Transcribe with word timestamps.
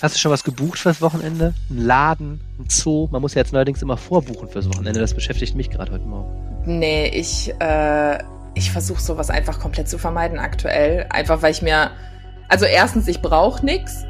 Hast 0.00 0.14
du 0.14 0.20
schon 0.20 0.30
was 0.30 0.44
gebucht 0.44 0.78
fürs 0.78 1.02
Wochenende? 1.02 1.54
Ein 1.70 1.78
Laden, 1.78 2.40
ein 2.60 2.66
Zoo? 2.68 3.08
Man 3.10 3.20
muss 3.20 3.34
ja 3.34 3.40
jetzt 3.40 3.52
neuerdings 3.52 3.82
immer 3.82 3.96
vorbuchen 3.96 4.48
fürs 4.48 4.68
Wochenende. 4.68 5.00
Das 5.00 5.12
beschäftigt 5.12 5.56
mich 5.56 5.70
gerade 5.70 5.90
heute 5.90 6.04
Morgen. 6.04 6.28
Nee, 6.66 7.08
ich, 7.08 7.52
äh, 7.58 8.18
ich 8.54 8.70
versuche 8.70 9.02
sowas 9.02 9.28
einfach 9.28 9.58
komplett 9.58 9.88
zu 9.88 9.98
vermeiden 9.98 10.38
aktuell. 10.38 11.06
Einfach 11.10 11.42
weil 11.42 11.50
ich 11.50 11.62
mir. 11.62 11.90
Also 12.48 12.64
erstens, 12.64 13.08
ich 13.08 13.20
brauche 13.20 13.64
nichts. 13.66 14.04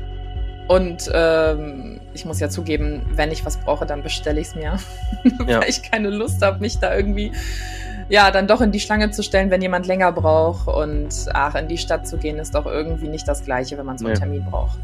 Und 0.69 1.11
ähm, 1.15 2.01
ich 2.13 2.27
muss 2.27 2.39
ja 2.39 2.51
zugeben, 2.51 3.07
wenn 3.15 3.33
ich 3.33 3.47
was 3.47 3.57
brauche, 3.57 3.87
dann 3.87 4.03
bestelle 4.03 4.41
ich 4.41 4.49
es 4.49 4.55
mir. 4.55 4.77
Ja. 5.47 5.61
weil 5.61 5.71
ich 5.71 5.83
keine 5.83 6.11
Lust 6.11 6.43
habe, 6.43 6.61
mich 6.61 6.79
da 6.79 6.95
irgendwie 6.95 7.33
ja, 8.11 8.31
dann 8.31 8.47
doch 8.47 8.61
in 8.61 8.73
die 8.73 8.81
Schlange 8.81 9.11
zu 9.11 9.23
stellen, 9.23 9.51
wenn 9.51 9.63
jemand 9.63 9.87
länger 9.87 10.13
braucht. 10.13 10.69
Und 10.69 11.09
ach, 11.33 11.55
in 11.55 11.69
die 11.69 11.79
Stadt 11.79 12.07
zu 12.07 12.19
gehen, 12.19 12.39
ist 12.39 12.55
doch 12.55 12.67
irgendwie 12.67 13.09
nicht 13.09 13.27
das 13.27 13.45
Gleiche, 13.45 13.79
wenn 13.79 13.87
man 13.87 13.97
so 13.97 14.05
einen 14.05 14.15
nee. 14.15 14.21
Termin 14.21 14.45
braucht 14.45 14.79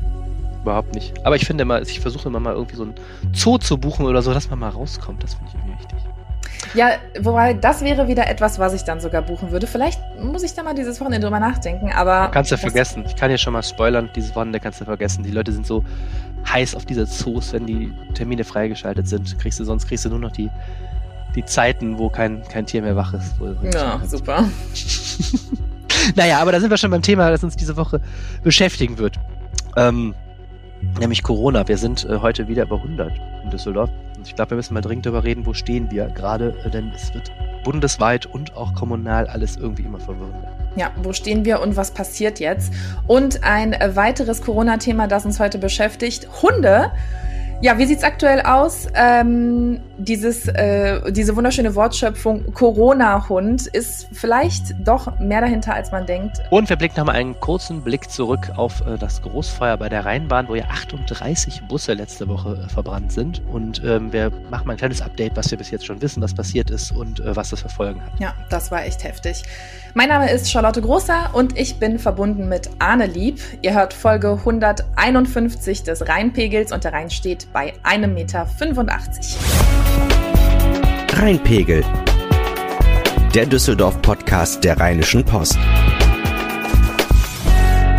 überhaupt 0.65 0.95
nicht. 0.95 1.15
Aber 1.25 1.37
ich 1.37 1.47
finde 1.47 1.63
immer, 1.63 1.81
ich 1.83 2.01
versuche 2.01 2.29
immer 2.29 2.41
mal 2.41 2.55
irgendwie 2.55 2.77
so 2.77 2.85
ein 2.85 2.95
Zoo 3.33 3.59
zu 3.59 3.79
buchen 3.79 4.07
oder 4.07 4.23
so, 4.23 4.33
dass 4.33 4.49
man 4.51 4.59
mal 4.59 4.71
rauskommt. 4.71 5.23
Das 5.23 5.35
finde 5.35 5.51
ich 5.51 5.55
irgendwie 5.55 5.79
wichtig. 5.79 5.99
Ja, 6.75 6.93
wobei 7.21 7.55
das 7.55 7.83
wäre 7.83 8.09
wieder 8.09 8.29
etwas, 8.29 8.59
was 8.59 8.75
ich 8.75 8.83
dann 8.83 9.01
sogar 9.01 9.23
buchen 9.23 9.51
würde. 9.53 9.67
Vielleicht 9.67 10.01
muss 10.21 10.43
ich 10.43 10.55
da 10.55 10.63
mal 10.63 10.75
dieses 10.75 11.01
Wochenende 11.01 11.27
drüber 11.27 11.39
nachdenken, 11.39 11.93
aber. 11.93 12.31
Kannst 12.33 12.51
du 12.51 12.57
vergessen. 12.57 13.05
Ich 13.07 13.15
kann 13.15 13.31
ja 13.31 13.39
schon 13.39 13.53
mal 13.53 13.63
spoilern, 13.63 14.11
dieses 14.17 14.35
Wochenende 14.35 14.59
kannst 14.59 14.81
du 14.81 14.85
vergessen. 14.85 15.23
Die 15.23 15.31
Leute 15.31 15.53
sind 15.53 15.67
so 15.67 15.85
heiß 16.53 16.75
auf 16.75 16.85
diese 16.85 17.07
Zoos, 17.07 17.53
wenn 17.53 17.67
die 17.67 17.93
Termine 18.15 18.45
freigeschaltet 18.45 19.09
sind. 19.09 19.39
Kriegst 19.39 19.61
du, 19.61 19.65
sonst 19.65 19.87
kriegst 19.87 20.05
du 20.05 20.09
nur 20.09 20.19
noch 20.19 20.33
die, 20.33 20.51
die 21.35 21.45
Zeiten, 21.45 21.99
wo 21.99 22.09
kein, 22.09 22.43
kein 22.49 22.67
Tier 22.67 22.83
mehr 22.83 22.97
wach 22.97 23.15
ist. 23.15 23.35
Ja, 23.73 24.01
super. 24.07 24.45
naja, 26.17 26.41
aber 26.41 26.53
da 26.53 26.61
sind 26.61 26.71
wir 26.71 26.77
schon 26.77 26.91
beim 26.91 27.03
Thema, 27.03 27.31
das 27.31 27.45
uns 27.45 27.57
diese 27.57 27.77
Woche 27.77 28.01
beschäftigen 28.43 28.99
wird. 28.99 29.19
Ähm, 29.77 30.15
nämlich 30.99 31.23
Corona. 31.23 31.67
Wir 31.67 31.79
sind 31.79 32.05
äh, 32.05 32.19
heute 32.21 32.49
wieder 32.49 32.65
über 32.65 32.77
100 32.77 33.13
in 33.43 33.51
Düsseldorf. 33.51 33.91
Und 34.17 34.27
ich 34.27 34.35
glaube, 34.35 34.53
wir 34.53 34.57
müssen 34.57 34.75
mal 34.75 34.81
dringend 34.81 35.07
darüber 35.07 35.25
reden, 35.25 35.47
wo 35.47 35.55
stehen 35.55 35.91
wir 35.91 36.07
gerade, 36.07 36.55
äh, 36.65 36.71
denn 36.71 36.93
es 36.95 37.13
wird 37.15 37.31
bundesweit 37.65 38.27
und 38.27 38.57
auch 38.57 38.75
kommunal 38.75 39.27
alles 39.27 39.57
irgendwie 39.57 39.83
immer 39.83 40.01
verwirrender. 40.01 40.53
Ja, 40.77 40.91
wo 41.03 41.13
stehen 41.13 41.45
wir 41.45 41.61
und 41.61 41.77
was 41.77 41.93
passiert 41.93 42.41
jetzt? 42.41 42.73
Und 43.07 43.45
ein 43.45 43.77
weiteres 43.95 44.43
Corona-Thema, 44.43 45.07
das 45.07 45.25
uns 45.25 45.39
heute 45.41 45.59
beschäftigt, 45.59 46.29
Hunde. 46.43 46.91
Ja, 47.61 47.79
wie 47.79 47.87
sieht's 47.87 48.03
aktuell 48.03 48.41
aus? 48.41 48.89
Ähm, 48.95 49.81
dieses, 49.99 50.49
äh, 50.49 51.13
diese 51.13 51.37
wunderschöne 51.37 51.75
Wortschöpfung 51.75 52.53
Corona-Hund 52.53 53.67
ist 53.69 54.09
vielleicht 54.13 54.75
doch 54.87 55.19
mehr 55.19 55.41
dahinter, 55.41 55.75
als 55.75 55.93
man 55.93 56.07
denkt. 56.07 56.39
Und 56.51 56.69
wir 56.69 56.77
blicken 56.77 56.99
nochmal 56.99 57.17
einen 57.17 57.39
kurzen 57.41 57.83
Blick 57.83 58.11
zurück 58.11 58.51
auf 58.57 58.85
äh, 58.87 58.99
das 58.99 59.23
Großfeuer 59.23 59.77
bei 59.77 59.89
der 59.89 60.05
Rheinbahn, 60.05 60.49
wo 60.49 60.55
ja 60.55 60.65
38 60.65 61.63
Busse 61.69 61.95
letzte 61.95 62.29
Woche 62.29 62.65
äh, 62.65 62.69
verbrannt 62.69 63.13
sind. 63.13 63.43
Und 63.51 63.83
ähm, 63.85 64.13
wir 64.13 64.31
machen 64.51 64.67
mal 64.67 64.73
ein 64.75 64.79
kleines 64.79 65.03
Update, 65.03 65.37
was 65.37 65.51
wir 65.51 65.59
bis 65.59 65.71
jetzt 65.71 65.87
schon 65.87 66.01
wissen, 66.03 66.23
was 66.23 66.35
passiert 66.35 66.71
ist 66.71 66.93
und 66.93 67.21
äh, 67.21 67.37
was 67.37 67.51
das 67.51 67.63
für 67.63 67.69
Folgen 67.69 68.03
hat. 68.03 68.19
Ja, 68.19 68.35
das 68.51 68.71
war 68.71 68.85
echt 68.85 69.05
heftig. 69.05 69.43
Mein 69.95 70.09
Name 70.09 70.29
ist 70.31 70.51
Charlotte 70.51 70.83
Großer 70.83 71.31
und 71.35 71.57
ich 71.57 71.77
bin 71.79 72.01
verbunden 72.01 72.49
mit 72.49 72.69
Arne 72.81 73.07
Lieb. 73.07 73.41
Ihr 73.63 73.75
hört 73.75 73.95
Folge 73.95 74.33
151 74.33 75.85
des 75.85 76.09
Rheinpegels 76.09 76.73
und 76.73 76.83
der 76.83 76.93
Rhein 76.93 77.11
steht 77.11 77.47
bei 77.53 77.75
1,85 77.85 78.09
Meter. 78.09 78.47
Rheinpegel. 81.13 81.85
Der 83.35 83.47
Düsseldorf-Podcast 83.47 84.63
der 84.63 84.79
Rheinischen 84.79 85.25
Post. 85.25 85.59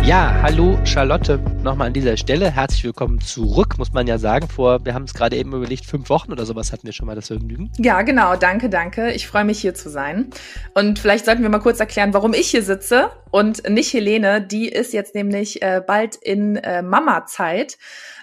Ja, 0.06 0.38
hallo 0.40 0.78
Charlotte, 0.84 1.40
nochmal 1.64 1.88
an 1.88 1.92
dieser 1.92 2.16
Stelle. 2.16 2.48
Herzlich 2.48 2.84
willkommen 2.84 3.20
zurück, 3.20 3.76
muss 3.76 3.92
man 3.92 4.06
ja 4.06 4.18
sagen. 4.18 4.46
Vor, 4.46 4.84
wir 4.84 4.94
haben 4.94 5.02
es 5.02 5.14
gerade 5.14 5.34
eben 5.34 5.52
überlegt, 5.52 5.84
fünf 5.84 6.08
Wochen 6.10 6.30
oder 6.30 6.46
sowas 6.46 6.70
hatten 6.70 6.86
wir 6.86 6.92
schon 6.92 7.06
mal 7.06 7.16
das 7.16 7.26
Vergnügen. 7.26 7.72
Ja, 7.78 8.02
genau, 8.02 8.36
danke, 8.36 8.68
danke. 8.68 9.10
Ich 9.10 9.26
freue 9.26 9.44
mich 9.44 9.60
hier 9.60 9.74
zu 9.74 9.90
sein. 9.90 10.30
Und 10.74 11.00
vielleicht 11.00 11.24
sollten 11.24 11.42
wir 11.42 11.50
mal 11.50 11.58
kurz 11.58 11.80
erklären, 11.80 12.14
warum 12.14 12.34
ich 12.34 12.50
hier 12.50 12.62
sitze 12.62 13.10
und 13.32 13.68
nicht 13.68 13.92
Helene. 13.92 14.40
Die 14.40 14.68
ist 14.68 14.92
jetzt 14.92 15.16
nämlich 15.16 15.60
äh, 15.60 15.82
bald 15.84 16.14
in 16.14 16.54
äh, 16.54 16.82
Mama-Zeit. 16.82 17.76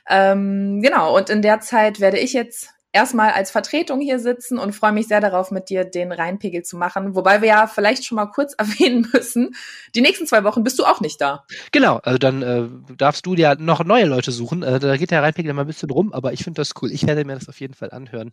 Ähm, 0.10 0.82
genau, 0.82 1.18
und 1.18 1.30
in 1.30 1.42
der 1.42 1.60
Zeit 1.60 2.00
werde 2.00 2.18
ich 2.18 2.32
jetzt 2.32 2.73
erstmal 2.94 3.32
als 3.32 3.52
Vertretung 3.52 4.00
hier 4.00 4.20
sitzen 4.20 4.60
und 4.60 4.74
freue 4.74 4.92
mich 4.92 5.08
sehr 5.08 5.20
darauf, 5.20 5.52
mit 5.52 5.70
dir 5.70 5.84
den 5.84 6.12
Rheinpegel 6.12 6.64
zu 6.64 6.78
machen. 6.78 7.16
Wobei 7.16 7.42
wir 7.42 7.50
ja 7.50 7.68
vielleicht 7.68 8.06
schon 8.06 8.16
mal 8.16 8.28
kurz 8.28 8.54
erwähnen 8.58 9.10
müssen, 9.12 9.56
die 9.96 10.02
nächsten 10.02 10.28
zwei 10.28 10.44
Wochen 10.44 10.64
bist 10.64 10.80
du 10.80 10.86
auch 10.86 11.02
nicht 11.02 11.20
da. 11.20 11.46
Genau, 11.72 11.98
also 11.98 12.18
dann 12.18 12.42
äh, 12.42 12.96
darfst 12.96 13.26
du 13.26 13.36
dir 13.36 13.56
noch 13.60 13.84
neue 13.84 14.06
Leute 14.06 14.32
suchen. 14.32 14.64
Äh, 14.64 14.80
da 14.80 14.96
geht 14.96 15.12
der 15.12 15.24
Rheinpegel 15.24 15.54
mal 15.54 15.62
ein 15.62 15.68
bisschen 15.68 15.90
rum, 15.90 16.14
aber 16.14 16.32
ich 16.34 16.44
finde 16.44 16.62
das 16.62 16.72
cool. 16.82 16.92
Ich 16.92 17.06
werde 17.06 17.26
mir 17.26 17.36
das 17.36 17.50
auf 17.50 17.60
jeden 17.60 17.74
Fall 17.74 17.92
anhören 17.92 18.32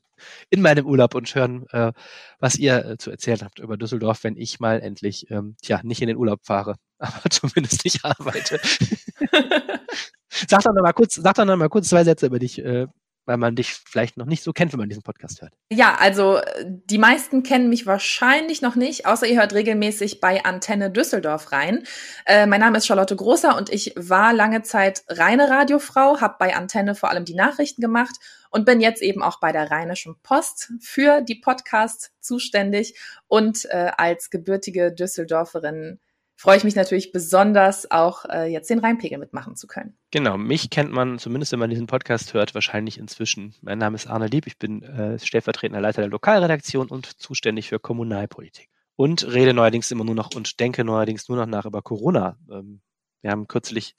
in 0.50 0.60
meinem 0.60 0.86
Urlaub 0.86 1.14
und 1.14 1.34
hören, 1.34 1.66
äh, 1.72 1.92
was 2.38 2.56
ihr 2.56 2.84
äh, 2.84 2.98
zu 2.98 3.10
erzählen 3.10 3.40
habt 3.42 3.58
über 3.58 3.76
Düsseldorf, 3.76 4.22
wenn 4.24 4.36
ich 4.36 4.60
mal 4.60 4.80
endlich, 4.80 5.30
ähm, 5.30 5.56
tja, 5.62 5.80
nicht 5.82 6.02
in 6.02 6.08
den 6.08 6.18
Urlaub 6.18 6.40
fahre, 6.44 6.76
aber 6.98 7.30
zumindest 7.30 7.84
nicht 7.84 8.04
arbeite. 8.04 8.60
sag 10.28 10.62
doch 10.62 10.74
noch 10.74 10.82
mal 10.82 10.92
kurz, 10.92 11.14
sag 11.14 11.34
doch 11.34 11.44
noch 11.44 11.56
mal 11.56 11.68
kurz 11.68 11.88
zwei 11.88 12.04
Sätze 12.04 12.26
über 12.26 12.38
dich, 12.38 12.62
äh, 12.62 12.86
weil 13.26 13.36
man 13.36 13.54
dich 13.54 13.74
vielleicht 13.74 14.16
noch 14.16 14.26
nicht 14.26 14.42
so 14.42 14.52
kennt, 14.52 14.72
wenn 14.72 14.80
man 14.80 14.88
diesen 14.88 15.02
Podcast 15.02 15.42
hört. 15.42 15.52
Ja, 15.70 15.96
also 15.98 16.40
die 16.64 16.98
meisten 16.98 17.42
kennen 17.42 17.68
mich 17.68 17.86
wahrscheinlich 17.86 18.62
noch 18.62 18.76
nicht, 18.76 19.06
außer 19.06 19.26
ihr 19.26 19.38
hört 19.38 19.54
regelmäßig 19.54 20.20
bei 20.20 20.44
Antenne 20.44 20.90
Düsseldorf 20.90 21.52
rein. 21.52 21.84
Äh, 22.26 22.46
mein 22.46 22.60
Name 22.60 22.78
ist 22.78 22.86
Charlotte 22.86 23.14
Großer 23.14 23.56
und 23.56 23.70
ich 23.70 23.92
war 23.96 24.32
lange 24.32 24.62
Zeit 24.62 25.02
reine 25.08 25.48
Radiofrau, 25.48 26.20
habe 26.20 26.36
bei 26.38 26.56
Antenne 26.56 26.94
vor 26.94 27.10
allem 27.10 27.24
die 27.24 27.34
Nachrichten 27.34 27.80
gemacht 27.80 28.16
und 28.50 28.66
bin 28.66 28.80
jetzt 28.80 29.02
eben 29.02 29.22
auch 29.22 29.40
bei 29.40 29.52
der 29.52 29.70
Rheinischen 29.70 30.16
Post 30.22 30.72
für 30.80 31.20
die 31.20 31.36
Podcasts 31.36 32.12
zuständig 32.20 32.98
und 33.28 33.64
äh, 33.66 33.92
als 33.96 34.30
gebürtige 34.30 34.92
Düsseldorferin 34.92 36.00
freue 36.40 36.56
ich 36.56 36.64
mich 36.64 36.74
natürlich 36.74 37.12
besonders, 37.12 37.90
auch 37.90 38.24
äh, 38.24 38.46
jetzt 38.50 38.70
den 38.70 38.78
Rheinpegel 38.78 39.18
mitmachen 39.18 39.56
zu 39.56 39.66
können. 39.66 39.98
Genau, 40.10 40.38
mich 40.38 40.70
kennt 40.70 40.90
man, 40.90 41.18
zumindest 41.18 41.52
wenn 41.52 41.58
man 41.58 41.68
diesen 41.68 41.86
Podcast 41.86 42.32
hört, 42.32 42.54
wahrscheinlich 42.54 42.96
inzwischen. 42.96 43.54
Mein 43.60 43.76
Name 43.76 43.96
ist 43.96 44.06
Arne 44.06 44.26
Lieb, 44.26 44.46
ich 44.46 44.58
bin 44.58 44.82
äh, 44.82 45.18
stellvertretender 45.18 45.82
Leiter 45.82 46.00
der 46.00 46.08
Lokalredaktion 46.08 46.88
und 46.88 47.20
zuständig 47.20 47.68
für 47.68 47.78
Kommunalpolitik. 47.78 48.70
Und 48.96 49.26
rede 49.26 49.52
neuerdings 49.52 49.90
immer 49.90 50.04
nur 50.04 50.14
noch 50.14 50.34
und 50.34 50.60
denke 50.60 50.82
neuerdings 50.82 51.28
nur 51.28 51.36
noch 51.36 51.46
nach 51.46 51.66
über 51.66 51.82
Corona. 51.82 52.38
Ähm, 52.50 52.80
wir 53.20 53.32
haben 53.32 53.46
kürzlich 53.46 53.94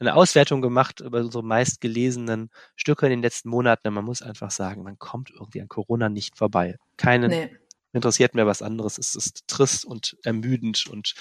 eine 0.00 0.16
Auswertung 0.16 0.62
gemacht 0.62 0.98
über 0.98 1.20
unsere 1.20 1.44
meistgelesenen 1.44 2.50
Stücke 2.74 3.06
in 3.06 3.10
den 3.10 3.22
letzten 3.22 3.50
Monaten. 3.50 3.86
Und 3.86 3.94
man 3.94 4.04
muss 4.04 4.20
einfach 4.20 4.50
sagen, 4.50 4.82
man 4.82 4.98
kommt 4.98 5.30
irgendwie 5.30 5.60
an 5.60 5.68
Corona 5.68 6.08
nicht 6.08 6.36
vorbei. 6.36 6.74
Keinen 6.96 7.30
nee 7.30 7.50
interessiert 7.94 8.34
mir 8.34 8.46
was 8.46 8.62
anderes. 8.62 8.98
Es 8.98 9.14
ist 9.14 9.46
trist 9.46 9.84
und 9.84 10.16
ermüdend 10.24 10.86
und 10.90 11.14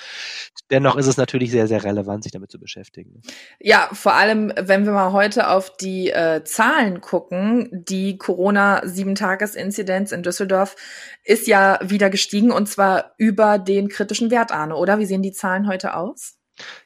dennoch 0.72 0.96
ist 0.96 1.08
es 1.08 1.18
natürlich 1.18 1.52
sehr, 1.52 1.68
sehr 1.68 1.84
relevant, 1.84 2.24
sich 2.24 2.32
damit 2.32 2.52
zu 2.52 2.60
beschäftigen. 2.60 3.22
Ja, 3.60 3.90
vor 3.94 4.14
allem, 4.14 4.52
wenn 4.60 4.86
wir 4.86 4.92
mal 4.92 5.14
heute 5.14 5.50
auf 5.50 5.76
die 5.78 6.10
äh, 6.10 6.44
Zahlen 6.44 7.02
gucken, 7.02 7.70
die 7.72 8.18
Corona-Sieben-Tages-Inzidenz 8.18 10.12
in 10.12 10.24
Düsseldorf 10.24 10.76
ist 11.24 11.48
ja 11.48 11.80
wieder 11.84 12.10
gestiegen 12.10 12.52
und 12.52 12.68
zwar 12.68 13.14
über 13.18 13.60
den 13.60 13.90
kritischen 13.90 14.32
Wert, 14.32 14.52
Arne, 14.52 14.76
oder? 14.76 15.00
Wie 15.00 15.06
sehen 15.06 15.22
die 15.22 15.32
Zahlen 15.32 15.68
heute 15.68 15.96
aus? 15.96 16.36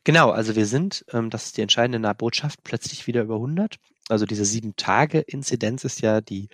Genau, 0.03 0.31
also 0.31 0.55
wir 0.55 0.65
sind, 0.65 1.05
ähm, 1.11 1.29
das 1.29 1.47
ist 1.47 1.57
die 1.57 1.61
entscheidende 1.61 2.13
Botschaft, 2.13 2.63
plötzlich 2.63 3.07
wieder 3.07 3.23
über 3.23 3.35
100. 3.35 3.75
Also 4.09 4.25
diese 4.25 4.45
Sieben-Tage-Inzidenz 4.45 5.83
ist 5.83 6.01
ja 6.01 6.21
die 6.21 6.49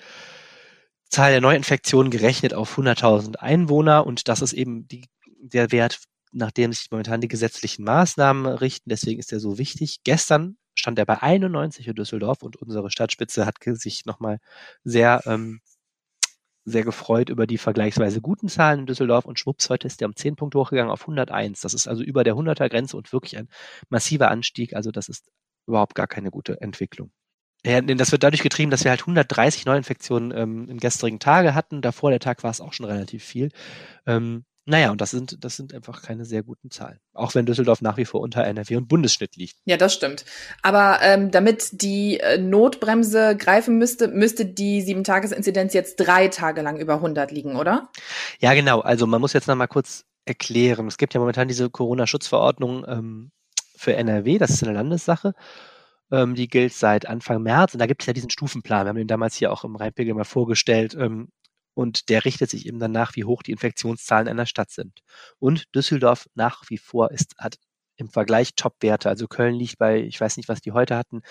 Zahl 1.13 1.31
der 1.31 1.41
Neuinfektionen 1.41 2.09
gerechnet 2.09 2.55
auf 2.55 2.75
100.000 2.77 3.35
Einwohner 3.37 4.07
und 4.07 4.27
das 4.27 4.41
ist 4.41 4.53
eben 4.53 4.87
die, 4.87 5.05
der 5.37 5.71
Wert, 5.71 5.99
nach 6.31 6.49
dem 6.49 6.73
sich 6.73 6.89
momentan 6.89 7.21
die 7.21 7.27
gesetzlichen 7.27 7.83
Maßnahmen 7.85 8.47
richten. 8.47 8.89
Deswegen 8.89 9.19
ist 9.19 9.31
er 9.31 9.39
so 9.39 9.59
wichtig. 9.59 9.99
Gestern 10.03 10.57
stand 10.73 10.97
er 10.97 11.05
bei 11.05 11.21
91 11.21 11.87
in 11.87 11.93
Düsseldorf 11.93 12.41
und 12.41 12.55
unsere 12.55 12.89
Stadtspitze 12.89 13.45
hat 13.45 13.57
sich 13.63 14.05
nochmal 14.05 14.39
sehr, 14.83 15.21
ähm, 15.27 15.61
sehr 16.65 16.83
gefreut 16.83 17.29
über 17.29 17.45
die 17.45 17.59
vergleichsweise 17.59 18.19
guten 18.19 18.49
Zahlen 18.49 18.79
in 18.79 18.85
Düsseldorf 18.87 19.25
und 19.25 19.37
schwupps, 19.37 19.69
heute 19.69 19.85
ist 19.85 20.01
er 20.01 20.07
um 20.07 20.15
10 20.15 20.35
Punkte 20.35 20.57
hochgegangen 20.57 20.91
auf 20.91 21.01
101. 21.01 21.61
Das 21.61 21.75
ist 21.75 21.87
also 21.87 22.01
über 22.01 22.23
der 22.23 22.33
100er 22.33 22.69
Grenze 22.69 22.97
und 22.97 23.13
wirklich 23.13 23.37
ein 23.37 23.49
massiver 23.89 24.31
Anstieg. 24.31 24.75
Also 24.75 24.89
das 24.89 25.09
ist 25.09 25.29
überhaupt 25.67 25.93
gar 25.93 26.07
keine 26.07 26.31
gute 26.31 26.59
Entwicklung. 26.59 27.11
Ja, 27.65 27.79
das 27.81 28.11
wird 28.11 28.23
dadurch 28.23 28.43
getrieben, 28.43 28.71
dass 28.71 28.83
wir 28.83 28.91
halt 28.91 29.01
130 29.01 29.65
Neuinfektionen 29.65 30.37
ähm, 30.37 30.69
im 30.69 30.79
gestrigen 30.79 31.19
Tage 31.19 31.55
hatten. 31.55 31.81
Davor 31.81 32.09
der 32.09 32.19
Tag 32.19 32.43
war 32.43 32.51
es 32.51 32.59
auch 32.59 32.73
schon 32.73 32.85
relativ 32.85 33.23
viel. 33.23 33.49
Ähm, 34.05 34.43
naja, 34.65 34.91
und 34.91 35.01
das 35.01 35.11
sind, 35.11 35.43
das 35.43 35.57
sind 35.57 35.73
einfach 35.73 36.01
keine 36.01 36.23
sehr 36.23 36.41
guten 36.41 36.71
Zahlen. 36.71 36.99
Auch 37.13 37.35
wenn 37.35 37.45
Düsseldorf 37.45 37.81
nach 37.81 37.97
wie 37.97 38.05
vor 38.05 38.21
unter 38.21 38.45
NRW 38.45 38.77
und 38.77 38.87
Bundesschnitt 38.87 39.35
liegt. 39.35 39.57
Ja, 39.65 39.75
das 39.75 39.93
stimmt. 39.93 40.23
Aber 40.61 40.99
ähm, 41.01 41.31
damit 41.31 41.81
die 41.81 42.19
äh, 42.19 42.37
Notbremse 42.37 43.35
greifen 43.35 43.77
müsste, 43.77 44.07
müsste 44.07 44.45
die 44.45 44.81
Sieben-Tages-Inzidenz 44.81 45.73
jetzt 45.73 45.97
drei 45.97 46.29
Tage 46.29 46.61
lang 46.61 46.77
über 46.77 46.95
100 46.95 47.31
liegen, 47.31 47.57
oder? 47.57 47.89
Ja, 48.39 48.53
genau. 48.53 48.79
Also 48.79 49.05
man 49.05 49.19
muss 49.19 49.33
jetzt 49.33 49.47
noch 49.47 49.55
mal 49.55 49.67
kurz 49.67 50.05
erklären. 50.25 50.87
Es 50.87 50.97
gibt 50.97 51.13
ja 51.13 51.19
momentan 51.19 51.49
diese 51.49 51.69
Corona-Schutzverordnung 51.69 52.85
ähm, 52.87 53.31
für 53.75 53.95
NRW. 53.95 54.37
Das 54.37 54.51
ist 54.51 54.63
eine 54.63 54.73
Landessache. 54.73 55.33
Ähm, 56.11 56.35
die 56.35 56.47
gilt 56.47 56.73
seit 56.73 57.07
Anfang 57.07 57.41
März 57.43 57.73
und 57.73 57.79
da 57.79 57.85
gibt 57.85 58.03
es 58.03 58.07
ja 58.07 58.13
diesen 58.13 58.29
Stufenplan. 58.29 58.85
Wir 58.85 58.89
haben 58.89 58.97
den 58.97 59.07
damals 59.07 59.35
hier 59.35 59.51
auch 59.51 59.63
im 59.63 59.75
Rheinpegel 59.75 60.13
mal 60.13 60.23
vorgestellt. 60.23 60.95
Ähm, 60.95 61.29
und 61.75 62.09
der 62.09 62.25
richtet 62.25 62.49
sich 62.49 62.67
eben 62.67 62.79
danach, 62.79 63.15
wie 63.15 63.23
hoch 63.23 63.43
die 63.43 63.51
Infektionszahlen 63.51 64.27
einer 64.27 64.45
Stadt 64.45 64.69
sind. 64.69 65.01
Und 65.39 65.73
Düsseldorf 65.75 66.27
nach 66.35 66.63
wie 66.69 66.77
vor 66.77 67.11
ist, 67.11 67.35
hat 67.39 67.57
im 67.97 68.09
Vergleich 68.09 68.55
Top-Werte. 68.55 69.09
Also 69.09 69.27
Köln 69.27 69.55
liegt 69.55 69.77
bei, 69.77 70.01
ich 70.01 70.19
weiß 70.19 70.37
nicht, 70.37 70.49
was 70.49 70.61
die 70.61 70.71
heute 70.71 70.95
hatten. 70.95 71.21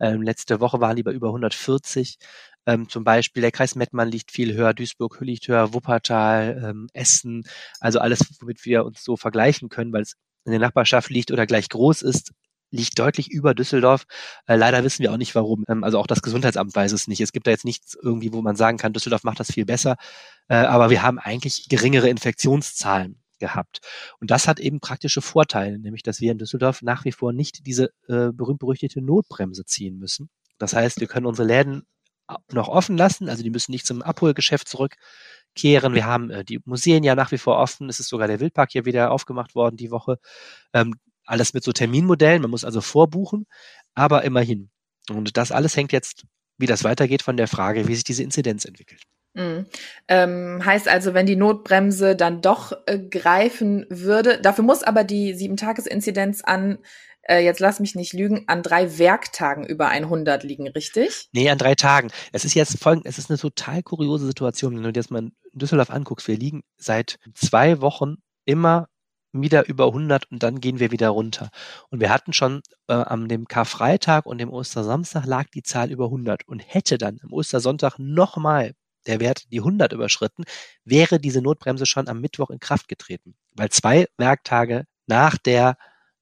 Ähm, 0.00 0.22
letzte 0.22 0.60
Woche 0.60 0.80
waren 0.80 0.96
die 0.96 1.02
bei 1.02 1.12
über 1.12 1.28
140. 1.28 2.18
Ähm, 2.66 2.88
zum 2.88 3.04
Beispiel 3.04 3.40
der 3.40 3.52
Kreis 3.52 3.74
Mettmann 3.74 4.08
liegt 4.08 4.30
viel 4.30 4.54
höher, 4.54 4.72
Duisburg 4.74 5.20
liegt 5.20 5.48
höher, 5.48 5.74
Wuppertal, 5.74 6.62
ähm, 6.64 6.88
Essen, 6.92 7.44
also 7.80 7.98
alles, 7.98 8.20
womit 8.40 8.64
wir 8.64 8.84
uns 8.84 9.02
so 9.02 9.16
vergleichen 9.16 9.68
können, 9.68 9.92
weil 9.92 10.02
es 10.02 10.14
in 10.44 10.52
der 10.52 10.60
Nachbarschaft 10.60 11.10
liegt 11.10 11.32
oder 11.32 11.46
gleich 11.46 11.68
groß 11.68 12.02
ist, 12.02 12.32
liegt 12.72 12.98
deutlich 12.98 13.30
über 13.30 13.54
Düsseldorf. 13.54 14.04
Äh, 14.46 14.56
leider 14.56 14.82
wissen 14.82 15.02
wir 15.02 15.12
auch 15.12 15.16
nicht 15.16 15.34
warum. 15.34 15.64
Ähm, 15.68 15.84
also 15.84 15.98
auch 15.98 16.06
das 16.08 16.22
Gesundheitsamt 16.22 16.74
weiß 16.74 16.92
es 16.92 17.06
nicht. 17.06 17.20
Es 17.20 17.32
gibt 17.32 17.46
da 17.46 17.52
jetzt 17.52 17.64
nichts 17.64 17.96
irgendwie, 18.00 18.32
wo 18.32 18.42
man 18.42 18.56
sagen 18.56 18.78
kann, 18.78 18.92
Düsseldorf 18.92 19.22
macht 19.22 19.38
das 19.38 19.52
viel 19.52 19.64
besser. 19.64 19.96
Äh, 20.48 20.56
aber 20.56 20.90
wir 20.90 21.02
haben 21.02 21.18
eigentlich 21.18 21.68
geringere 21.68 22.08
Infektionszahlen 22.08 23.22
gehabt. 23.38 23.80
Und 24.20 24.30
das 24.30 24.48
hat 24.48 24.58
eben 24.60 24.80
praktische 24.80 25.20
Vorteile, 25.20 25.78
nämlich 25.78 26.02
dass 26.02 26.20
wir 26.20 26.32
in 26.32 26.38
Düsseldorf 26.38 26.82
nach 26.82 27.04
wie 27.04 27.12
vor 27.12 27.32
nicht 27.32 27.66
diese 27.66 27.90
äh, 28.08 28.32
berühmt-berüchtigte 28.32 29.02
Notbremse 29.02 29.64
ziehen 29.64 29.98
müssen. 29.98 30.30
Das 30.58 30.74
heißt, 30.74 31.00
wir 31.00 31.08
können 31.08 31.26
unsere 31.26 31.46
Läden 31.46 31.82
noch 32.52 32.68
offen 32.68 32.96
lassen, 32.96 33.28
also 33.28 33.42
die 33.42 33.50
müssen 33.50 33.72
nicht 33.72 33.84
zum 33.84 34.00
Abholgeschäft 34.00 34.68
zurückkehren. 34.68 35.94
Wir 35.94 36.06
haben 36.06 36.30
äh, 36.30 36.44
die 36.44 36.60
Museen 36.64 37.04
ja 37.04 37.14
nach 37.14 37.32
wie 37.32 37.38
vor 37.38 37.58
offen. 37.58 37.88
Es 37.88 38.00
ist 38.00 38.08
sogar 38.08 38.28
der 38.28 38.40
Wildpark 38.40 38.70
hier 38.72 38.84
wieder 38.84 39.10
aufgemacht 39.10 39.54
worden 39.54 39.76
die 39.76 39.90
Woche. 39.90 40.18
Ähm, 40.72 40.94
alles 41.24 41.54
mit 41.54 41.64
so 41.64 41.72
Terminmodellen. 41.72 42.42
Man 42.42 42.50
muss 42.50 42.64
also 42.64 42.80
vorbuchen, 42.80 43.46
aber 43.94 44.24
immerhin. 44.24 44.70
Und 45.10 45.36
das 45.36 45.52
alles 45.52 45.76
hängt 45.76 45.92
jetzt, 45.92 46.24
wie 46.58 46.66
das 46.66 46.84
weitergeht, 46.84 47.22
von 47.22 47.36
der 47.36 47.48
Frage, 47.48 47.88
wie 47.88 47.94
sich 47.94 48.04
diese 48.04 48.22
Inzidenz 48.22 48.64
entwickelt. 48.64 49.02
Mhm. 49.34 49.66
Ähm, 50.08 50.62
heißt 50.64 50.88
also, 50.88 51.14
wenn 51.14 51.26
die 51.26 51.36
Notbremse 51.36 52.16
dann 52.16 52.42
doch 52.42 52.72
äh, 52.86 52.98
greifen 52.98 53.86
würde, 53.88 54.40
dafür 54.40 54.64
muss 54.64 54.82
aber 54.82 55.04
die 55.04 55.34
Sieben-Tages-Inzidenz 55.34 56.42
an 56.42 56.78
äh, 57.22 57.38
jetzt 57.38 57.60
lass 57.60 57.80
mich 57.80 57.94
nicht 57.94 58.12
lügen, 58.12 58.44
an 58.48 58.62
drei 58.62 58.98
Werktagen 58.98 59.64
über 59.64 59.88
100 59.88 60.42
liegen, 60.42 60.68
richtig? 60.68 61.28
Nee, 61.32 61.48
an 61.50 61.58
drei 61.58 61.74
Tagen. 61.74 62.10
Es 62.32 62.44
ist 62.44 62.54
jetzt 62.54 62.82
folgend, 62.82 63.06
es 63.06 63.18
ist 63.18 63.30
eine 63.30 63.38
total 63.38 63.82
kuriose 63.82 64.26
Situation, 64.26 64.74
wenn 64.74 64.82
du 64.82 64.92
dir 64.92 65.00
das 65.00 65.10
mal 65.10 65.20
in 65.20 65.32
Düsseldorf 65.52 65.90
anguckst. 65.90 66.26
Wir 66.26 66.36
liegen 66.36 66.62
seit 66.76 67.18
zwei 67.34 67.80
Wochen 67.80 68.16
immer 68.44 68.88
wieder 69.32 69.66
über 69.68 69.86
100 69.86 70.30
und 70.30 70.42
dann 70.42 70.60
gehen 70.60 70.78
wir 70.78 70.90
wieder 70.90 71.08
runter. 71.08 71.50
Und 71.90 72.00
wir 72.00 72.10
hatten 72.10 72.32
schon 72.32 72.62
äh, 72.88 72.94
am 72.94 73.28
dem 73.28 73.46
Karfreitag 73.46 74.26
und 74.26 74.38
dem 74.38 74.50
Ostersamstag 74.50 75.26
lag 75.26 75.46
die 75.54 75.62
Zahl 75.62 75.90
über 75.90 76.06
100 76.06 76.46
und 76.46 76.60
hätte 76.60 76.98
dann 76.98 77.18
am 77.22 77.32
Ostersonntag 77.32 77.98
nochmal 77.98 78.74
der 79.06 79.20
Wert 79.20 79.50
die 79.50 79.58
100 79.58 79.92
überschritten, 79.92 80.44
wäre 80.84 81.18
diese 81.18 81.42
Notbremse 81.42 81.86
schon 81.86 82.08
am 82.08 82.20
Mittwoch 82.20 82.50
in 82.50 82.60
Kraft 82.60 82.88
getreten. 82.88 83.34
Weil 83.52 83.70
zwei 83.70 84.06
Werktage 84.16 84.84
nach 85.06 85.38
der 85.38 85.76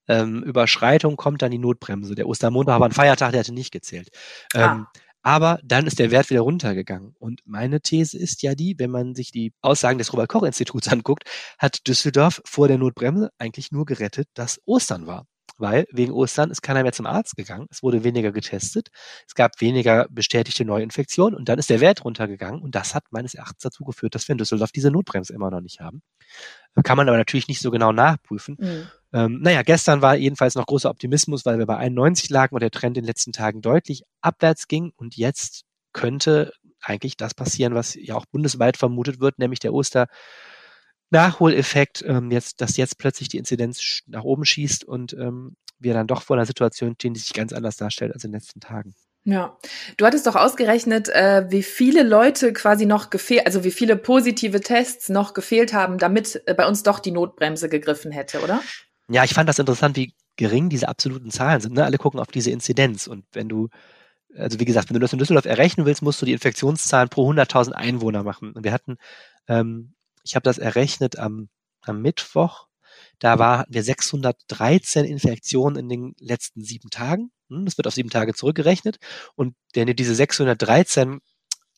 ähm, 0.09 0.43
Überschreitung 0.43 1.17
kommt 1.17 1.43
dann 1.43 1.51
die 1.51 1.59
Notbremse. 1.59 2.15
Der 2.15 2.27
Ostermontag 2.27 2.81
war 2.81 2.89
ein 2.89 2.93
Feiertag, 2.93 3.33
der 3.33 3.41
hatte 3.41 3.55
nicht 3.55 3.71
gezählt. 3.71 4.09
Ah. 4.55 4.87
Aber 5.23 5.59
dann 5.63 5.87
ist 5.87 5.99
der 5.99 6.11
Wert 6.11 6.31
wieder 6.31 6.41
runtergegangen. 6.41 7.15
Und 7.19 7.41
meine 7.45 7.81
These 7.81 8.19
ist 8.19 8.43
ja 8.43 8.55
die, 8.55 8.77
wenn 8.79 8.91
man 8.91 9.15
sich 9.15 9.31
die 9.33 9.53
Aussagen 9.61 9.99
des 9.99 10.13
Robert-Koch-Instituts 10.13 10.89
anguckt, 10.89 11.25
hat 11.59 11.87
Düsseldorf 11.87 12.41
vor 12.45 12.69
der 12.69 12.79
Notbremse 12.79 13.31
eigentlich 13.39 13.71
nur 13.71 13.85
gerettet, 13.85 14.29
dass 14.35 14.61
Ostern 14.65 15.07
war 15.07 15.27
weil 15.61 15.87
wegen 15.91 16.13
Ostern 16.13 16.51
ist 16.51 16.63
keiner 16.63 16.83
mehr 16.83 16.93
zum 16.93 17.07
Arzt 17.07 17.37
gegangen. 17.37 17.67
Es 17.71 17.83
wurde 17.83 18.05
weniger 18.05 18.33
getestet. 18.33 18.89
Es 19.27 19.35
gab 19.35 19.61
weniger 19.61 20.07
bestätigte 20.11 20.65
Neuinfektionen 20.65 21.37
und 21.37 21.49
dann 21.49 21.59
ist 21.59 21.71
der 21.71 21.81
Wert 21.81 22.05
runtergegangen 22.05 22.61
und 22.61 22.75
das 22.75 22.95
hat 22.95 23.05
meines 23.11 23.35
Erachtens 23.35 23.63
dazu 23.63 23.85
geführt, 23.85 24.15
dass 24.15 24.27
wir 24.29 24.33
in 24.33 24.39
Düsseldorf 24.39 24.73
diese 24.73 24.91
Notbremse 24.91 25.33
immer 25.33 25.51
noch 25.51 25.61
nicht 25.61 25.81
haben. 25.81 26.03
Kann 26.83 26.97
man 26.97 27.09
aber 27.09 27.19
natürlich 27.19 27.49
nicht 27.49 27.61
so 27.61 27.71
genau 27.71 27.93
nachprüfen. 27.93 28.57
Mhm. 28.59 28.89
Ähm, 29.13 29.39
naja, 29.43 29.63
gestern 29.63 30.03
war 30.03 30.15
jedenfalls 30.17 30.55
noch 30.55 30.67
großer 30.67 30.91
Optimismus, 30.91 31.45
weil 31.45 31.59
wir 31.59 31.67
bei 31.67 31.77
91 31.77 32.31
lagen 32.31 32.55
und 32.55 32.61
der 32.61 32.71
Trend 32.71 32.97
in 32.97 33.03
den 33.03 33.09
letzten 33.09 33.33
Tagen 33.33 33.61
deutlich 33.61 34.05
abwärts 34.21 34.69
ging 34.69 34.93
und 34.97 35.17
jetzt 35.17 35.65
könnte 35.93 36.53
eigentlich 36.83 37.17
das 37.17 37.35
passieren, 37.35 37.75
was 37.75 37.95
ja 37.95 38.15
auch 38.15 38.27
bundesweit 38.27 38.77
vermutet 38.77 39.21
wird, 39.21 39.39
nämlich 39.39 39.61
der 39.61 39.75
Oster 39.75 40.07
Nachholeffekt, 41.11 42.05
ähm, 42.07 42.31
jetzt, 42.31 42.61
dass 42.61 42.77
jetzt 42.77 42.99
plötzlich 42.99 43.29
die 43.29 43.39
Inzidenz 43.39 44.03
nach 44.07 44.25
oben 44.25 44.45
schießt 44.45 44.85
und 44.85 45.13
ähm, 45.15 45.57
wir 45.79 45.95
dann 45.95 46.07
doch 46.07 46.23
vor 46.23 46.37
einer 46.37 46.47
Situation 46.47 46.95
stehen, 46.95 47.15
die 47.15 47.21
sich 47.21 47.33
ganz 47.33 47.53
anders 47.53 47.77
darstellt 47.77 48.13
als 48.13 48.25
in 48.25 48.31
den 48.31 48.41
letzten 48.41 48.61
Tagen. 48.61 48.95
Ja, 49.25 49.59
du 49.97 50.07
hattest 50.07 50.27
doch 50.27 50.37
ausgerechnet, 50.37 51.09
äh, 51.11 51.45
wie 51.51 51.63
viele 51.63 52.03
Leute 52.03 52.53
quasi 52.53 52.87
noch 52.87 53.11
gefehlt, 53.11 53.45
also 53.45 53.65
wie 53.65 53.71
viele 53.71 53.97
positive 53.97 54.61
Tests 54.61 55.11
noch 55.11 55.35
gefehlt 55.35 55.75
haben, 55.75 55.99
damit 55.99 56.43
äh, 56.47 56.55
bei 56.55 56.67
uns 56.67 56.83
doch 56.83 57.01
die 57.01 57.11
Notbremse 57.11 57.69
gegriffen 57.69 58.13
hätte, 58.13 58.41
oder? 58.41 58.63
Ja, 59.09 59.25
ich 59.25 59.35
fand 59.35 59.49
das 59.49 59.59
interessant, 59.59 59.97
wie 59.97 60.15
gering 60.37 60.71
diese 60.71 60.89
absoluten 60.89 61.31
Zahlen 61.31 61.61
sind. 61.61 61.75
Ne? 61.75 61.85
Alle 61.85 61.99
gucken 61.99 62.19
auf 62.19 62.29
diese 62.29 62.51
Inzidenz 62.51 63.07
und 63.07 63.25
wenn 63.33 63.49
du 63.49 63.69
also 64.37 64.61
wie 64.61 64.65
gesagt, 64.65 64.89
wenn 64.89 64.95
du 64.95 65.01
das 65.01 65.13
in 65.13 65.19
Düsseldorf 65.19 65.45
errechnen 65.45 65.87
willst, 65.87 66.03
musst 66.03 66.23
du 66.23 66.27
die 66.27 66.33
Infektionszahlen 66.33 67.09
pro 67.09 67.29
100.000 67.31 67.73
Einwohner 67.73 68.23
machen. 68.23 68.53
Und 68.53 68.63
wir 68.63 68.73
hatten 68.73 68.97
ähm, 69.49 69.95
ich 70.25 70.35
habe 70.35 70.45
das 70.45 70.59
errechnet 70.59 71.19
am, 71.19 71.49
am 71.83 72.03
Mittwoch. 72.03 72.67
Da 73.19 73.39
waren 73.39 73.65
wir 73.69 73.83
613 73.83 75.05
Infektionen 75.05 75.77
in 75.77 75.89
den 75.89 76.15
letzten 76.19 76.63
sieben 76.63 76.91
Tagen. 76.91 77.31
Hm, 77.49 77.65
das 77.65 77.77
wird 77.77 77.87
auf 77.87 77.95
sieben 77.95 78.11
Tage 78.11 78.35
zurückgerechnet. 78.35 78.99
Und 79.37 79.55
wenn 79.75 79.87
du 79.87 79.95
diese 79.95 80.15
613 80.15 81.21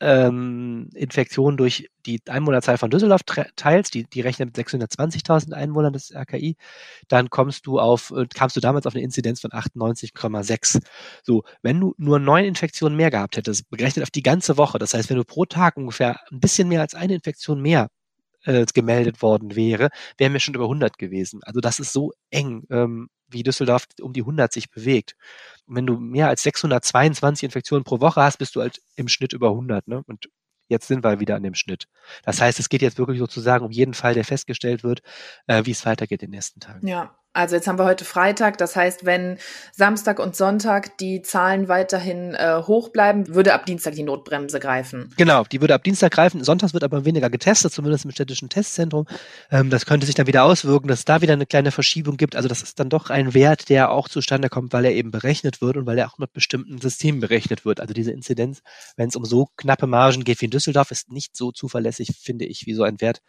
ähm, 0.03 0.91
Infektionen 0.95 1.57
durch 1.57 1.89
die 2.07 2.21
Einwohnerzahl 2.29 2.77
von 2.77 2.91
Düsseldorf 2.91 3.23
teilst, 3.55 3.95
die, 3.95 4.05
die 4.05 4.21
rechnet 4.21 4.57
mit 4.57 4.69
620.000 4.69 5.53
Einwohnern 5.53 5.93
des 5.93 6.13
RKI, 6.13 6.57
dann 7.09 7.31
kommst 7.31 7.67
du 7.67 7.79
auf, 7.79 8.11
äh, 8.11 8.27
kamst 8.27 8.57
du 8.57 8.61
damals 8.61 8.87
auf 8.87 8.95
eine 8.95 9.05
Inzidenz 9.05 9.41
von 9.41 9.53
98,6. 9.53 10.83
So, 11.23 11.45
wenn 11.63 11.81
du 11.81 11.95
nur 11.99 12.19
neun 12.19 12.45
Infektionen 12.45 12.97
mehr 12.97 13.13
gehabt 13.13 13.37
hättest, 13.37 13.71
berechnet 13.71 14.03
auf 14.03 14.11
die 14.11 14.25
ganze 14.25 14.57
Woche, 14.57 14.79
das 14.79 14.93
heißt, 14.93 15.09
wenn 15.09 15.19
du 15.19 15.25
pro 15.25 15.45
Tag 15.45 15.77
ungefähr 15.77 16.19
ein 16.33 16.41
bisschen 16.41 16.69
mehr 16.69 16.81
als 16.81 16.95
eine 16.95 17.15
Infektion 17.15 17.63
mehr 17.63 17.89
äh, 18.45 18.65
gemeldet 18.73 19.23
worden 19.23 19.57
wäre, 19.57 19.91
wären 20.19 20.33
wir 20.33 20.41
schon 20.41 20.55
über 20.55 20.65
100 20.65 20.99
gewesen. 20.99 21.41
Also 21.45 21.61
das 21.61 21.79
ist 21.79 21.93
so 21.93 22.13
eng, 22.31 22.65
ähm, 22.71 23.09
wie 23.29 23.43
Düsseldorf 23.43 23.87
um 24.01 24.13
die 24.13 24.23
100 24.23 24.53
sich 24.53 24.71
bewegt. 24.71 25.15
Und 25.67 25.77
wenn 25.77 25.87
du 25.87 25.99
mehr 25.99 26.29
als 26.29 26.43
622 26.43 27.45
Infektionen 27.45 27.85
pro 27.85 28.01
Woche 28.01 28.23
hast, 28.23 28.39
bist 28.39 28.57
du 28.57 28.61
halt 28.61 28.81
im 28.97 29.09
Schnitt 29.09 29.33
über 29.33 29.49
100. 29.49 29.89
Ne? 29.89 30.03
Und 30.07 30.29
jetzt 30.69 30.89
sind 30.89 31.05
wir 31.05 31.21
wieder 31.21 31.37
an 31.37 31.43
dem 31.43 31.55
Schnitt. 31.55 31.87
Das 32.25 32.41
heißt, 32.41 32.59
es 32.59 32.69
geht 32.69 32.83
jetzt 32.83 32.99
wirklich 32.99 33.19
sozusagen 33.19 33.65
um 33.65 33.71
jeden 33.71 33.95
Fall, 33.95 34.15
der 34.15 34.25
festgestellt 34.25 34.83
wird, 34.85 35.01
äh, 35.47 35.65
wie 35.65 35.71
es 35.71 35.87
weitergeht 35.87 36.23
in 36.23 36.31
den 36.31 36.37
nächsten 36.37 36.61
Tagen. 36.61 36.87
Ja, 36.87 37.17
also 37.35 37.57
jetzt 37.57 37.67
haben 37.67 37.79
wir 37.79 37.85
heute 37.85 38.05
Freitag, 38.05 38.59
das 38.59 38.77
heißt, 38.77 39.07
wenn 39.07 39.39
Samstag 39.73 40.19
und 40.19 40.37
Sonntag 40.37 40.99
die 40.99 41.23
Zahlen 41.23 41.67
weiterhin 41.67 42.35
äh, 42.35 42.63
hoch 42.67 42.91
bleiben, 42.91 43.35
würde 43.35 43.55
ab 43.55 43.65
Dienstag 43.65 43.95
die 43.95 44.03
Notbremse 44.03 44.61
greifen. 44.61 45.11
Genau, 45.17 45.45
die 45.45 45.61
würde 45.61 45.75
ab 45.75 45.83
Dienstag 45.83 46.13
greifen. 46.13 46.45
Sonntags 46.45 46.75
wird 46.75 46.85
aber 46.85 47.07
weniger 47.07 47.31
getestet, 47.31 47.73
zumindest 47.73 48.05
im 48.05 48.11
städtischen 48.11 48.51
Testzentrum. 48.51 49.07
Ähm, 49.51 49.71
das 49.71 49.87
könnte 49.87 50.05
sich 50.05 50.15
dann 50.15 50.27
wieder 50.27 50.45
auswirken, 50.45 50.89
dass 50.89 51.01
es 51.01 51.05
da 51.07 51.23
wieder 51.23 51.33
eine 51.33 51.47
kleine 51.47 51.71
Verschiebung 51.71 52.19
gibt. 52.19 52.37
Also 52.37 52.49
das 52.49 52.63
ist 52.63 52.79
dann 52.79 52.91
doch 52.91 53.09
ein 53.09 53.33
Wert, 53.33 53.71
der 53.71 53.91
auch 53.91 54.09
zustande 54.09 54.51
kommt, 54.51 54.75
weil 54.75 54.85
er 54.85 54.93
eben 54.93 55.11
berechnet 55.11 55.63
wird 55.63 55.79
und 55.79 55.87
weil 55.87 55.99
er 55.99 56.09
auch 56.09 56.19
mit 56.19 56.35
bestimmten 56.35 56.81
Systemen 56.81 57.21
berechnet 57.21 57.65
wird. 57.65 57.81
Also 57.81 57.95
diese 57.95 58.13
Inzidenz, 58.13 58.61
wenn 58.97 59.09
es 59.09 59.17
um 59.17 59.25
so 59.25 59.49
knappe 59.57 59.87
Margen 59.87 60.25
geht 60.25 60.43
wie 60.43 60.47
in 60.47 60.51
Düsseldorf, 60.51 60.91
ist 60.91 61.11
nicht 61.11 61.35
so 61.35 61.51
zuverlässig, 61.51 62.11
finde 62.21 62.45
ich, 62.45 62.67
wie 62.67 62.75
so 62.75 62.83
ein 62.83 63.01
Wert, 63.01 63.23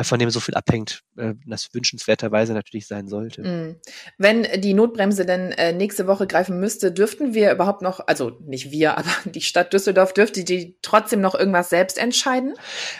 von 0.00 0.18
dem 0.18 0.30
so 0.30 0.40
viel 0.40 0.54
abhängt, 0.54 1.02
äh, 1.18 1.34
das 1.46 1.68
wünschenswerterweise 1.72 2.54
natürlich 2.54 2.86
sein 2.86 3.08
sollte. 3.08 3.42
Mm. 3.42 3.80
Wenn 4.16 4.46
die 4.60 4.72
Notbremse 4.72 5.26
denn 5.26 5.52
äh, 5.52 5.72
nächste 5.74 6.06
Woche 6.06 6.26
greifen 6.26 6.58
müsste, 6.58 6.92
dürften 6.92 7.34
wir 7.34 7.52
überhaupt 7.52 7.82
noch, 7.82 8.00
also 8.06 8.30
nicht 8.40 8.70
wir, 8.70 8.96
aber 8.98 9.10
die 9.26 9.42
Stadt 9.42 9.72
Düsseldorf 9.72 10.14
dürfte 10.14 10.44
die 10.44 10.78
trotzdem 10.80 11.20
noch 11.20 11.34
irgendwas 11.34 11.68
selbst 11.68 11.98
entscheiden? 11.98 12.54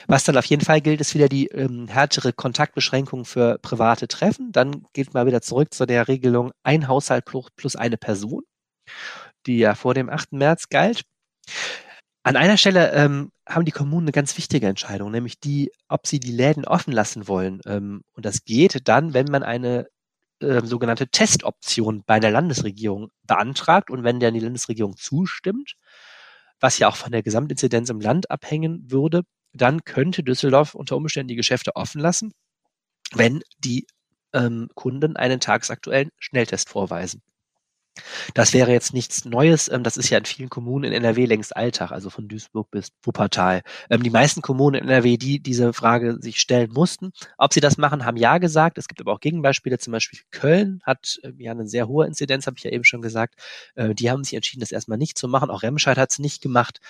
Was 0.07 0.25
dann 0.25 0.37
auf 0.37 0.45
jeden 0.45 0.65
Fall 0.65 0.83
gilt, 0.83 1.01
ist 1.01 1.15
wieder 1.15 1.29
die 1.29 1.47
ähm, 1.47 1.89
härtere 1.89 2.35
Kontaktbeschränkung 2.35 3.25
für 3.25 3.59
private 3.63 4.07
Treffen. 4.07 4.53
Dann 4.53 4.85
geht 4.93 5.15
mal 5.15 5.27
wieder 5.27 5.41
zurück 5.41 5.73
zu 5.73 5.87
der 5.87 6.09
Regelung 6.09 6.53
ein 6.63 6.89
Haushalt 6.89 7.25
plus 7.25 7.75
eine 7.75 7.97
Person, 7.97 8.43
die 9.47 9.59
ja 9.59 9.75
vor 9.75 9.95
dem 9.95 10.11
8. 10.11 10.33
März 10.33 10.69
galt. 10.69 11.05
An 12.25 12.37
einer 12.37 12.57
Stelle 12.57 12.93
ähm, 12.93 13.33
haben 13.49 13.65
die 13.65 13.73
Kommunen 13.73 14.07
eine 14.07 14.13
ganz 14.13 14.37
wichtige 14.37 14.69
Entscheidung, 14.69 15.11
nämlich 15.11 15.41
die, 15.41 15.73
ob 15.89 16.07
sie 16.07 16.21
die 16.21 16.31
Läden 16.31 16.65
offen 16.65 16.93
lassen 16.93 17.27
wollen. 17.27 17.61
Ähm, 17.67 18.03
und 18.13 18.25
das 18.25 18.45
geht 18.45 18.87
dann, 18.89 19.13
wenn 19.13 19.27
man 19.27 19.43
eine 19.43 19.89
äh, 20.41 20.65
sogenannte 20.65 21.09
Testoption 21.09 22.05
bei 22.07 22.21
der 22.21 22.31
Landesregierung 22.31 23.11
beantragt 23.25 23.91
und 23.91 24.05
wenn 24.05 24.21
dann 24.21 24.35
die 24.35 24.41
Landesregierung 24.41 24.97
zustimmt, 24.97 25.75
was 26.61 26.79
ja 26.79 26.89
auch 26.89 26.97
von 26.97 27.11
der 27.11 27.23
Gesamtinzidenz 27.25 27.91
im 27.91 28.01
Land 28.01 28.31
abhängen 28.31 28.91
würde, 28.91 29.23
dann 29.53 29.85
könnte 29.85 30.23
Düsseldorf 30.23 30.75
unter 30.75 30.97
Umständen 30.97 31.29
die 31.29 31.37
Geschäfte 31.37 31.77
offen 31.77 32.01
lassen, 32.01 32.33
wenn 33.13 33.43
die 33.59 33.87
ähm, 34.33 34.69
Kunden 34.75 35.17
einen 35.17 35.41
tagesaktuellen 35.41 36.11
Schnelltest 36.19 36.69
vorweisen. 36.69 37.23
Das 38.35 38.53
wäre 38.53 38.73
jetzt 38.73 38.95
nichts 38.95 39.25
Neues. 39.25 39.69
Ähm, 39.69 39.83
das 39.83 39.97
ist 39.97 40.11
ja 40.11 40.19
in 40.19 40.25
vielen 40.25 40.49
Kommunen 40.49 40.85
in 40.85 40.93
NRW 40.93 41.27
längst 41.27 41.57
Alltag, 41.57 41.93
also 41.93 42.11
von 42.11 42.29
Duisburg 42.29 42.71
bis 42.71 42.89
Wuppertal. 43.03 43.63
Ähm, 43.91 44.03
die 44.03 44.11
meisten 44.11 44.43
Kommunen 44.43 44.77
in 44.77 44.89
NRW, 44.89 45.17
die 45.17 45.41
diese 45.41 45.73
Frage 45.73 46.17
sich 46.21 46.41
stellen 46.41 46.73
mussten, 46.73 47.13
ob 47.37 47.53
sie 47.53 47.61
das 47.61 47.79
machen, 47.79 48.05
haben 48.05 48.17
ja 48.17 48.39
gesagt. 48.39 48.79
Es 48.79 48.89
gibt 48.89 49.01
aber 49.01 49.13
auch 49.13 49.21
Gegenbeispiele. 49.21 49.79
Zum 49.79 49.93
Beispiel 49.93 50.21
Köln 50.31 50.81
hat 50.85 51.21
ähm, 51.23 51.39
ja 51.39 51.53
eine 51.53 51.69
sehr 51.69 51.89
hohe 51.89 52.07
Inzidenz, 52.07 52.47
habe 52.47 52.57
ich 52.57 52.65
ja 52.65 52.71
eben 52.71 52.85
schon 52.85 53.03
gesagt. 53.03 53.35
Äh, 53.75 53.95
die 53.95 54.11
haben 54.11 54.25
sich 54.25 54.35
entschieden, 54.35 54.61
das 54.61 54.73
erstmal 54.73 54.99
nicht 54.99 55.19
zu 55.19 55.29
machen. 55.29 55.51
Auch 55.51 55.63
Remscheid 55.63 55.99
hat 55.99 56.11
es 56.11 56.19
nicht 56.19 56.43
gemacht. 56.43 56.81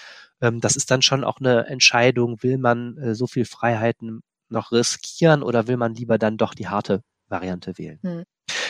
Das 0.41 0.75
ist 0.75 0.91
dann 0.91 1.03
schon 1.03 1.23
auch 1.23 1.39
eine 1.39 1.67
Entscheidung. 1.67 2.43
Will 2.43 2.59
man 2.59 2.99
äh, 2.99 3.15
so 3.15 3.29
viel 3.29 3.45
Freiheiten 3.45 4.23
noch 4.49 4.73
riskieren 4.73 5.43
oder 5.43 5.69
will 5.69 5.77
man 5.77 5.95
lieber 5.95 6.19
dann 6.19 6.37
doch 6.37 6.55
die 6.55 6.67
harte 6.67 7.03
Variante 7.29 7.79
wählen? 7.79 8.01
Hm. 8.03 8.25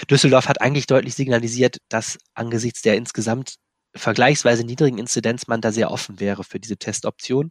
Düsseldorf 0.06 0.48
hat 0.48 0.60
eigentlich 0.60 0.86
deutlich 0.86 1.14
signalisiert, 1.14 1.78
dass 1.88 2.18
angesichts 2.34 2.82
der 2.82 2.96
insgesamt 2.96 3.56
vergleichsweise 3.94 4.64
niedrigen 4.64 4.98
Inzidenz 4.98 5.46
man 5.46 5.60
da 5.60 5.70
sehr 5.70 5.90
offen 5.90 6.18
wäre 6.18 6.44
für 6.44 6.58
diese 6.58 6.76
Testoption. 6.76 7.50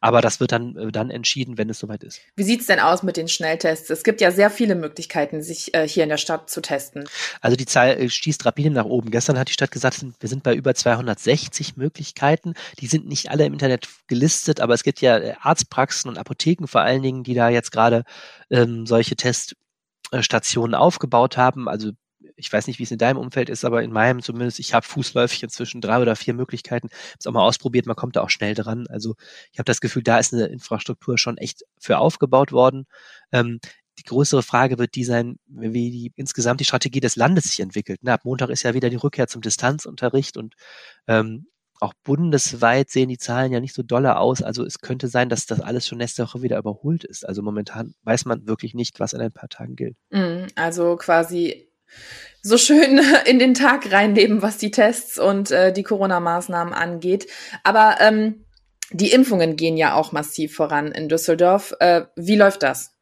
Aber 0.00 0.20
das 0.20 0.40
wird 0.40 0.52
dann, 0.52 0.76
äh, 0.76 0.92
dann 0.92 1.10
entschieden, 1.10 1.56
wenn 1.56 1.70
es 1.70 1.78
soweit 1.78 2.04
ist. 2.04 2.20
Wie 2.34 2.44
sieht's 2.44 2.66
denn 2.66 2.78
aus 2.78 3.02
mit 3.02 3.16
den 3.16 3.28
Schnelltests? 3.28 3.88
Es 3.88 4.04
gibt 4.04 4.20
ja 4.20 4.30
sehr 4.30 4.50
viele 4.50 4.74
Möglichkeiten, 4.74 5.42
sich 5.42 5.74
äh, 5.74 5.88
hier 5.88 6.02
in 6.02 6.10
der 6.10 6.18
Stadt 6.18 6.50
zu 6.50 6.60
testen. 6.60 7.08
Also 7.40 7.56
die 7.56 7.64
Zahl 7.64 7.98
äh, 7.98 8.08
stieß 8.10 8.44
rapide 8.44 8.70
nach 8.70 8.84
oben. 8.84 9.10
Gestern 9.10 9.38
hat 9.38 9.48
die 9.48 9.54
Stadt 9.54 9.70
gesagt, 9.70 10.04
wir 10.20 10.28
sind 10.28 10.42
bei 10.42 10.54
über 10.54 10.74
260 10.74 11.76
Möglichkeiten. 11.76 12.54
Die 12.80 12.86
sind 12.86 13.06
nicht 13.06 13.30
alle 13.30 13.46
im 13.46 13.54
Internet 13.54 13.88
gelistet, 14.08 14.60
aber 14.60 14.74
es 14.74 14.82
gibt 14.82 15.00
ja 15.00 15.18
äh, 15.18 15.34
Arztpraxen 15.40 16.10
und 16.10 16.18
Apotheken 16.18 16.66
vor 16.66 16.82
allen 16.82 17.02
Dingen, 17.02 17.22
die 17.22 17.34
da 17.34 17.48
jetzt 17.48 17.72
gerade 17.72 18.04
ähm, 18.50 18.86
solche 18.86 19.16
Tests 19.16 19.54
Stationen 20.20 20.74
aufgebaut 20.74 21.36
haben. 21.36 21.68
Also 21.68 21.92
ich 22.36 22.52
weiß 22.52 22.66
nicht, 22.66 22.78
wie 22.78 22.82
es 22.82 22.90
in 22.90 22.98
deinem 22.98 23.18
Umfeld 23.18 23.48
ist, 23.48 23.64
aber 23.64 23.82
in 23.82 23.92
meinem 23.92 24.22
zumindest, 24.22 24.58
ich 24.58 24.74
habe 24.74 24.86
fußläufig 24.86 25.42
inzwischen 25.42 25.80
drei 25.80 26.00
oder 26.00 26.16
vier 26.16 26.34
Möglichkeiten. 26.34 26.88
Ich 26.90 27.16
es 27.20 27.26
auch 27.26 27.32
mal 27.32 27.42
ausprobiert, 27.42 27.86
man 27.86 27.96
kommt 27.96 28.16
da 28.16 28.22
auch 28.22 28.30
schnell 28.30 28.54
dran. 28.54 28.86
Also 28.88 29.14
ich 29.52 29.58
habe 29.58 29.66
das 29.66 29.80
Gefühl, 29.80 30.02
da 30.02 30.18
ist 30.18 30.34
eine 30.34 30.46
Infrastruktur 30.46 31.18
schon 31.18 31.38
echt 31.38 31.64
für 31.78 31.98
aufgebaut 31.98 32.52
worden. 32.52 32.86
Ähm, 33.32 33.60
die 33.98 34.02
größere 34.04 34.42
Frage 34.42 34.78
wird 34.78 34.94
die 34.94 35.04
sein, 35.04 35.38
wie 35.46 35.90
die, 35.90 36.12
insgesamt 36.16 36.60
die 36.60 36.66
Strategie 36.66 37.00
des 37.00 37.16
Landes 37.16 37.44
sich 37.44 37.60
entwickelt. 37.60 38.00
Na, 38.02 38.14
ab 38.14 38.24
Montag 38.24 38.50
ist 38.50 38.62
ja 38.62 38.74
wieder 38.74 38.90
die 38.90 38.96
Rückkehr 38.96 39.26
zum 39.26 39.40
Distanzunterricht 39.40 40.36
und 40.36 40.54
ähm, 41.06 41.46
auch 41.80 41.92
bundesweit 42.04 42.90
sehen 42.90 43.08
die 43.08 43.18
Zahlen 43.18 43.52
ja 43.52 43.60
nicht 43.60 43.74
so 43.74 43.82
dolle 43.82 44.18
aus. 44.18 44.42
Also 44.42 44.64
es 44.64 44.80
könnte 44.80 45.08
sein, 45.08 45.28
dass 45.28 45.46
das 45.46 45.60
alles 45.60 45.86
schon 45.86 45.98
nächste 45.98 46.24
Woche 46.24 46.42
wieder 46.42 46.58
überholt 46.58 47.04
ist. 47.04 47.26
Also 47.26 47.42
momentan 47.42 47.94
weiß 48.04 48.24
man 48.24 48.46
wirklich 48.46 48.74
nicht, 48.74 49.00
was 49.00 49.12
in 49.12 49.20
ein 49.20 49.32
paar 49.32 49.48
Tagen 49.48 49.76
gilt. 49.76 49.96
Mhm, 50.10 50.46
also 50.54 50.96
quasi 50.96 51.68
so 52.42 52.58
schön 52.58 53.00
in 53.26 53.38
den 53.38 53.54
Tag 53.54 53.92
reinleben, 53.92 54.42
was 54.42 54.58
die 54.58 54.70
Tests 54.70 55.18
und 55.18 55.50
äh, 55.50 55.72
die 55.72 55.82
Corona-Maßnahmen 55.82 56.72
angeht. 56.72 57.26
Aber 57.64 57.96
ähm, 58.00 58.44
die 58.92 59.10
Impfungen 59.10 59.56
gehen 59.56 59.76
ja 59.76 59.94
auch 59.94 60.12
massiv 60.12 60.54
voran 60.54 60.92
in 60.92 61.08
Düsseldorf. 61.08 61.74
Äh, 61.80 62.02
wie 62.16 62.36
läuft 62.36 62.62
das? 62.62 62.92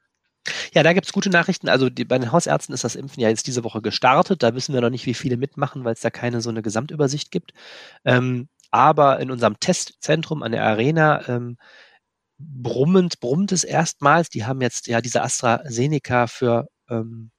Ja, 0.74 0.82
da 0.82 0.92
gibt's 0.92 1.12
gute 1.12 1.30
Nachrichten. 1.30 1.68
Also 1.68 1.88
die, 1.88 2.04
bei 2.04 2.18
den 2.18 2.32
Hausärzten 2.32 2.74
ist 2.74 2.84
das 2.84 2.96
Impfen 2.96 3.22
ja 3.22 3.28
jetzt 3.28 3.46
diese 3.46 3.64
Woche 3.64 3.80
gestartet. 3.80 4.42
Da 4.42 4.54
wissen 4.54 4.74
wir 4.74 4.80
noch 4.80 4.90
nicht, 4.90 5.06
wie 5.06 5.14
viele 5.14 5.36
mitmachen, 5.36 5.84
weil 5.84 5.94
es 5.94 6.00
da 6.00 6.10
keine 6.10 6.40
so 6.40 6.50
eine 6.50 6.62
Gesamtübersicht 6.62 7.30
gibt. 7.30 7.52
Ähm, 8.04 8.48
aber 8.71 9.21
in 9.21 9.30
unserem 9.30 9.59
Testzentrum 9.61 10.42
an 10.42 10.52
der 10.52 10.64
Arena 10.64 11.28
ähm, 11.28 11.56
brummend, 12.38 13.21
brummt 13.21 13.52
es 13.52 13.64
erstmals. 13.64 14.28
Die 14.28 14.44
haben 14.44 14.61
jetzt 14.61 14.87
ja 14.87 15.00
diese 15.00 15.23
AstraZeneca 15.23 16.26
für 16.26 16.68
ähm, 16.88 17.30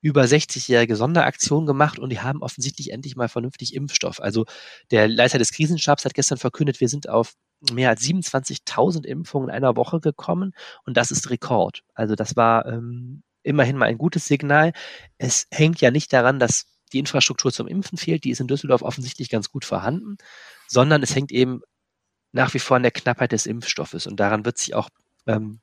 über 0.00 0.24
60-jährige 0.24 0.96
Sonderaktion 0.96 1.64
gemacht 1.64 1.98
und 1.98 2.10
die 2.10 2.20
haben 2.20 2.42
offensichtlich 2.42 2.92
endlich 2.92 3.16
mal 3.16 3.28
vernünftig 3.28 3.74
Impfstoff. 3.74 4.20
Also 4.20 4.44
der 4.90 5.08
Leiter 5.08 5.38
des 5.38 5.50
Krisenstabs 5.52 6.04
hat 6.04 6.12
gestern 6.12 6.36
verkündet, 6.36 6.80
wir 6.80 6.90
sind 6.90 7.08
auf 7.08 7.32
mehr 7.72 7.88
als 7.88 8.02
27.000 8.02 9.06
Impfungen 9.06 9.48
in 9.48 9.54
einer 9.54 9.76
Woche 9.76 10.00
gekommen 10.00 10.52
und 10.84 10.98
das 10.98 11.10
ist 11.10 11.30
Rekord. 11.30 11.84
Also 11.94 12.16
das 12.16 12.36
war 12.36 12.66
ähm, 12.66 13.22
immerhin 13.42 13.78
mal 13.78 13.86
ein 13.86 13.96
gutes 13.96 14.26
Signal. 14.26 14.72
Es 15.16 15.46
hängt 15.50 15.80
ja 15.80 15.90
nicht 15.90 16.12
daran, 16.12 16.38
dass 16.38 16.66
die 16.92 16.98
Infrastruktur 16.98 17.50
zum 17.50 17.66
Impfen 17.66 17.96
fehlt, 17.96 18.24
die 18.24 18.30
ist 18.30 18.40
in 18.40 18.46
Düsseldorf 18.46 18.82
offensichtlich 18.82 19.30
ganz 19.30 19.50
gut 19.50 19.64
vorhanden, 19.64 20.18
sondern 20.66 21.02
es 21.02 21.14
hängt 21.14 21.32
eben 21.32 21.62
nach 22.32 22.54
wie 22.54 22.58
vor 22.58 22.76
an 22.76 22.82
der 22.82 22.92
Knappheit 22.92 23.32
des 23.32 23.46
Impfstoffes 23.46 24.06
und 24.06 24.18
daran 24.18 24.44
wird 24.44 24.58
sich 24.58 24.74
auch 24.74 24.88
ähm, 25.26 25.60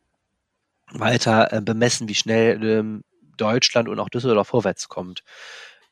weiter 0.91 1.51
äh, 1.53 1.61
bemessen, 1.61 2.07
wie 2.07 2.15
schnell 2.15 2.63
ähm, 2.63 3.03
Deutschland 3.37 3.89
und 3.89 3.99
auch 3.99 4.09
Düsseldorf 4.09 4.49
vorwärts 4.49 4.87
kommt. 4.89 5.23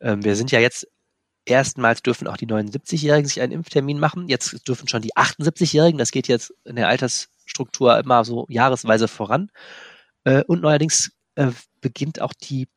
Ähm, 0.02 0.24
wir 0.24 0.36
sind 0.36 0.52
ja 0.52 0.60
jetzt 0.60 0.88
erstmals 1.46 2.02
dürfen 2.02 2.28
auch 2.28 2.38
die 2.38 2.48
79-Jährigen 2.48 3.28
sich 3.28 3.42
einen 3.42 3.52
Impftermin 3.52 4.00
machen. 4.00 4.28
Jetzt 4.28 4.68
dürfen 4.68 4.88
schon 4.88 5.02
die 5.02 5.16
78-Jährigen, 5.16 5.98
das 5.98 6.12
geht 6.12 6.28
jetzt 6.28 6.54
in 6.64 6.76
der 6.76 6.88
Altersstruktur 6.88 7.98
immer 7.98 8.24
so 8.24 8.46
jahresweise 8.50 9.08
voran. 9.08 9.50
Äh, 10.24 10.44
und 10.46 10.62
neuerdings 10.62 11.12
äh, 11.36 11.52
beginnt 11.82 12.22
auch 12.22 12.34
die 12.34 12.68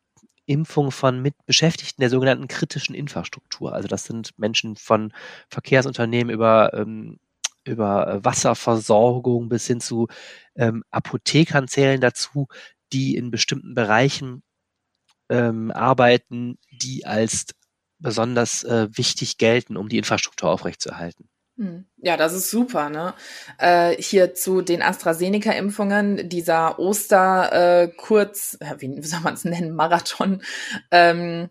Impfung 0.47 0.91
von 0.91 1.23
Mitbeschäftigten 1.23 2.01
der 2.03 2.11
sogenannten 2.11 2.49
kritischen 2.49 2.95
Infrastruktur. 2.95 3.73
Also 3.73 3.89
das 3.89 4.05
sind 4.05 4.39
Menschen 4.39 4.77
von 4.77 5.13
Verkehrsunternehmen 5.49 6.33
über, 6.33 6.73
ähm, 6.75 7.19
über 7.65 8.25
Wasserversorgung 8.25 9.49
bis 9.49 9.67
hin 9.67 9.81
zu 9.81 10.09
ähm, 10.57 10.85
Apothekern 10.91 11.69
zählen 11.69 12.01
dazu, 12.01 12.49
die 12.93 13.17
in 13.17 13.31
bestimmten 13.31 13.75
Bereichen 13.75 14.43
ähm, 15.29 15.71
arbeiten, 15.71 16.59
die 16.71 17.07
als 17.07 17.47
besonders 17.99 18.65
äh, 18.65 18.89
wichtig 18.93 19.39
gelten, 19.39 19.77
um 19.77 19.89
die 19.89 19.99
Infrastruktur 19.99 20.51
aufrechtzuerhalten. 20.51 21.29
Hm. 21.63 21.87
Ja, 21.99 22.17
das 22.17 22.33
ist 22.33 22.51
super, 22.51 22.91
ne? 22.91 23.15
Äh, 23.59 23.95
hier 24.03 24.35
zu 24.35 24.63
den 24.63 24.83
AstraZeneca-Impfungen, 24.83 26.29
dieser 26.29 26.81
Oster 26.81 27.85
äh, 27.85 27.93
wie 28.79 29.01
soll 29.03 29.21
man 29.21 29.35
es 29.35 29.45
nennen, 29.45 29.77
Marathon. 29.77 30.43
Ähm, 30.91 31.51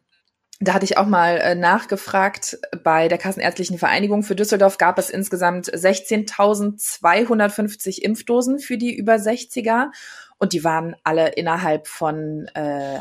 da 0.60 0.74
hatte 0.74 0.84
ich 0.84 0.98
auch 0.98 1.08
mal 1.08 1.38
äh, 1.38 1.56
nachgefragt. 1.56 2.60
Bei 2.84 3.08
der 3.08 3.20
Kassenärztlichen 3.20 3.78
Vereinigung 3.78 4.24
für 4.24 4.36
Düsseldorf 4.36 4.78
gab 4.78 5.00
es 5.00 5.10
insgesamt 5.10 5.68
16.250 5.68 8.02
Impfdosen 8.02 8.60
für 8.60 8.78
die 8.78 8.94
über 8.94 9.14
60er 9.14 9.92
und 10.40 10.52
die 10.52 10.66
waren 10.66 10.98
alle 11.06 11.30
innerhalb 11.30 11.88
von 11.88 12.48
äh, 12.54 13.00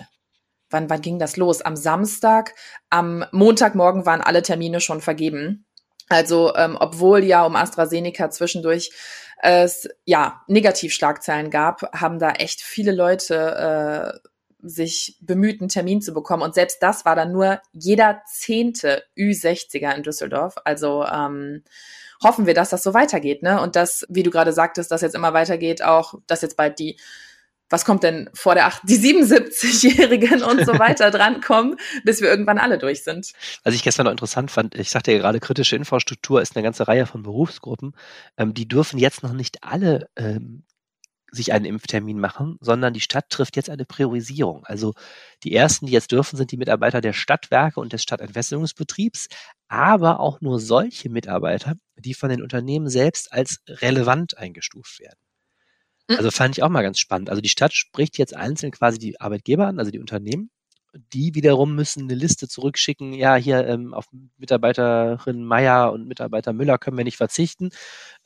wann, 0.70 0.88
wann 0.88 1.02
ging 1.02 1.18
das 1.18 1.36
los? 1.36 1.60
Am 1.60 1.74
Samstag, 1.74 2.54
am 2.88 3.24
Montagmorgen 3.32 4.06
waren 4.06 4.20
alle 4.20 4.42
Termine 4.42 4.80
schon 4.80 5.00
vergeben. 5.00 5.66
Also 6.10 6.54
ähm, 6.56 6.76
obwohl 6.78 7.24
ja 7.24 7.46
um 7.46 7.56
AstraZeneca 7.56 8.30
zwischendurch 8.30 8.90
es 9.42 9.88
ja 10.04 10.42
Negativschlagzeilen 10.48 11.50
gab, 11.50 11.82
haben 11.94 12.18
da 12.18 12.32
echt 12.32 12.60
viele 12.60 12.92
Leute 12.92 14.20
äh, 14.22 14.28
sich 14.62 15.16
bemüht, 15.20 15.60
einen 15.60 15.70
Termin 15.70 16.02
zu 16.02 16.12
bekommen. 16.12 16.42
Und 16.42 16.54
selbst 16.54 16.82
das 16.82 17.04
war 17.04 17.16
dann 17.16 17.32
nur 17.32 17.60
jeder 17.72 18.20
zehnte 18.26 19.04
Ü60er 19.16 19.94
in 19.94 20.02
Düsseldorf. 20.02 20.56
Also 20.64 21.04
ähm, 21.06 21.62
hoffen 22.22 22.44
wir, 22.44 22.54
dass 22.54 22.70
das 22.70 22.82
so 22.82 22.92
weitergeht, 22.92 23.42
ne? 23.42 23.62
Und 23.62 23.76
dass, 23.76 24.04
wie 24.10 24.24
du 24.24 24.30
gerade 24.30 24.52
sagtest, 24.52 24.90
dass 24.90 25.00
jetzt 25.00 25.14
immer 25.14 25.32
weitergeht, 25.32 25.82
auch, 25.82 26.14
dass 26.26 26.42
jetzt 26.42 26.56
bald 26.56 26.78
die 26.80 26.98
was 27.70 27.84
kommt 27.84 28.02
denn 28.02 28.28
vor 28.34 28.54
der 28.54 28.66
8, 28.66 28.82
die 28.84 28.98
77-Jährigen 28.98 30.42
und 30.42 30.66
so 30.66 30.72
weiter 30.78 31.10
drankommen, 31.10 31.76
bis 32.04 32.20
wir 32.20 32.28
irgendwann 32.28 32.58
alle 32.58 32.78
durch 32.78 33.02
sind. 33.04 33.32
Was 33.64 33.74
ich 33.74 33.82
gestern 33.82 34.04
noch 34.04 34.12
interessant 34.12 34.50
fand, 34.50 34.74
ich 34.74 34.90
sagte 34.90 35.12
ja 35.12 35.18
gerade, 35.18 35.40
kritische 35.40 35.76
Infrastruktur 35.76 36.42
ist 36.42 36.56
eine 36.56 36.64
ganze 36.64 36.88
Reihe 36.88 37.06
von 37.06 37.22
Berufsgruppen. 37.22 37.94
Ähm, 38.36 38.52
die 38.52 38.68
dürfen 38.68 38.98
jetzt 38.98 39.22
noch 39.22 39.32
nicht 39.32 39.62
alle 39.62 40.08
ähm, 40.16 40.64
sich 41.32 41.52
einen 41.52 41.64
Impftermin 41.64 42.18
machen, 42.18 42.58
sondern 42.60 42.92
die 42.92 43.00
Stadt 43.00 43.30
trifft 43.30 43.56
jetzt 43.56 43.70
eine 43.70 43.84
Priorisierung. 43.84 44.64
Also 44.64 44.94
die 45.44 45.54
ersten, 45.54 45.86
die 45.86 45.92
jetzt 45.92 46.10
dürfen, 46.10 46.36
sind 46.36 46.50
die 46.50 46.56
Mitarbeiter 46.56 47.00
der 47.00 47.12
Stadtwerke 47.12 47.78
und 47.78 47.92
des 47.92 48.02
Stadtentwässerungsbetriebs, 48.02 49.28
aber 49.68 50.18
auch 50.18 50.40
nur 50.40 50.58
solche 50.58 51.08
Mitarbeiter, 51.08 51.74
die 51.96 52.14
von 52.14 52.30
den 52.30 52.42
Unternehmen 52.42 52.88
selbst 52.88 53.32
als 53.32 53.60
relevant 53.68 54.36
eingestuft 54.38 54.98
werden. 54.98 55.18
Hm. 56.10 56.16
Also 56.16 56.30
fand 56.30 56.58
ich 56.58 56.62
auch 56.62 56.68
mal 56.68 56.82
ganz 56.82 56.98
spannend. 56.98 57.30
Also 57.30 57.40
die 57.40 57.48
Stadt 57.48 57.72
spricht 57.72 58.18
jetzt 58.18 58.36
einzeln 58.36 58.72
quasi 58.72 58.98
die 58.98 59.20
Arbeitgeber 59.20 59.66
an, 59.66 59.78
also 59.78 59.90
die 59.90 60.00
Unternehmen. 60.00 60.50
Die 61.12 61.36
wiederum 61.36 61.76
müssen 61.76 62.02
eine 62.02 62.14
Liste 62.14 62.48
zurückschicken. 62.48 63.12
Ja, 63.12 63.36
hier 63.36 63.64
ähm, 63.64 63.94
auf 63.94 64.06
Mitarbeiterin 64.38 65.44
Meier 65.44 65.92
und 65.92 66.08
Mitarbeiter 66.08 66.52
Müller 66.52 66.78
können 66.78 66.96
wir 66.96 67.04
nicht 67.04 67.16
verzichten, 67.16 67.70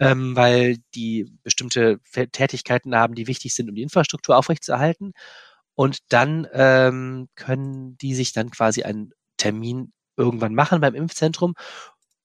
ähm, 0.00 0.34
weil 0.34 0.78
die 0.94 1.30
bestimmte 1.42 2.00
Tätigkeiten 2.32 2.94
haben, 2.96 3.14
die 3.14 3.26
wichtig 3.26 3.54
sind, 3.54 3.68
um 3.68 3.74
die 3.74 3.82
Infrastruktur 3.82 4.38
aufrechtzuerhalten. 4.38 5.12
Und 5.74 5.98
dann 6.08 6.46
ähm, 6.54 7.28
können 7.34 7.98
die 7.98 8.14
sich 8.14 8.32
dann 8.32 8.50
quasi 8.50 8.82
einen 8.82 9.12
Termin 9.36 9.92
irgendwann 10.16 10.54
machen 10.54 10.80
beim 10.80 10.94
Impfzentrum 10.94 11.54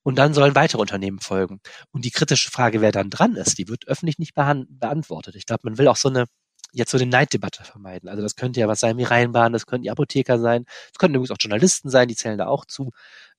und 0.04 0.18
dann 0.18 0.34
sollen 0.34 0.56
weitere 0.56 0.82
Unternehmen 0.82 1.20
folgen. 1.20 1.60
Und 1.92 2.06
die 2.06 2.12
kritische 2.12 2.52
Frage, 2.52 2.82
wer 2.82 2.92
dann 2.92 3.10
dran 3.10 3.36
ist, 3.36 3.58
die 3.58 3.68
wird 3.68 3.88
öffentlich 3.88 4.20
nicht 4.20 4.34
beantwortet. 4.36 5.36
Ich 5.36 5.46
glaube, 5.46 5.62
man 5.64 5.78
will 5.78 5.88
auch 5.88 5.98
so 5.98 6.10
eine 6.10 6.26
jetzt 6.72 6.92
so 6.92 6.98
eine 6.98 7.08
Neiddebatte 7.08 7.64
vermeiden. 7.64 8.10
Also 8.10 8.22
das 8.22 8.36
könnte 8.36 8.60
ja 8.60 8.68
was 8.68 8.80
sein 8.80 8.98
wie 8.98 9.04
Rheinbahn, 9.04 9.54
das 9.54 9.66
könnten 9.66 9.84
die 9.84 9.92
Apotheker 9.92 10.40
sein, 10.40 10.66
das 10.66 11.00
könnten 11.00 11.16
übrigens 11.16 11.32
auch 11.32 11.38
Journalisten 11.40 11.90
sein, 11.90 12.08
die 12.08 12.16
zählen 12.16 12.38
da 12.38 12.48
auch 12.48 12.66
zu. 12.66 12.92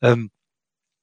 Ähm, 0.03 0.31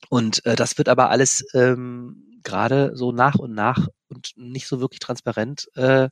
und 0.09 0.45
äh, 0.45 0.55
das 0.55 0.77
wird 0.77 0.89
aber 0.89 1.09
alles 1.09 1.45
ähm, 1.53 2.39
gerade 2.43 2.95
so 2.95 3.11
nach 3.11 3.35
und 3.35 3.53
nach 3.53 3.87
und 4.09 4.33
nicht 4.35 4.67
so 4.67 4.79
wirklich 4.79 4.99
transparent 4.99 5.69
äh, 5.75 6.09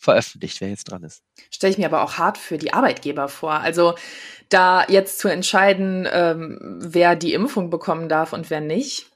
veröffentlicht, 0.00 0.60
wer 0.60 0.70
jetzt 0.70 0.90
dran 0.90 1.04
ist. 1.04 1.22
Stelle 1.50 1.72
ich 1.72 1.78
mir 1.78 1.86
aber 1.86 2.02
auch 2.02 2.14
hart 2.14 2.38
für 2.38 2.58
die 2.58 2.72
Arbeitgeber 2.72 3.28
vor. 3.28 3.52
Also 3.52 3.94
da 4.48 4.84
jetzt 4.88 5.18
zu 5.18 5.28
entscheiden, 5.28 6.08
ähm, 6.10 6.78
wer 6.80 7.14
die 7.14 7.34
Impfung 7.34 7.70
bekommen 7.70 8.08
darf 8.08 8.32
und 8.32 8.50
wer 8.50 8.60
nicht. 8.60 9.10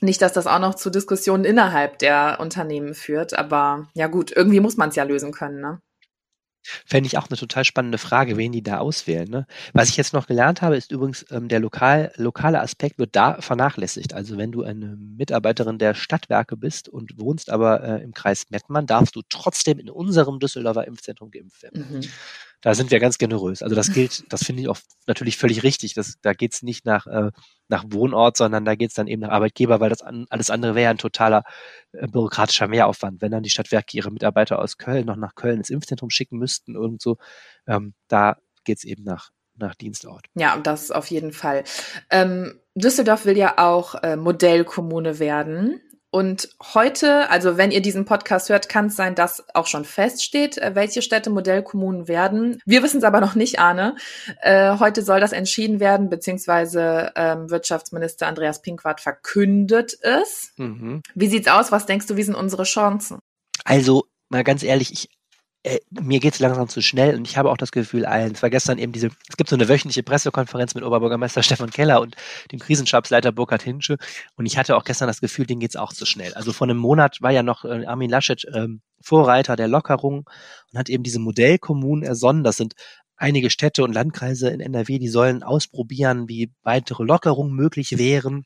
Nicht, 0.00 0.22
dass 0.22 0.34
das 0.34 0.46
auch 0.46 0.60
noch 0.60 0.74
zu 0.74 0.90
Diskussionen 0.90 1.44
innerhalb 1.44 1.98
der 1.98 2.36
Unternehmen 2.40 2.94
führt, 2.94 3.36
aber 3.36 3.88
ja 3.94 4.06
gut, 4.06 4.30
irgendwie 4.30 4.60
muss 4.60 4.76
man 4.76 4.90
es 4.90 4.96
ja 4.96 5.02
lösen 5.02 5.32
können, 5.32 5.60
ne? 5.60 5.80
Fände 6.86 7.06
ich 7.06 7.18
auch 7.18 7.28
eine 7.28 7.36
total 7.36 7.64
spannende 7.64 7.98
Frage, 7.98 8.36
wen 8.36 8.52
die 8.52 8.62
da 8.62 8.78
auswählen. 8.78 9.28
Ne? 9.28 9.46
Was 9.72 9.88
ich 9.88 9.96
jetzt 9.96 10.12
noch 10.12 10.26
gelernt 10.26 10.62
habe, 10.62 10.76
ist 10.76 10.92
übrigens, 10.92 11.24
ähm, 11.30 11.48
der 11.48 11.60
lokal, 11.60 12.12
lokale 12.16 12.60
Aspekt 12.60 12.98
wird 12.98 13.14
da 13.16 13.40
vernachlässigt. 13.40 14.14
Also 14.14 14.36
wenn 14.38 14.52
du 14.52 14.62
eine 14.62 14.96
Mitarbeiterin 14.96 15.78
der 15.78 15.94
Stadtwerke 15.94 16.56
bist 16.56 16.88
und 16.88 17.18
wohnst 17.18 17.50
aber 17.50 17.82
äh, 17.82 18.02
im 18.02 18.12
Kreis 18.12 18.46
Mettmann, 18.50 18.86
darfst 18.86 19.16
du 19.16 19.22
trotzdem 19.28 19.78
in 19.78 19.90
unserem 19.90 20.38
Düsseldorfer 20.38 20.86
Impfzentrum 20.86 21.30
geimpft 21.30 21.62
werden. 21.62 21.86
Mhm 21.90 22.08
da 22.60 22.74
sind 22.74 22.90
wir 22.90 22.98
ganz 22.98 23.18
generös. 23.18 23.62
Also 23.62 23.76
das 23.76 23.92
gilt, 23.92 24.32
das 24.32 24.44
finde 24.44 24.62
ich 24.62 24.68
auch 24.68 24.78
natürlich 25.06 25.36
völlig 25.36 25.62
richtig. 25.62 25.94
Das, 25.94 26.14
da 26.22 26.32
geht's 26.32 26.62
nicht 26.62 26.84
nach, 26.84 27.06
äh, 27.06 27.30
nach 27.68 27.84
Wohnort, 27.88 28.36
sondern 28.36 28.64
da 28.64 28.74
geht's 28.74 28.94
dann 28.94 29.06
eben 29.06 29.22
nach 29.22 29.30
Arbeitgeber, 29.30 29.80
weil 29.80 29.90
das 29.90 30.02
an, 30.02 30.26
alles 30.30 30.50
andere 30.50 30.74
wäre 30.74 30.90
ein 30.90 30.98
totaler 30.98 31.44
äh, 31.92 32.06
bürokratischer 32.08 32.66
Mehraufwand. 32.66 33.22
Wenn 33.22 33.30
dann 33.30 33.42
die 33.42 33.50
Stadtwerke 33.50 33.96
ihre 33.96 34.10
Mitarbeiter 34.10 34.58
aus 34.58 34.76
Köln 34.76 35.06
noch 35.06 35.16
nach 35.16 35.34
Köln 35.34 35.58
ins 35.58 35.70
Impfzentrum 35.70 36.10
schicken 36.10 36.38
müssten 36.38 36.76
und 36.76 37.00
so, 37.00 37.16
ähm, 37.66 37.94
da 38.08 38.36
geht's 38.64 38.84
eben 38.84 39.04
nach 39.04 39.30
nach 39.60 39.74
Dienstort. 39.74 40.26
Ja, 40.34 40.56
das 40.56 40.90
auf 40.90 41.06
jeden 41.08 41.32
Fall. 41.32 41.64
Ähm, 42.10 42.60
Düsseldorf 42.74 43.24
will 43.24 43.36
ja 43.36 43.54
auch 43.58 43.96
äh, 43.96 44.16
Modellkommune 44.16 45.18
werden. 45.18 45.80
Und 46.10 46.48
heute, 46.74 47.28
also 47.28 47.58
wenn 47.58 47.70
ihr 47.70 47.82
diesen 47.82 48.06
Podcast 48.06 48.48
hört, 48.48 48.70
kann 48.70 48.86
es 48.86 48.96
sein, 48.96 49.14
dass 49.14 49.44
auch 49.54 49.66
schon 49.66 49.84
feststeht, 49.84 50.56
äh, 50.56 50.74
welche 50.74 51.02
Städte 51.02 51.28
Modellkommunen 51.28 52.08
werden. 52.08 52.62
Wir 52.64 52.82
wissen 52.82 52.98
es 52.98 53.04
aber 53.04 53.20
noch 53.20 53.34
nicht, 53.34 53.58
Arne. 53.58 53.94
Äh, 54.40 54.78
heute 54.78 55.02
soll 55.02 55.20
das 55.20 55.32
entschieden 55.32 55.80
werden, 55.80 56.08
beziehungsweise 56.08 57.12
ähm, 57.14 57.50
Wirtschaftsminister 57.50 58.26
Andreas 58.26 58.62
Pinkwart 58.62 59.02
verkündet 59.02 59.98
es. 60.00 60.52
Mhm. 60.56 61.02
Wie 61.14 61.28
sieht's 61.28 61.48
aus? 61.48 61.72
Was 61.72 61.84
denkst 61.84 62.06
du, 62.06 62.16
wie 62.16 62.22
sind 62.22 62.36
unsere 62.36 62.62
Chancen? 62.62 63.18
Also, 63.64 64.04
mal 64.30 64.44
ganz 64.44 64.62
ehrlich, 64.62 64.92
ich 64.92 65.17
äh, 65.64 65.78
mir 65.90 66.20
geht 66.20 66.34
es 66.34 66.40
langsam 66.40 66.68
zu 66.68 66.80
schnell 66.82 67.16
und 67.16 67.26
ich 67.26 67.36
habe 67.36 67.50
auch 67.50 67.56
das 67.56 67.72
Gefühl, 67.72 68.06
allen, 68.06 68.32
es 68.32 68.42
war 68.42 68.50
gestern 68.50 68.78
eben 68.78 68.92
diese, 68.92 69.08
es 69.28 69.36
gibt 69.36 69.50
so 69.50 69.56
eine 69.56 69.68
wöchentliche 69.68 70.02
Pressekonferenz 70.02 70.74
mit 70.74 70.84
Oberbürgermeister 70.84 71.42
Stefan 71.42 71.70
Keller 71.70 72.00
und 72.00 72.16
dem 72.52 72.60
Krisenstabsleiter 72.60 73.32
Burkhard 73.32 73.62
Hinsche 73.62 73.96
und 74.36 74.46
ich 74.46 74.56
hatte 74.56 74.76
auch 74.76 74.84
gestern 74.84 75.08
das 75.08 75.20
Gefühl, 75.20 75.46
denen 75.46 75.60
geht 75.60 75.70
es 75.70 75.76
auch 75.76 75.92
zu 75.92 76.06
schnell. 76.06 76.34
Also 76.34 76.52
vor 76.52 76.66
einem 76.66 76.78
Monat 76.78 77.18
war 77.20 77.32
ja 77.32 77.42
noch 77.42 77.64
äh, 77.64 77.86
Armin 77.86 78.10
Laschet 78.10 78.44
ähm, 78.54 78.82
Vorreiter 79.00 79.56
der 79.56 79.68
Lockerung 79.68 80.28
und 80.72 80.78
hat 80.78 80.88
eben 80.88 81.02
diese 81.02 81.20
Modellkommunen 81.20 82.04
ersonnen. 82.04 82.44
Das 82.44 82.56
sind 82.56 82.74
einige 83.16 83.50
Städte 83.50 83.84
und 83.84 83.92
Landkreise 83.92 84.48
in 84.48 84.60
NRW, 84.60 84.98
die 84.98 85.08
sollen 85.08 85.42
ausprobieren, 85.42 86.28
wie 86.28 86.52
weitere 86.62 87.04
Lockerungen 87.04 87.54
möglich 87.54 87.98
wären. 87.98 88.44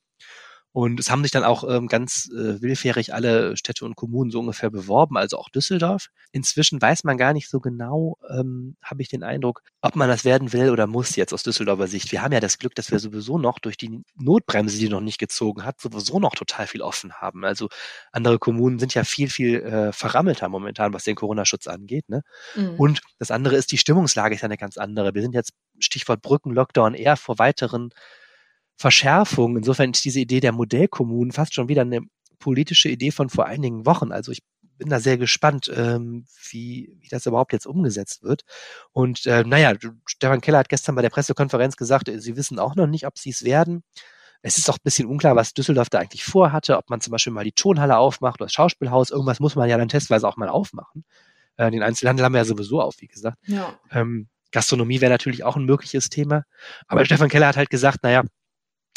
Und 0.73 0.99
es 0.99 1.11
haben 1.11 1.23
sich 1.23 1.31
dann 1.31 1.45
auch 1.45 1.69
ähm, 1.69 1.87
ganz 1.87 2.31
äh, 2.33 2.63
willfährig 2.63 3.13
alle 3.13 3.59
Städte 3.59 3.85
und 3.85 3.95
Kommunen 3.95 4.31
so 4.31 4.41
ungefähr 4.41 4.71
beworben, 4.71 5.19
also 5.19 5.37
auch 5.37 5.51
Düsseldorf. 5.51 6.09
Inzwischen 6.33 6.81
weiß 6.81 7.05
man 7.05 7.19
gar 7.19 7.35
nicht 7.35 7.51
so 7.51 7.61
genau, 7.61 8.17
ähm, 8.31 8.77
habe 8.83 9.03
ich 9.03 9.09
den 9.11 9.23
Eindruck, 9.23 9.63
ob 9.83 9.97
man 9.97 10.09
das 10.09 10.25
werden 10.25 10.55
will 10.55 10.71
oder 10.71 10.87
muss 10.87 11.15
jetzt 11.15 11.35
aus 11.35 11.43
Düsseldorfer 11.43 11.89
Sicht. 11.89 12.11
Wir 12.11 12.23
haben 12.23 12.33
ja 12.33 12.41
das 12.41 12.59
Glück, 12.59 12.75
dass 12.75 12.91
wir 12.91 12.99
sowieso 12.99 13.37
noch 13.37 13.59
durch 13.59 13.77
die 13.77 14.03
Notbremse, 14.15 14.79
die 14.79 14.89
noch 14.89 15.03
nicht 15.03 15.19
gezogen 15.19 15.63
hat, 15.65 15.79
sowieso 15.79 16.19
noch 16.19 16.35
total 16.35 16.67
viel 16.67 16.81
offen 16.81 17.13
haben. 17.15 17.45
Also 17.45 17.69
andere 18.11 18.39
Kommunen 18.39 18.79
sind 18.79 18.95
ja 18.95 19.05
viel, 19.05 19.29
viel 19.29 19.61
äh, 19.61 19.93
verrammelter 19.93 20.49
momentan, 20.49 20.95
was 20.95 21.05
den 21.05 21.17
Corona-Schutz 21.17 21.67
angeht. 21.67 22.09
Ne? 22.09 22.23
Mhm. 22.57 22.77
Und 22.77 23.01
das 23.19 23.31
andere 23.31 23.57
ist, 23.57 23.73
die 23.73 23.79
Stimmungslage 23.79 24.35
ist 24.35 24.41
ja 24.41 24.47
eine 24.47 24.57
ganz 24.57 24.79
andere. 24.79 25.15
Wir 25.15 25.21
sind 25.21 25.35
jetzt 25.35 25.53
Stichwort 25.81 26.23
Brücken, 26.23 26.53
Lockdown 26.53 26.95
eher 26.95 27.19
vor 27.19 27.39
weiteren 27.39 27.91
Verschärfung. 28.83 29.57
Insofern 29.57 29.93
ist 29.93 30.05
diese 30.05 30.21
Idee 30.21 30.41
der 30.41 30.53
Modellkommunen 30.53 31.33
fast 31.33 31.55
schon 31.55 31.69
wieder 31.69 31.83
eine 31.83 32.01
politische 32.41 32.89
Idee 32.89 33.13
von 33.13 33.31
vor 33.31 33.47
einigen 33.47 33.87
Wochen. 33.87 34.11
Also 34.11 34.33
ich 34.33 34.43
bin 34.77 34.89
da 34.89 34.99
sehr 34.99 35.17
gespannt, 35.17 35.71
ähm, 35.75 36.27
wie, 36.51 36.99
wie 37.01 37.09
das 37.09 37.27
überhaupt 37.27 37.53
jetzt 37.53 37.67
umgesetzt 37.67 38.25
wird. 38.25 38.43
Und 38.91 39.25
äh, 39.27 39.45
naja, 39.45 39.75
Stefan 40.07 40.41
Keller 40.41 40.59
hat 40.59 40.69
gestern 40.69 40.97
bei 40.97 41.03
der 41.03 41.11
Pressekonferenz 41.11 41.77
gesagt, 41.77 42.09
äh, 42.09 42.19
sie 42.21 42.37
wissen 42.37 42.59
auch 42.59 42.75
noch 42.75 42.89
nicht, 42.89 43.07
ob 43.07 43.19
sie 43.19 43.31
es 43.31 43.45
werden. 43.45 43.85
Es 44.43 44.59
ist 44.59 44.69
auch 44.69 44.79
ein 44.79 44.83
bisschen 44.83 45.07
unklar, 45.07 45.37
was 45.37 45.55
Düsseldorf 45.55 45.89
da 45.89 46.01
eigentlich 46.01 46.25
vorhatte, 46.25 46.77
ob 46.77 46.91
man 46.91 47.01
zum 47.01 47.13
Beispiel 47.13 47.33
mal 47.33 47.45
die 47.45 47.53
Tonhalle 47.53 47.97
aufmacht 47.97 48.41
oder 48.41 48.47
das 48.47 48.53
Schauspielhaus. 48.53 49.11
Irgendwas 49.11 49.39
muss 49.39 49.55
man 49.55 49.69
ja 49.69 49.79
dann 49.79 49.89
testweise 49.89 50.27
auch 50.27 50.37
mal 50.37 50.49
aufmachen. 50.49 51.05
Äh, 51.57 51.71
den 51.71 51.85
Einzelhandel 51.85 52.25
haben 52.25 52.33
wir 52.33 52.39
ja 52.39 52.45
sowieso 52.45 52.81
auf, 52.81 52.97
wie 52.99 53.07
gesagt. 53.07 53.39
Ja. 53.47 53.79
Ähm, 53.93 54.27
Gastronomie 54.51 55.01
wäre 55.01 55.13
natürlich 55.13 55.45
auch 55.45 55.55
ein 55.55 55.65
mögliches 55.65 56.09
Thema. 56.09 56.43
Aber 56.89 57.05
Stefan 57.05 57.29
Keller 57.29 57.47
hat 57.47 57.57
halt 57.57 57.71
gesagt, 57.71 58.03
naja, 58.03 58.25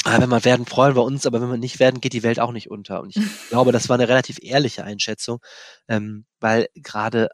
wenn 0.06 0.28
wir 0.28 0.44
werden, 0.44 0.66
freuen 0.66 0.94
wir 0.94 1.02
uns, 1.02 1.26
aber 1.26 1.40
wenn 1.40 1.50
wir 1.50 1.56
nicht 1.58 1.78
werden, 1.80 2.00
geht 2.00 2.12
die 2.12 2.22
Welt 2.22 2.40
auch 2.40 2.52
nicht 2.52 2.70
unter. 2.70 3.02
Und 3.02 3.16
ich 3.16 3.22
glaube, 3.50 3.72
das 3.72 3.88
war 3.88 3.94
eine 3.94 4.08
relativ 4.08 4.38
ehrliche 4.40 4.84
Einschätzung, 4.84 5.40
ähm, 5.88 6.26
weil 6.40 6.68
gerade 6.74 7.28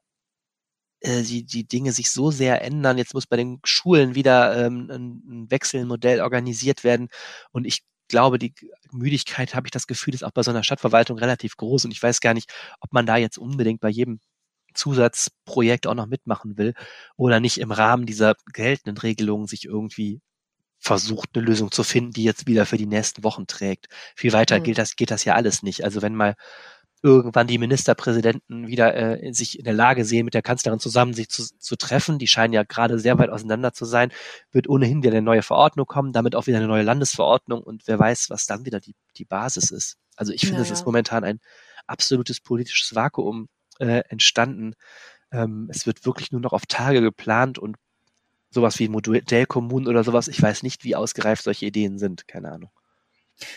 äh, 1.00 1.22
die, 1.22 1.44
die 1.44 1.66
Dinge 1.66 1.92
sich 1.92 2.10
so 2.10 2.30
sehr 2.30 2.62
ändern. 2.62 2.98
Jetzt 2.98 3.14
muss 3.14 3.26
bei 3.26 3.36
den 3.36 3.60
Schulen 3.64 4.14
wieder 4.14 4.56
ähm, 4.66 4.88
ein, 4.90 5.22
ein 5.26 5.50
Wechselmodell 5.50 6.20
organisiert 6.20 6.84
werden. 6.84 7.08
Und 7.52 7.66
ich 7.66 7.82
glaube, 8.08 8.38
die 8.38 8.54
Müdigkeit, 8.92 9.54
habe 9.54 9.66
ich 9.66 9.72
das 9.72 9.86
Gefühl, 9.86 10.14
ist 10.14 10.24
auch 10.24 10.32
bei 10.32 10.42
so 10.42 10.50
einer 10.50 10.64
Stadtverwaltung 10.64 11.18
relativ 11.18 11.56
groß. 11.56 11.84
Und 11.86 11.90
ich 11.92 12.02
weiß 12.02 12.20
gar 12.20 12.34
nicht, 12.34 12.52
ob 12.80 12.92
man 12.92 13.06
da 13.06 13.16
jetzt 13.16 13.38
unbedingt 13.38 13.80
bei 13.80 13.88
jedem 13.88 14.20
Zusatzprojekt 14.74 15.86
auch 15.86 15.94
noch 15.94 16.06
mitmachen 16.06 16.56
will 16.56 16.74
oder 17.16 17.40
nicht 17.40 17.58
im 17.58 17.72
Rahmen 17.72 18.06
dieser 18.06 18.34
geltenden 18.52 18.98
Regelungen 18.98 19.46
sich 19.46 19.64
irgendwie 19.64 20.20
versucht, 20.82 21.30
eine 21.34 21.44
Lösung 21.44 21.70
zu 21.70 21.84
finden, 21.84 22.10
die 22.10 22.24
jetzt 22.24 22.46
wieder 22.48 22.66
für 22.66 22.76
die 22.76 22.86
nächsten 22.86 23.22
Wochen 23.22 23.46
trägt. 23.46 23.86
Viel 24.16 24.32
weiter 24.32 24.58
mhm. 24.58 24.64
geht 24.64 24.78
das, 24.78 24.96
geht 24.96 25.12
das 25.12 25.24
ja 25.24 25.34
alles 25.34 25.62
nicht. 25.62 25.84
Also 25.84 26.02
wenn 26.02 26.16
mal 26.16 26.34
irgendwann 27.02 27.46
die 27.46 27.58
Ministerpräsidenten 27.58 28.66
wieder 28.66 28.94
äh, 29.22 29.32
sich 29.32 29.58
in 29.58 29.64
der 29.64 29.74
Lage 29.74 30.04
sehen, 30.04 30.24
mit 30.24 30.34
der 30.34 30.42
Kanzlerin 30.42 30.80
zusammen 30.80 31.14
sich 31.14 31.28
zu, 31.28 31.44
zu 31.58 31.76
treffen, 31.76 32.18
die 32.18 32.26
scheinen 32.26 32.52
ja 32.52 32.64
gerade 32.64 32.98
sehr 32.98 33.18
weit 33.18 33.30
auseinander 33.30 33.72
zu 33.72 33.84
sein, 33.84 34.12
wird 34.50 34.68
ohnehin 34.68 35.02
wieder 35.02 35.12
eine 35.12 35.22
neue 35.22 35.42
Verordnung 35.42 35.86
kommen, 35.86 36.12
damit 36.12 36.34
auch 36.34 36.46
wieder 36.46 36.58
eine 36.58 36.68
neue 36.68 36.84
Landesverordnung 36.84 37.62
und 37.62 37.82
wer 37.86 37.98
weiß, 37.98 38.30
was 38.30 38.46
dann 38.46 38.64
wieder 38.66 38.80
die, 38.80 38.94
die 39.16 39.24
Basis 39.24 39.70
ist. 39.70 39.98
Also 40.16 40.32
ich 40.32 40.42
finde, 40.42 40.60
naja. 40.60 40.72
es 40.72 40.78
ist 40.78 40.86
momentan 40.86 41.24
ein 41.24 41.40
absolutes 41.86 42.40
politisches 42.40 42.94
Vakuum 42.94 43.48
äh, 43.78 44.02
entstanden. 44.08 44.74
Ähm, 45.32 45.68
es 45.70 45.86
wird 45.86 46.06
wirklich 46.06 46.30
nur 46.30 46.40
noch 46.40 46.52
auf 46.52 46.66
Tage 46.66 47.00
geplant 47.00 47.58
und 47.58 47.76
sowas 48.52 48.78
wie 48.78 48.88
Modellkommunen 48.88 49.88
oder 49.88 50.04
sowas. 50.04 50.28
Ich 50.28 50.40
weiß 50.40 50.62
nicht, 50.62 50.84
wie 50.84 50.94
ausgereift 50.94 51.44
solche 51.44 51.66
Ideen 51.66 51.98
sind. 51.98 52.28
Keine 52.28 52.52
Ahnung. 52.52 52.70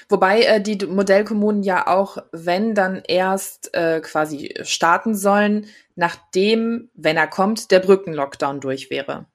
Wobei 0.09 0.41
äh, 0.41 0.61
die 0.61 0.85
Modellkommunen 0.85 1.63
ja 1.63 1.87
auch, 1.87 2.17
wenn 2.31 2.73
dann 2.75 3.03
erst 3.07 3.73
äh, 3.73 4.01
quasi 4.01 4.55
starten 4.63 5.15
sollen, 5.15 5.67
nachdem, 5.95 6.89
wenn 6.95 7.17
er 7.17 7.27
kommt, 7.27 7.71
der 7.71 7.79
Brückenlockdown 7.79 8.61
durch 8.61 8.89
wäre. 8.89 9.27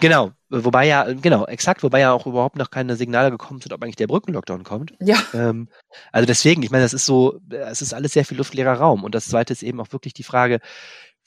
Genau, 0.00 0.32
wobei 0.48 0.86
ja, 0.86 1.12
genau, 1.12 1.44
exakt, 1.46 1.82
wobei 1.82 2.00
ja 2.00 2.12
auch 2.12 2.26
überhaupt 2.26 2.56
noch 2.56 2.70
keine 2.70 2.96
Signale 2.96 3.30
gekommen 3.30 3.60
sind, 3.60 3.72
ob 3.72 3.82
eigentlich 3.82 3.96
der 3.96 4.06
Brückenlockdown 4.06 4.64
kommt. 4.64 4.94
Ja. 5.00 5.18
Ähm, 5.34 5.68
also 6.10 6.26
deswegen, 6.26 6.62
ich 6.62 6.70
meine, 6.70 6.84
das 6.84 6.94
ist 6.94 7.04
so, 7.04 7.40
es 7.50 7.82
ist 7.82 7.92
alles 7.92 8.12
sehr 8.12 8.24
viel 8.24 8.38
luftleerer 8.38 8.74
Raum. 8.74 9.04
Und 9.04 9.14
das 9.14 9.28
zweite 9.28 9.52
ist 9.52 9.62
eben 9.62 9.80
auch 9.80 9.92
wirklich 9.92 10.14
die 10.14 10.22
Frage, 10.22 10.60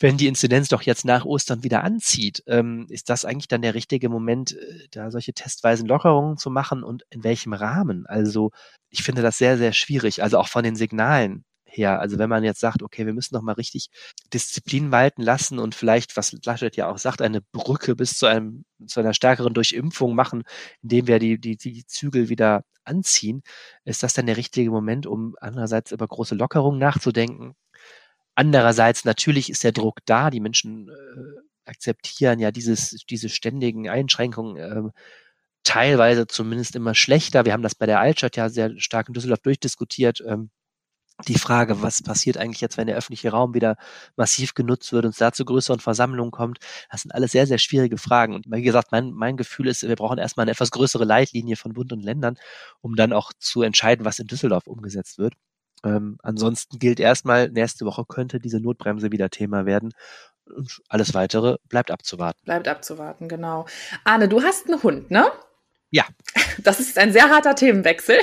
wenn 0.01 0.17
die 0.17 0.27
Inzidenz 0.27 0.69
doch 0.69 0.81
jetzt 0.81 1.05
nach 1.05 1.25
Ostern 1.25 1.63
wieder 1.63 1.83
anzieht, 1.83 2.43
ähm, 2.47 2.87
ist 2.89 3.09
das 3.09 3.25
eigentlich 3.25 3.47
dann 3.47 3.61
der 3.61 3.75
richtige 3.75 4.09
Moment, 4.09 4.53
äh, 4.53 4.87
da 4.91 5.11
solche 5.11 5.33
testweisen 5.33 5.87
Lockerungen 5.87 6.37
zu 6.37 6.49
machen 6.49 6.83
und 6.83 7.03
in 7.09 7.23
welchem 7.23 7.53
Rahmen? 7.53 8.05
Also 8.07 8.51
ich 8.89 9.03
finde 9.03 9.21
das 9.21 9.37
sehr, 9.37 9.57
sehr 9.57 9.73
schwierig, 9.73 10.23
also 10.23 10.37
auch 10.39 10.47
von 10.47 10.63
den 10.63 10.75
Signalen 10.75 11.45
her. 11.65 11.99
Also 11.99 12.17
wenn 12.19 12.29
man 12.29 12.43
jetzt 12.43 12.59
sagt, 12.59 12.83
okay, 12.83 13.05
wir 13.05 13.13
müssen 13.13 13.35
noch 13.35 13.41
mal 13.43 13.53
richtig 13.53 13.89
Disziplin 14.33 14.91
walten 14.91 15.21
lassen 15.21 15.59
und 15.59 15.75
vielleicht, 15.75 16.17
was 16.17 16.35
Laschet 16.45 16.75
ja 16.75 16.89
auch 16.89 16.97
sagt, 16.97 17.21
eine 17.21 17.41
Brücke 17.41 17.95
bis 17.95 18.17
zu 18.17 18.25
einem 18.25 18.65
zu 18.87 18.99
einer 18.99 19.13
stärkeren 19.13 19.53
Durchimpfung 19.53 20.15
machen, 20.15 20.43
indem 20.81 21.07
wir 21.07 21.19
die 21.19 21.39
die 21.39 21.57
die 21.57 21.85
Zügel 21.85 22.29
wieder 22.29 22.63
anziehen, 22.83 23.43
ist 23.85 24.03
das 24.03 24.13
dann 24.13 24.25
der 24.25 24.37
richtige 24.37 24.71
Moment, 24.71 25.05
um 25.07 25.35
andererseits 25.39 25.91
über 25.91 26.07
große 26.07 26.35
Lockerungen 26.35 26.79
nachzudenken? 26.79 27.55
Andererseits 28.35 29.05
natürlich 29.05 29.49
ist 29.49 29.63
der 29.63 29.71
Druck 29.71 29.99
da, 30.05 30.29
die 30.29 30.39
Menschen 30.39 30.89
äh, 30.89 31.69
akzeptieren 31.69 32.39
ja 32.39 32.51
dieses, 32.51 32.97
diese 33.09 33.29
ständigen 33.29 33.89
Einschränkungen 33.89 34.57
äh, 34.57 34.89
teilweise 35.63 36.27
zumindest 36.27 36.75
immer 36.75 36.95
schlechter. 36.95 37.45
Wir 37.45 37.53
haben 37.53 37.63
das 37.63 37.75
bei 37.75 37.85
der 37.85 37.99
Altstadt 37.99 38.37
ja 38.37 38.49
sehr 38.49 38.71
stark 38.79 39.07
in 39.07 39.13
Düsseldorf 39.13 39.41
durchdiskutiert. 39.41 40.21
Ähm, 40.25 40.49
die 41.27 41.37
Frage, 41.37 41.81
was 41.81 42.01
passiert 42.01 42.37
eigentlich 42.37 42.61
jetzt, 42.61 42.77
wenn 42.77 42.87
der 42.87 42.95
öffentliche 42.95 43.31
Raum 43.31 43.53
wieder 43.53 43.77
massiv 44.15 44.53
genutzt 44.55 44.91
wird 44.91 45.05
und 45.05 45.11
es 45.11 45.17
da 45.17 45.31
zu 45.31 45.45
größeren 45.45 45.79
Versammlungen 45.79 46.31
kommt, 46.31 46.59
das 46.89 47.01
sind 47.01 47.13
alles 47.13 47.31
sehr, 47.31 47.45
sehr 47.47 47.59
schwierige 47.59 47.97
Fragen. 47.97 48.33
Und 48.33 48.45
wie 48.49 48.61
gesagt, 48.63 48.91
mein, 48.91 49.11
mein 49.11 49.37
Gefühl 49.37 49.67
ist, 49.67 49.83
wir 49.83 49.95
brauchen 49.95 50.17
erstmal 50.17 50.45
eine 50.45 50.51
etwas 50.51 50.71
größere 50.71 51.05
Leitlinie 51.05 51.57
von 51.57 51.73
Bund 51.73 51.93
und 51.93 52.01
Ländern, 52.01 52.37
um 52.81 52.95
dann 52.95 53.13
auch 53.13 53.33
zu 53.37 53.61
entscheiden, 53.61 54.05
was 54.05 54.19
in 54.19 54.27
Düsseldorf 54.27 54.67
umgesetzt 54.67 55.17
wird. 55.19 55.35
Ähm, 55.83 56.17
ansonsten 56.21 56.79
gilt 56.79 56.99
erstmal, 56.99 57.49
nächste 57.49 57.85
Woche 57.85 58.05
könnte 58.07 58.39
diese 58.39 58.59
Notbremse 58.59 59.11
wieder 59.11 59.29
Thema 59.29 59.65
werden. 59.65 59.93
Und 60.45 60.81
alles 60.89 61.13
weitere 61.13 61.57
bleibt 61.69 61.91
abzuwarten. 61.91 62.39
Bleibt 62.43 62.67
abzuwarten, 62.67 63.27
genau. 63.27 63.65
Arne, 64.03 64.27
du 64.27 64.43
hast 64.43 64.67
einen 64.67 64.81
Hund, 64.83 65.11
ne? 65.11 65.31
Ja. 65.91 66.05
Das 66.63 66.79
ist 66.79 66.97
ein 66.99 67.11
sehr 67.11 67.29
harter 67.29 67.55
Themenwechsel. 67.55 68.17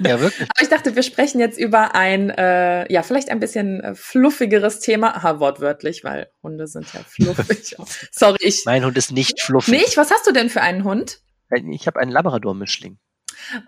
Ja, 0.00 0.18
wirklich. 0.18 0.48
Aber 0.50 0.62
ich 0.62 0.68
dachte, 0.68 0.96
wir 0.96 1.02
sprechen 1.02 1.38
jetzt 1.38 1.58
über 1.58 1.94
ein, 1.94 2.30
äh, 2.30 2.90
ja, 2.92 3.02
vielleicht 3.02 3.28
ein 3.28 3.38
bisschen 3.38 3.80
äh, 3.82 3.94
fluffigeres 3.94 4.80
Thema. 4.80 5.14
Aha, 5.14 5.38
wortwörtlich, 5.38 6.02
weil 6.02 6.28
Hunde 6.42 6.66
sind 6.66 6.92
ja 6.92 7.00
fluffig. 7.06 7.76
Sorry, 8.10 8.38
ich. 8.40 8.64
Mein 8.64 8.84
Hund 8.84 8.96
ist 8.96 9.12
nicht 9.12 9.40
fluffig. 9.40 9.74
Nicht? 9.74 9.96
Was 9.96 10.10
hast 10.10 10.26
du 10.26 10.32
denn 10.32 10.48
für 10.48 10.62
einen 10.62 10.82
Hund? 10.82 11.20
Ich 11.70 11.86
habe 11.86 12.00
einen 12.00 12.10
Labrador-Mischling. 12.10 12.98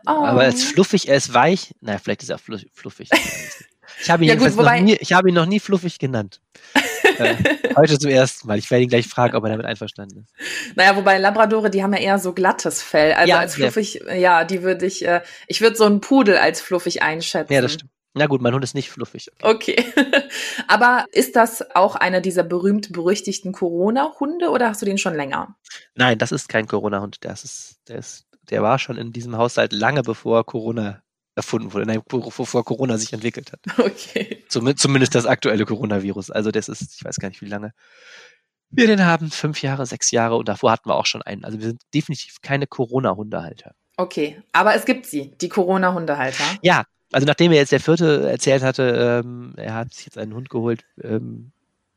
Oh. 0.06 0.10
Aber 0.10 0.44
er 0.44 0.48
ist 0.50 0.64
fluffig, 0.64 1.08
er 1.08 1.16
ist 1.16 1.32
weich. 1.34 1.74
Na, 1.80 1.98
vielleicht 1.98 2.22
ist 2.22 2.30
er 2.30 2.38
fluffig. 2.38 3.08
Ich 4.02 4.10
habe 4.10 4.24
ihn, 4.24 4.28
Ja, 4.28 4.34
gut, 4.34 4.56
wobei- 4.56 4.80
noch 4.80 4.84
nie, 4.86 4.96
ich 5.00 5.12
habe 5.12 5.28
ihn 5.28 5.34
noch 5.34 5.46
nie 5.46 5.60
fluffig 5.60 5.98
genannt. 5.98 6.40
äh, 7.18 7.36
heute 7.76 7.98
zum 7.98 8.10
ersten 8.10 8.46
Mal. 8.48 8.58
Ich 8.58 8.70
werde 8.70 8.82
ihn 8.82 8.88
gleich 8.88 9.06
fragen, 9.06 9.36
ob 9.36 9.44
er 9.44 9.50
damit 9.50 9.64
einverstanden 9.64 10.24
ist. 10.24 10.76
Naja, 10.76 10.96
wobei 10.96 11.18
Labradore, 11.18 11.70
die 11.70 11.82
haben 11.82 11.94
ja 11.94 12.00
eher 12.00 12.18
so 12.18 12.32
glattes 12.32 12.82
Fell. 12.82 13.12
Also 13.14 13.30
Ja, 13.30 13.38
als 13.38 13.56
ja. 13.56 13.64
fluffig, 13.70 14.02
ja, 14.14 14.44
die 14.44 14.62
würde 14.62 14.84
ich, 14.86 15.06
äh, 15.06 15.22
ich 15.46 15.60
würde 15.60 15.76
so 15.76 15.84
einen 15.84 16.00
Pudel 16.00 16.36
als 16.36 16.60
fluffig 16.60 17.00
einschätzen. 17.02 17.52
Ja, 17.52 17.62
das 17.62 17.74
stimmt. 17.74 17.90
Na 18.18 18.26
gut, 18.26 18.40
mein 18.42 18.54
Hund 18.54 18.64
ist 18.64 18.74
nicht 18.74 18.90
fluffig. 18.90 19.30
Okay. 19.42 19.84
Aber 20.68 21.04
ist 21.12 21.36
das 21.36 21.64
auch 21.74 21.96
einer 21.96 22.20
dieser 22.20 22.42
berühmt-berüchtigten 22.42 23.52
Corona-Hunde 23.52 24.48
oder 24.50 24.68
hast 24.68 24.82
du 24.82 24.86
den 24.86 24.98
schon 24.98 25.14
länger? 25.14 25.54
Nein, 25.94 26.18
das 26.18 26.32
ist 26.32 26.48
kein 26.48 26.66
Corona-Hund. 26.66 27.18
Das 27.20 27.44
ist, 27.44 27.76
der 27.88 27.98
ist, 27.98 28.25
der 28.50 28.62
war 28.62 28.78
schon 28.78 28.96
in 28.96 29.12
diesem 29.12 29.36
Haushalt 29.36 29.72
lange 29.72 30.02
bevor 30.02 30.44
Corona 30.44 31.02
erfunden 31.36 31.72
wurde, 31.72 31.84
nein, 31.84 32.00
bevor 32.08 32.64
Corona 32.64 32.96
sich 32.98 33.12
entwickelt 33.12 33.52
hat. 33.52 33.60
Okay. 33.78 34.42
Zum, 34.48 34.74
zumindest 34.76 35.14
das 35.14 35.26
aktuelle 35.26 35.66
Coronavirus. 35.66 36.30
Also 36.30 36.50
das 36.50 36.68
ist, 36.68 36.96
ich 36.96 37.04
weiß 37.04 37.16
gar 37.16 37.28
nicht, 37.28 37.42
wie 37.42 37.48
lange 37.48 37.72
wir 38.70 38.86
den 38.86 39.04
haben. 39.04 39.30
Fünf 39.30 39.62
Jahre, 39.62 39.86
sechs 39.86 40.10
Jahre 40.10 40.36
und 40.36 40.48
davor 40.48 40.72
hatten 40.72 40.88
wir 40.88 40.96
auch 40.96 41.06
schon 41.06 41.22
einen. 41.22 41.44
Also 41.44 41.58
wir 41.58 41.66
sind 41.66 41.82
definitiv 41.94 42.40
keine 42.40 42.66
Corona-Hundehalter. 42.66 43.72
Okay. 43.96 44.42
Aber 44.52 44.74
es 44.74 44.84
gibt 44.86 45.06
sie, 45.06 45.32
die 45.40 45.48
Corona-Hundehalter. 45.48 46.44
Ja, 46.62 46.84
also 47.12 47.26
nachdem 47.26 47.52
er 47.52 47.58
jetzt 47.58 47.72
der 47.72 47.80
vierte 47.80 48.28
erzählt 48.28 48.62
hatte, 48.62 49.22
ähm, 49.24 49.54
er 49.56 49.74
hat 49.74 49.94
sich 49.94 50.06
jetzt 50.06 50.18
einen 50.18 50.34
Hund 50.34 50.50
geholt, 50.50 50.84
ähm, 51.02 51.52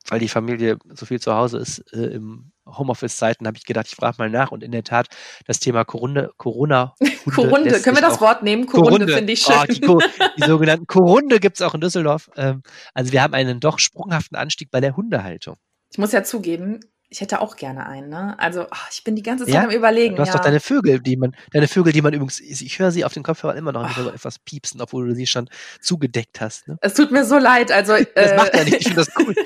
weil 0.08 0.20
die 0.20 0.30
Familie 0.30 0.78
so 0.94 1.06
viel 1.06 1.20
zu 1.20 1.34
Hause 1.34 1.58
ist 1.58 1.80
äh, 1.94 2.06
im 2.08 2.52
Homeoffice-Zeiten, 2.78 3.48
habe 3.48 3.58
ich 3.58 3.66
gedacht, 3.66 3.88
ich 3.88 3.96
frage 3.96 4.16
mal 4.20 4.30
nach 4.30 4.52
und 4.52 4.64
in 4.64 4.72
der 4.72 4.84
Tat 4.84 5.08
das 5.46 5.60
Thema 5.60 5.84
Corona, 5.86 6.30
Corona 6.38 6.94
Korunde, 7.34 7.70
lässt 7.70 7.84
können 7.84 7.98
wir 7.98 8.02
das 8.02 8.22
Wort 8.22 8.44
nehmen? 8.44 8.66
Korunde 8.66 8.90
Korunde. 8.90 9.14
finde 9.14 9.34
ich 9.34 9.42
schön. 9.42 9.90
Oh, 9.90 10.00
die, 10.00 10.08
die 10.42 10.48
sogenannten 10.48 10.88
Korunde 10.88 11.40
gibt's 11.40 11.62
auch 11.62 11.74
in 11.74 11.82
Düsseldorf. 11.82 12.30
Ähm, 12.36 12.64
also 12.94 13.12
wir 13.12 13.22
haben 13.22 13.34
einen 13.34 13.60
doch 13.60 13.80
sprunghaften 13.80 14.38
Anstieg 14.38 14.72
bei 14.72 14.82
der 14.82 14.96
Hundehaltung. 14.96 15.56
Ich 15.92 15.98
muss 15.98 16.12
ja 16.12 16.24
zugeben, 16.24 16.80
ich 17.12 17.22
hätte 17.22 17.42
auch 17.42 17.56
gerne 17.56 17.88
einen, 17.88 18.10
ne? 18.10 18.36
Also, 18.38 18.68
ach, 18.70 18.88
ich 18.92 19.04
bin 19.04 19.16
die 19.16 19.24
ganze 19.24 19.46
Zeit 19.46 19.54
Ja? 19.56 19.64
am 19.64 19.72
überlegen. 19.72 20.16
Du 20.16 20.22
hast 20.22 20.28
ja. 20.30 20.34
doch 20.36 20.44
deine 20.44 20.60
Vögel, 20.60 21.00
die 21.00 21.18
man, 21.18 21.36
deine 21.52 21.68
Vögel, 21.68 21.92
die 21.92 22.04
man 22.04 22.14
übrigens, 22.14 22.40
ich 22.40 22.78
höre 22.78 22.92
sie 22.92 23.04
auf 23.04 23.14
den 23.14 23.24
Kopfhörern 23.24 23.58
immer 23.58 23.72
noch 23.72 23.98
so 23.98 24.10
etwas 24.10 24.38
piepsen, 24.38 24.80
obwohl 24.80 25.08
du 25.08 25.16
sie 25.16 25.26
schon 25.26 25.50
zugedeckt 25.82 26.40
hast. 26.40 26.68
Ne? 26.68 26.78
es 26.82 26.94
tut 26.94 27.12
mir 27.12 27.26
so 27.26 27.40
leid, 27.40 27.72
also 27.72 27.94
Das 28.16 28.32
äh, 28.32 28.36
macht 28.36 28.56
ja 28.56 28.64
nicht, 28.64 28.76
ich 28.76 28.84
finde 28.84 28.98
das 29.06 29.12
cool. 29.18 29.34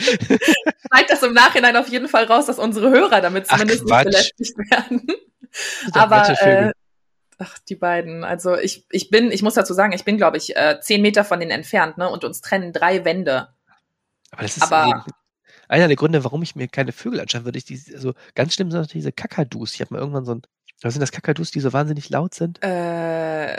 schneid 0.91 1.09
das 1.09 1.23
im 1.23 1.33
Nachhinein 1.33 1.77
auf 1.77 1.87
jeden 1.87 2.09
Fall 2.09 2.25
raus, 2.25 2.47
dass 2.47 2.59
unsere 2.59 2.89
Hörer 2.89 3.21
damit 3.21 3.45
Ach, 3.47 3.53
zumindest 3.53 3.83
nicht 3.83 3.91
Quatsch. 3.91 4.03
belästigt 4.05 4.57
werden. 4.69 5.07
Aber 5.93 6.29
äh, 6.41 6.71
ach, 7.37 7.57
die 7.69 7.75
beiden. 7.75 8.23
Also 8.25 8.57
ich, 8.57 8.85
ich 8.91 9.09
bin, 9.09 9.31
ich 9.31 9.41
muss 9.41 9.53
dazu 9.53 9.73
sagen, 9.73 9.93
ich 9.93 10.03
bin, 10.03 10.17
glaube 10.17 10.35
ich, 10.37 10.55
äh, 10.55 10.79
zehn 10.81 11.01
Meter 11.01 11.23
von 11.23 11.39
denen 11.39 11.51
entfernt, 11.51 11.97
ne? 11.97 12.09
Und 12.09 12.23
uns 12.23 12.41
trennen 12.41 12.73
drei 12.73 13.05
Wände. 13.05 13.49
Aber 14.31 14.41
das 14.41 14.57
ist 14.57 14.63
aber- 14.63 15.05
einer 15.67 15.87
der 15.87 15.95
Gründe, 15.97 16.23
warum 16.23 16.43
ich 16.43 16.55
mir 16.55 16.67
keine 16.67 16.91
Vögel 16.91 17.19
anschauen 17.19 17.45
würde. 17.45 17.57
Ich 17.57 17.65
die, 17.65 17.81
also 17.93 18.13
ganz 18.35 18.53
schlimm 18.53 18.71
sind 18.71 18.81
natürlich 18.81 19.03
diese 19.03 19.11
Kakadus. 19.11 19.73
Ich 19.73 19.81
habe 19.81 19.93
mal 19.93 19.99
irgendwann 19.99 20.25
so 20.25 20.35
ein, 20.35 20.41
was 20.81 20.93
sind 20.93 21.01
das 21.01 21.11
Kakadus, 21.11 21.51
die 21.51 21.59
so 21.59 21.73
wahnsinnig 21.73 22.09
laut 22.09 22.33
sind? 22.33 22.61
Äh, 22.63 23.57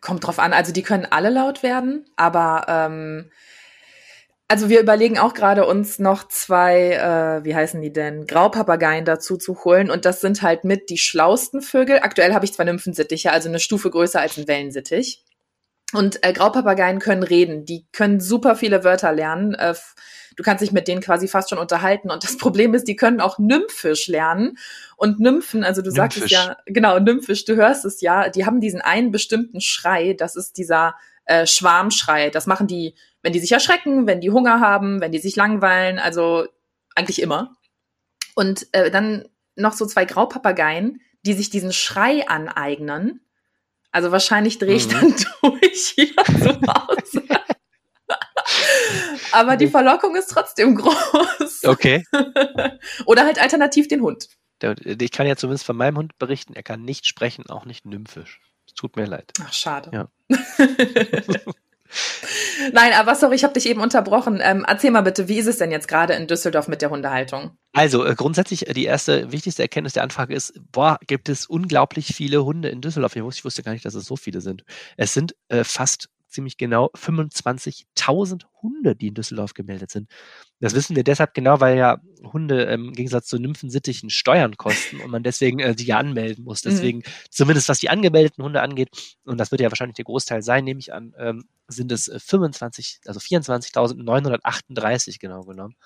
kommt 0.00 0.26
drauf 0.26 0.38
an. 0.38 0.52
Also 0.52 0.72
die 0.72 0.82
können 0.82 1.06
alle 1.10 1.30
laut 1.30 1.62
werden, 1.62 2.04
aber 2.16 2.66
ähm, 2.68 3.30
also 4.50 4.70
wir 4.70 4.80
überlegen 4.80 5.18
auch 5.18 5.34
gerade 5.34 5.66
uns 5.66 5.98
noch 5.98 6.26
zwei, 6.26 6.92
äh, 6.92 7.44
wie 7.44 7.54
heißen 7.54 7.82
die 7.82 7.92
denn, 7.92 8.26
Graupapageien 8.26 9.04
dazu 9.04 9.36
zu 9.36 9.62
holen 9.64 9.90
und 9.90 10.06
das 10.06 10.22
sind 10.22 10.40
halt 10.40 10.64
mit 10.64 10.88
die 10.88 10.96
schlausten 10.96 11.60
Vögel. 11.60 11.98
Aktuell 12.00 12.32
habe 12.32 12.46
ich 12.46 12.54
zwei 12.54 12.64
Nymphensittiche, 12.64 13.30
also 13.30 13.50
eine 13.50 13.60
Stufe 13.60 13.90
größer 13.90 14.20
als 14.20 14.38
ein 14.38 14.48
Wellensittich. 14.48 15.22
Und 15.92 16.24
äh, 16.24 16.32
Graupapageien 16.32 16.98
können 16.98 17.22
reden, 17.22 17.64
die 17.64 17.86
können 17.92 18.20
super 18.20 18.56
viele 18.56 18.84
Wörter 18.84 19.12
lernen. 19.12 19.54
Äh, 19.54 19.74
du 20.38 20.44
kannst 20.44 20.62
dich 20.62 20.70
mit 20.72 20.86
denen 20.88 21.00
quasi 21.02 21.26
fast 21.28 21.50
schon 21.50 21.58
unterhalten. 21.58 22.10
Und 22.10 22.22
das 22.24 22.36
Problem 22.38 22.72
ist, 22.72 22.84
die 22.88 22.96
können 22.96 23.20
auch 23.20 23.38
Nymphisch 23.38 24.06
lernen. 24.06 24.56
Und 24.96 25.20
Nymphen, 25.20 25.64
also 25.64 25.82
du 25.82 25.90
sagst 25.90 26.16
es 26.16 26.22
Nymphisch. 26.22 26.32
ja, 26.38 26.56
genau, 26.64 26.98
Nymphisch, 27.00 27.44
du 27.44 27.56
hörst 27.56 27.84
es 27.84 28.00
ja, 28.00 28.28
die 28.30 28.46
haben 28.46 28.60
diesen 28.60 28.80
einen 28.80 29.10
bestimmten 29.10 29.60
Schrei, 29.60 30.14
das 30.14 30.36
ist 30.36 30.56
dieser 30.56 30.94
äh, 31.26 31.46
Schwarmschrei. 31.46 32.30
Das 32.30 32.46
machen 32.46 32.68
die, 32.68 32.94
wenn 33.22 33.32
die 33.32 33.40
sich 33.40 33.52
erschrecken, 33.52 34.06
wenn 34.06 34.20
die 34.20 34.30
Hunger 34.30 34.60
haben, 34.60 35.00
wenn 35.00 35.12
die 35.12 35.18
sich 35.18 35.34
langweilen, 35.36 35.98
also 35.98 36.46
eigentlich 36.94 37.20
immer. 37.20 37.56
Und 38.36 38.68
äh, 38.72 38.90
dann 38.92 39.28
noch 39.56 39.72
so 39.72 39.86
zwei 39.86 40.04
Graupapageien, 40.04 41.00
die 41.26 41.32
sich 41.34 41.50
diesen 41.50 41.72
Schrei 41.72 42.28
aneignen. 42.28 43.20
Also 43.90 44.12
wahrscheinlich 44.12 44.58
drehe 44.58 44.76
ich 44.76 44.86
Mhm. 44.86 44.92
dann 44.92 45.14
durch 45.42 45.94
hier 45.96 46.14
zu 46.16 46.60
Hause. 46.60 47.22
Aber 49.32 49.56
die 49.56 49.68
Verlockung 49.68 50.16
ist 50.16 50.28
trotzdem 50.28 50.74
groß. 50.74 51.64
Okay. 51.64 52.04
Oder 53.06 53.24
halt 53.24 53.40
alternativ 53.40 53.88
den 53.88 54.02
Hund. 54.02 54.28
Ich 54.84 55.12
kann 55.12 55.26
ja 55.26 55.36
zumindest 55.36 55.64
von 55.64 55.76
meinem 55.76 55.96
Hund 55.98 56.18
berichten, 56.18 56.54
er 56.54 56.62
kann 56.62 56.82
nicht 56.82 57.06
sprechen, 57.06 57.48
auch 57.48 57.64
nicht 57.64 57.86
nymphisch. 57.86 58.40
Es 58.66 58.74
tut 58.74 58.96
mir 58.96 59.06
leid. 59.06 59.32
Ach, 59.40 59.52
schade. 59.52 59.90
Ja. 59.92 60.08
Nein, 62.72 62.92
aber 62.92 63.14
sorry, 63.14 63.36
ich 63.36 63.44
habe 63.44 63.54
dich 63.54 63.66
eben 63.66 63.80
unterbrochen. 63.80 64.40
Ähm, 64.42 64.64
erzähl 64.68 64.90
mal 64.90 65.02
bitte, 65.02 65.28
wie 65.28 65.38
ist 65.38 65.46
es 65.46 65.58
denn 65.58 65.70
jetzt 65.70 65.88
gerade 65.88 66.14
in 66.14 66.26
Düsseldorf 66.26 66.68
mit 66.68 66.82
der 66.82 66.90
Hundehaltung? 66.90 67.56
Also 67.72 68.04
äh, 68.04 68.14
grundsätzlich 68.14 68.68
äh, 68.68 68.74
die 68.74 68.84
erste 68.84 69.32
wichtigste 69.32 69.62
Erkenntnis 69.62 69.94
der 69.94 70.02
Anfrage 70.02 70.34
ist, 70.34 70.60
boah, 70.72 70.98
gibt 71.06 71.28
es 71.28 71.46
unglaublich 71.46 72.14
viele 72.14 72.44
Hunde 72.44 72.68
in 72.68 72.80
Düsseldorf. 72.80 73.16
Ich 73.16 73.22
wusste, 73.22 73.38
ich 73.38 73.44
wusste 73.44 73.62
gar 73.62 73.72
nicht, 73.72 73.84
dass 73.84 73.94
es 73.94 74.04
so 74.04 74.16
viele 74.16 74.40
sind. 74.40 74.64
Es 74.96 75.14
sind 75.14 75.34
äh, 75.48 75.64
fast 75.64 76.10
ziemlich 76.28 76.56
genau 76.56 76.90
25.000 76.94 78.44
Hunde, 78.62 78.96
die 78.96 79.08
in 79.08 79.14
Düsseldorf 79.14 79.54
gemeldet 79.54 79.90
sind. 79.90 80.10
Das 80.60 80.74
wissen 80.74 80.96
wir 80.96 81.04
deshalb 81.04 81.34
genau, 81.34 81.60
weil 81.60 81.76
ja 81.78 81.98
Hunde 82.22 82.64
ähm, 82.64 82.88
im 82.88 82.92
Gegensatz 82.92 83.26
zu 83.26 83.38
Nymphensittichen 83.38 84.10
Steuern 84.10 84.56
kosten 84.56 85.00
und 85.00 85.10
man 85.10 85.22
deswegen 85.22 85.60
äh, 85.60 85.74
die 85.74 85.86
ja 85.86 85.98
anmelden 85.98 86.44
muss. 86.44 86.64
Mhm. 86.64 86.70
Deswegen, 86.70 87.02
zumindest 87.30 87.68
was 87.68 87.78
die 87.78 87.90
angemeldeten 87.90 88.44
Hunde 88.44 88.60
angeht, 88.62 88.90
und 89.24 89.38
das 89.38 89.50
wird 89.50 89.60
ja 89.60 89.70
wahrscheinlich 89.70 89.96
der 89.96 90.04
Großteil 90.04 90.42
sein, 90.42 90.64
nehme 90.64 90.80
ich 90.80 90.92
an, 90.92 91.14
ähm, 91.18 91.44
sind 91.68 91.92
es 91.92 92.08
äh, 92.08 92.18
25, 92.18 93.00
also 93.06 93.20
24.938 93.20 95.18
genau 95.20 95.42
genommen. 95.42 95.76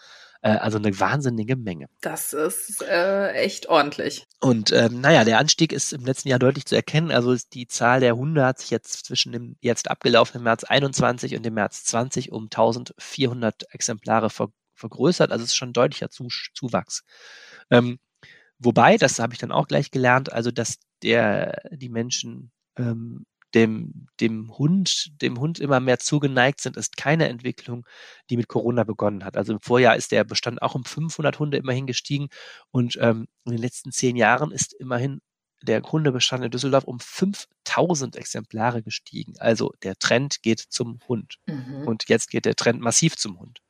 Äh, 0.43 0.57
also 0.57 0.79
eine 0.79 0.99
wahnsinnige 0.99 1.57
Menge. 1.57 1.87
Das 2.01 2.33
ist 2.33 2.83
äh, 2.83 3.33
echt 3.33 3.69
ordentlich. 3.69 4.27
Und 4.41 4.73
ähm, 4.73 5.01
naja, 5.01 5.25
der 5.25 5.39
Anstieg 5.39 5.73
ist 5.73 5.93
im 5.93 6.05
letzten 6.05 6.29
Jahr 6.29 6.41
deutlich 6.41 6.67
zu 6.67 6.75
erkennen. 6.75 7.13
Also 7.13 7.33
ist 7.33 7.55
die 7.55 7.69
Zahl 7.69 8.01
der 8.01 8.17
Hunde 8.17 8.45
hat 8.45 8.59
sich 8.59 8.71
jetzt 8.71 9.07
zwischen 9.07 9.33
dem 9.33 9.57
jetzt 9.61 9.91
abgelaufenen 9.91 10.45
März 10.45 10.65
21 10.65 11.37
und 11.37 11.45
dem 11.45 11.55
März 11.55 11.85
20 11.85 12.33
um 12.33 12.45
1400 12.45 13.73
Exemplare 13.73 14.31
ver 14.31 14.49
vergrößert. 14.75 15.31
Also 15.31 15.45
es 15.45 15.51
ist 15.51 15.57
schon 15.57 15.71
ein 15.71 15.75
deutlicher 15.75 16.11
Zu 16.11 16.27
Zuwachs. 16.55 17.05
Ähm, 17.71 18.01
wobei, 18.59 18.97
das 18.97 19.21
habe 19.21 19.33
ich 19.35 19.39
dann 19.39 19.53
auch 19.53 19.69
gleich 19.69 19.93
gelernt, 19.93 20.33
also 20.33 20.51
dass 20.51 20.79
der 21.05 21.63
die 21.71 21.89
Menschen 21.89 22.51
ähm, 22.77 23.25
dem, 23.55 24.07
dem 24.21 24.57
Hund, 24.59 25.13
dem 25.23 25.39
Hund 25.41 25.59
immer 25.61 25.81
mehr 25.81 25.99
zugeneigt 25.99 26.61
sind, 26.61 26.77
ist 26.77 26.97
keine 26.97 27.29
Entwicklung, 27.29 27.87
die 28.31 28.37
mit 28.37 28.49
Corona 28.49 28.85
begonnen 28.85 29.25
hat. 29.25 29.37
Also 29.37 29.53
im 29.55 29.61
Vorjahr 29.61 29.97
ist 29.97 30.13
der 30.13 30.25
Bestand 30.25 30.63
auch 30.63 30.75
um 30.75 30.85
500 30.85 31.39
Hunde 31.39 31.59
immerhin 31.59 31.87
gestiegen 31.87 32.29
und 32.71 32.97
ähm, 33.01 33.29
in 33.45 33.53
den 33.53 33.61
letzten 33.61 33.93
zehn 33.93 34.17
Jahren 34.17 34.51
ist 34.53 34.73
immerhin 34.75 35.21
der 35.63 35.81
Hundebestand 35.83 36.45
in 36.45 36.51
Düsseldorf 36.51 36.85
um 36.85 36.99
5000 36.99 38.17
Exemplare 38.17 38.83
gestiegen. 38.83 39.35
Also 39.39 39.73
der 39.83 39.97
Trend 39.97 40.43
geht 40.43 40.61
zum 40.61 40.99
Hund 41.09 41.37
Mhm. 41.47 41.87
und 41.87 42.09
jetzt 42.09 42.31
geht 42.31 42.47
der 42.47 42.57
Trend 42.57 42.81
massiv 42.81 43.17
zum 43.17 43.39
Hund. 43.39 43.61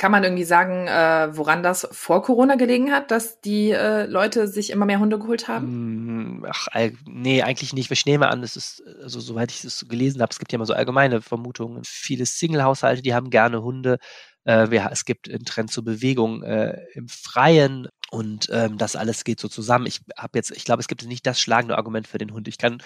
Kann 0.00 0.12
man 0.12 0.24
irgendwie 0.24 0.44
sagen, 0.44 0.86
äh, 0.86 1.28
woran 1.36 1.62
das 1.62 1.86
vor 1.92 2.22
Corona 2.22 2.54
gelegen 2.54 2.90
hat, 2.90 3.10
dass 3.10 3.42
die 3.42 3.70
äh, 3.70 4.06
Leute 4.06 4.48
sich 4.48 4.70
immer 4.70 4.86
mehr 4.86 4.98
Hunde 4.98 5.18
geholt 5.18 5.46
haben? 5.46 6.38
Mm, 6.38 6.46
ach, 6.48 6.68
nee, 7.04 7.42
eigentlich 7.42 7.74
nicht. 7.74 7.90
Ich 7.90 8.06
nehme 8.06 8.28
an, 8.28 8.42
es 8.42 8.56
ist, 8.56 8.82
also 9.02 9.20
soweit 9.20 9.52
ich 9.52 9.62
es 9.62 9.84
gelesen 9.90 10.22
habe, 10.22 10.30
es 10.30 10.38
gibt 10.38 10.52
ja 10.52 10.56
immer 10.56 10.64
so 10.64 10.72
allgemeine 10.72 11.20
Vermutungen. 11.20 11.82
Viele 11.84 12.24
Single-Haushalte, 12.24 13.02
die 13.02 13.12
haben 13.12 13.28
gerne 13.28 13.62
Hunde. 13.62 13.98
Äh, 14.46 14.74
ja, 14.74 14.88
es 14.90 15.04
gibt 15.04 15.28
einen 15.28 15.44
Trend 15.44 15.70
zur 15.70 15.84
Bewegung 15.84 16.42
äh, 16.44 16.78
im 16.94 17.06
Freien 17.06 17.86
und 18.10 18.48
ähm, 18.50 18.78
das 18.78 18.96
alles 18.96 19.22
geht 19.22 19.38
so 19.38 19.48
zusammen. 19.48 19.84
Ich 19.84 20.00
habe 20.16 20.38
jetzt, 20.38 20.50
ich 20.50 20.64
glaube, 20.64 20.80
es 20.80 20.88
gibt 20.88 21.04
nicht 21.04 21.26
das 21.26 21.38
schlagende 21.38 21.76
Argument 21.76 22.08
für 22.08 22.16
den 22.16 22.32
Hund. 22.32 22.48
Ich 22.48 22.56
kann 22.56 22.82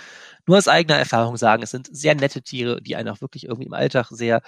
nur 0.48 0.58
aus 0.58 0.66
eigener 0.66 0.96
Erfahrung 0.96 1.36
sagen, 1.36 1.62
es 1.62 1.70
sind 1.70 1.88
sehr 1.96 2.16
nette 2.16 2.42
Tiere, 2.42 2.82
die 2.82 2.96
einen 2.96 3.08
auch 3.08 3.20
wirklich 3.20 3.44
irgendwie 3.44 3.66
im 3.66 3.72
Alltag 3.72 4.08
sehr 4.10 4.42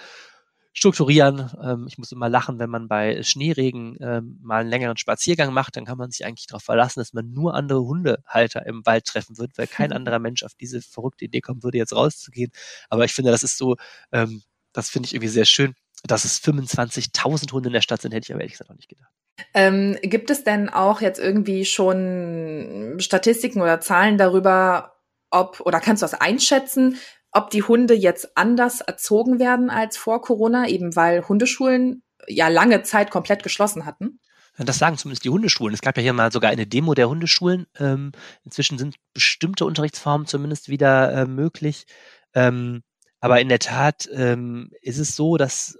strukturieren. 0.77 1.49
Ähm, 1.63 1.85
ich 1.87 1.97
muss 1.97 2.11
immer 2.11 2.29
lachen, 2.29 2.59
wenn 2.59 2.69
man 2.69 2.87
bei 2.87 3.23
Schneeregen 3.23 3.97
ähm, 3.99 4.37
mal 4.43 4.61
einen 4.61 4.69
längeren 4.69 4.95
Spaziergang 4.95 5.51
macht, 5.51 5.75
dann 5.75 5.85
kann 5.85 5.97
man 5.97 6.11
sich 6.11 6.23
eigentlich 6.23 6.45
darauf 6.45 6.63
verlassen, 6.63 6.99
dass 6.99 7.13
man 7.13 7.33
nur 7.33 7.55
andere 7.55 7.81
Hundehalter 7.81 8.63
im 8.67 8.85
Wald 8.85 9.05
treffen 9.05 9.39
wird, 9.39 9.57
weil 9.57 9.65
kein 9.65 9.91
anderer 9.93 10.19
Mensch 10.19 10.43
auf 10.43 10.53
diese 10.53 10.81
verrückte 10.81 11.25
Idee 11.25 11.41
kommen 11.41 11.63
würde, 11.63 11.79
jetzt 11.79 11.95
rauszugehen. 11.95 12.51
Aber 12.89 13.05
ich 13.05 13.13
finde, 13.13 13.31
das 13.31 13.41
ist 13.41 13.57
so, 13.57 13.75
ähm, 14.11 14.43
das 14.71 14.89
finde 14.89 15.07
ich 15.07 15.15
irgendwie 15.15 15.29
sehr 15.29 15.45
schön. 15.45 15.73
Dass 16.03 16.25
es 16.25 16.39
25.000 16.43 17.51
Hunde 17.51 17.69
in 17.69 17.73
der 17.73 17.81
Stadt 17.81 18.03
sind, 18.03 18.13
hätte 18.13 18.25
ich 18.25 18.31
aber 18.31 18.41
ehrlich 18.41 18.53
gesagt 18.53 18.69
auch 18.69 18.75
nicht 18.75 18.87
gedacht. 18.87 19.09
Ähm, 19.55 19.97
gibt 20.03 20.29
es 20.29 20.43
denn 20.43 20.69
auch 20.69 21.01
jetzt 21.01 21.19
irgendwie 21.19 21.65
schon 21.65 22.97
Statistiken 22.99 23.61
oder 23.61 23.79
Zahlen 23.79 24.19
darüber, 24.19 24.93
ob, 25.31 25.59
oder 25.61 25.79
kannst 25.79 26.03
du 26.03 26.05
das 26.05 26.13
einschätzen, 26.13 26.99
ob 27.31 27.49
die 27.49 27.63
Hunde 27.63 27.93
jetzt 27.93 28.37
anders 28.37 28.81
erzogen 28.81 29.39
werden 29.39 29.69
als 29.69 29.97
vor 29.97 30.21
Corona, 30.21 30.67
eben 30.67 30.95
weil 30.95 31.27
Hundeschulen 31.27 32.03
ja 32.27 32.47
lange 32.47 32.83
Zeit 32.83 33.11
komplett 33.11 33.43
geschlossen 33.43 33.85
hatten? 33.85 34.19
Das 34.57 34.79
sagen 34.79 34.97
zumindest 34.97 35.23
die 35.23 35.29
Hundeschulen. 35.29 35.73
Es 35.73 35.81
gab 35.81 35.97
ja 35.97 36.03
hier 36.03 36.13
mal 36.13 36.31
sogar 36.31 36.49
eine 36.49 36.65
Demo 36.65 36.95
der 36.95 37.09
Hundeschulen. 37.09 37.67
Ähm, 37.77 38.11
inzwischen 38.43 38.79
sind 38.79 38.95
bestimmte 39.13 39.65
Unterrichtsformen 39.65 40.25
zumindest 40.25 40.67
wieder 40.67 41.13
äh, 41.13 41.25
möglich. 41.27 41.85
Ähm, 42.33 42.81
aber 43.19 43.39
in 43.39 43.49
der 43.49 43.59
Tat 43.59 44.09
ähm, 44.11 44.71
ist 44.81 44.97
es 44.97 45.15
so, 45.15 45.37
dass 45.37 45.77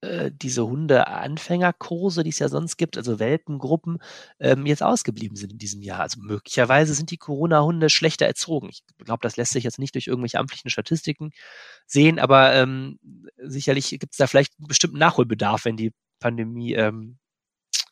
äh, 0.00 0.30
diese 0.32 0.66
Hunde-Anfängerkurse, 0.66 2.22
die 2.22 2.30
es 2.30 2.38
ja 2.38 2.48
sonst 2.48 2.76
gibt, 2.76 2.96
also 2.96 3.18
Welpengruppen, 3.18 3.98
ähm, 4.38 4.64
jetzt 4.66 4.82
ausgeblieben 4.82 5.36
sind 5.36 5.52
in 5.52 5.58
diesem 5.58 5.82
Jahr. 5.82 6.00
Also 6.00 6.20
möglicherweise 6.20 6.94
sind 6.94 7.10
die 7.10 7.16
Corona-Hunde 7.16 7.90
schlechter 7.90 8.26
erzogen. 8.26 8.68
Ich 8.70 8.82
glaube, 9.04 9.20
das 9.22 9.36
lässt 9.36 9.52
sich 9.52 9.64
jetzt 9.64 9.78
nicht 9.78 9.94
durch 9.94 10.06
irgendwelche 10.06 10.38
amtlichen 10.38 10.70
Statistiken 10.70 11.32
sehen, 11.86 12.18
aber 12.18 12.54
ähm, 12.54 12.98
sicherlich 13.38 13.90
gibt 13.90 14.12
es 14.12 14.18
da 14.18 14.26
vielleicht 14.26 14.54
einen 14.58 14.68
bestimmten 14.68 14.98
Nachholbedarf, 14.98 15.64
wenn 15.64 15.76
die 15.76 15.92
Pandemie 16.20 16.74
ähm, 16.74 17.18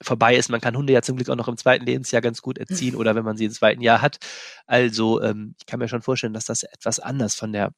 vorbei 0.01 0.37
ist. 0.37 0.49
Man 0.49 0.61
kann 0.61 0.77
Hunde 0.77 0.93
ja 0.93 1.03
zum 1.03 1.17
Glück 1.17 1.29
auch 1.31 1.37
noch 1.37 1.49
im 1.49 1.57
zweiten 1.57 1.87
Lebensjahr 1.87 2.23
ganz 2.23 2.43
gut 2.43 2.59
erziehen 2.59 2.95
oder 2.97 3.15
wenn 3.15 3.25
man 3.25 3.37
sie 3.37 3.47
im 3.47 3.53
zweiten 3.53 3.83
Jahr 3.83 4.03
hat. 4.03 4.19
Also 4.67 5.23
ähm, 5.23 5.55
ich 5.59 5.67
kann 5.67 5.81
mir 5.81 5.89
schon 5.89 6.03
vorstellen, 6.03 6.35
dass 6.35 6.45
das 6.45 6.63
etwas 6.63 7.01
anders 7.01 7.35
von 7.35 7.53
der 7.53 7.73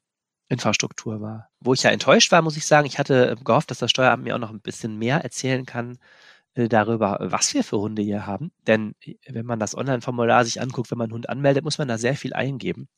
Infrastruktur 0.49 1.21
war. 1.21 1.51
Wo 1.61 1.75
ich 1.75 1.83
ja 1.83 1.91
enttäuscht 1.91 2.33
war, 2.33 2.43
muss 2.43 2.57
ich 2.57 2.67
sagen, 2.67 2.87
ich 2.87 2.99
hatte 2.99 3.37
ähm, 3.39 3.45
gehofft, 3.45 3.71
dass 3.71 3.79
das 3.79 3.91
Steueramt 3.91 4.25
mir 4.25 4.35
auch 4.35 4.41
noch 4.41 4.51
ein 4.51 4.61
bisschen 4.61 4.97
mehr 4.99 5.19
erzählen 5.23 5.67
kann 5.67 5.99
äh, 6.55 6.69
darüber, 6.69 7.19
was 7.21 7.55
wir 7.55 7.65
für 7.65 7.79
Hunde 7.79 8.03
hier 8.03 8.27
haben. 8.27 8.53
Denn 8.67 8.95
äh, 9.03 9.15
wenn 9.29 9.47
man 9.47 9.61
das 9.61 9.77
Online-Formular 9.77 10.45
sich 10.45 10.61
anguckt, 10.61 10.91
wenn 10.91 10.99
man 10.99 11.07
einen 11.07 11.15
Hund 11.15 11.29
anmeldet, 11.29 11.65
muss 11.65 11.79
man 11.79 11.89
da 11.89 11.99
sehr 11.99 12.17
viel 12.17 12.33
eingeben. 12.35 12.89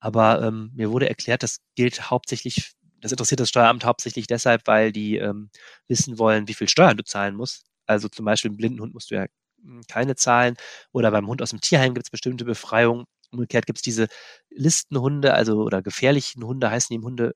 Aber 0.00 0.42
ähm, 0.42 0.70
mir 0.74 0.90
wurde 0.90 1.08
erklärt, 1.08 1.42
das 1.42 1.60
gilt 1.76 2.10
hauptsächlich, 2.10 2.72
das 3.00 3.12
interessiert 3.12 3.40
das 3.40 3.48
Steueramt 3.50 3.84
hauptsächlich 3.84 4.26
deshalb, 4.26 4.62
weil 4.66 4.92
die 4.92 5.16
ähm, 5.18 5.50
wissen 5.88 6.18
wollen, 6.18 6.48
wie 6.48 6.54
viel 6.54 6.68
Steuern 6.68 6.96
du 6.96 7.04
zahlen 7.04 7.36
musst. 7.36 7.64
Also 7.86 8.08
zum 8.08 8.24
Beispiel 8.24 8.50
einen 8.50 8.58
blinden 8.58 8.80
Hund 8.80 8.94
musst 8.94 9.10
du 9.10 9.16
ja 9.16 9.26
hm, 9.62 9.82
keine 9.88 10.16
zahlen. 10.16 10.56
Oder 10.92 11.10
beim 11.10 11.26
Hund 11.26 11.42
aus 11.42 11.50
dem 11.50 11.60
Tierheim 11.60 11.94
gibt 11.94 12.06
es 12.06 12.10
bestimmte 12.10 12.44
Befreiungen. 12.44 13.06
Umgekehrt 13.34 13.66
gibt 13.66 13.78
es 13.78 13.82
diese 13.82 14.06
Listenhunde, 14.50 15.34
also 15.34 15.56
oder 15.62 15.82
gefährlichen 15.82 16.44
Hunde 16.44 16.70
heißen 16.70 16.88
die 16.90 16.96
im 16.96 17.32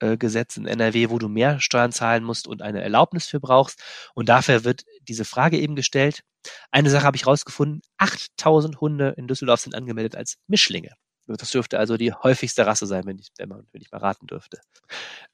Hundegesetz 0.00 0.56
in 0.56 0.66
NRW, 0.66 1.10
wo 1.10 1.18
du 1.18 1.28
mehr 1.28 1.60
Steuern 1.60 1.92
zahlen 1.92 2.24
musst 2.24 2.46
und 2.48 2.62
eine 2.62 2.82
Erlaubnis 2.82 3.26
für 3.26 3.40
brauchst. 3.40 3.80
Und 4.14 4.28
dafür 4.28 4.64
wird 4.64 4.84
diese 5.02 5.24
Frage 5.24 5.58
eben 5.58 5.76
gestellt. 5.76 6.22
Eine 6.70 6.90
Sache 6.90 7.04
habe 7.04 7.16
ich 7.16 7.26
rausgefunden. 7.26 7.82
8000 7.98 8.80
Hunde 8.80 9.14
in 9.16 9.28
Düsseldorf 9.28 9.60
sind 9.60 9.74
angemeldet 9.74 10.16
als 10.16 10.36
Mischlinge. 10.46 10.92
Das 11.36 11.50
dürfte 11.50 11.78
also 11.78 11.96
die 11.98 12.12
häufigste 12.12 12.64
Rasse 12.64 12.86
sein, 12.86 13.04
wenn 13.04 13.18
ich, 13.18 13.28
wenn 13.36 13.50
man, 13.50 13.66
wenn 13.72 13.82
ich 13.82 13.90
mal 13.90 13.98
raten 13.98 14.26
dürfte. 14.26 14.60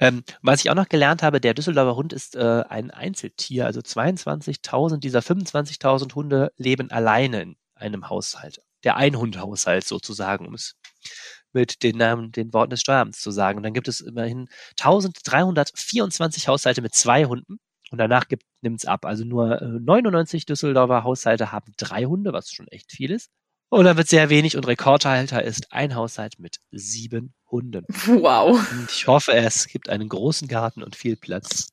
Ähm, 0.00 0.24
was 0.42 0.60
ich 0.60 0.70
auch 0.70 0.74
noch 0.74 0.88
gelernt 0.88 1.22
habe, 1.22 1.40
der 1.40 1.54
Düsseldorfer 1.54 1.94
Hund 1.94 2.12
ist 2.12 2.34
äh, 2.34 2.64
ein 2.68 2.90
Einzeltier. 2.90 3.66
Also 3.66 3.80
22.000 3.80 4.98
dieser 4.98 5.20
25.000 5.20 6.14
Hunde 6.14 6.52
leben 6.56 6.90
alleine 6.90 7.42
in 7.42 7.56
einem 7.74 8.08
Haushalt 8.08 8.63
der 8.84 8.96
Einhundhaushalt 8.96 9.86
sozusagen, 9.86 10.46
um 10.46 10.54
es 10.54 10.74
mit 11.52 11.82
den 11.82 11.96
Namen, 11.96 12.32
den 12.32 12.52
Worten 12.52 12.70
des 12.70 12.80
Steueramts 12.80 13.20
zu 13.20 13.30
sagen. 13.30 13.58
Und 13.58 13.62
dann 13.62 13.74
gibt 13.74 13.88
es 13.88 14.00
immerhin 14.00 14.48
1324 14.80 16.48
Haushalte 16.48 16.82
mit 16.82 16.94
zwei 16.94 17.24
Hunden. 17.24 17.58
Und 17.90 17.98
danach 17.98 18.24
nimmt 18.60 18.80
es 18.80 18.86
ab. 18.86 19.04
Also 19.04 19.24
nur 19.24 19.60
99 19.60 20.42
äh, 20.42 20.46
Düsseldorfer 20.46 21.04
Haushalte 21.04 21.52
haben 21.52 21.72
drei 21.76 22.04
Hunde, 22.04 22.32
was 22.32 22.50
schon 22.50 22.66
echt 22.68 22.90
viel 22.92 23.10
ist. 23.12 23.30
Und 23.70 23.84
dann 23.84 23.96
wird 23.96 24.08
sehr 24.08 24.30
wenig 24.30 24.56
und 24.56 24.66
Rekordhalter 24.66 25.42
ist 25.42 25.72
ein 25.72 25.94
Haushalt 25.94 26.38
mit 26.38 26.58
sieben 26.70 27.34
Hunden. 27.50 27.84
Wow. 28.06 28.70
Und 28.70 28.90
ich 28.90 29.06
hoffe, 29.06 29.32
es 29.32 29.66
gibt 29.68 29.88
einen 29.88 30.08
großen 30.08 30.48
Garten 30.48 30.82
und 30.82 30.96
viel 30.96 31.16
Platz 31.16 31.68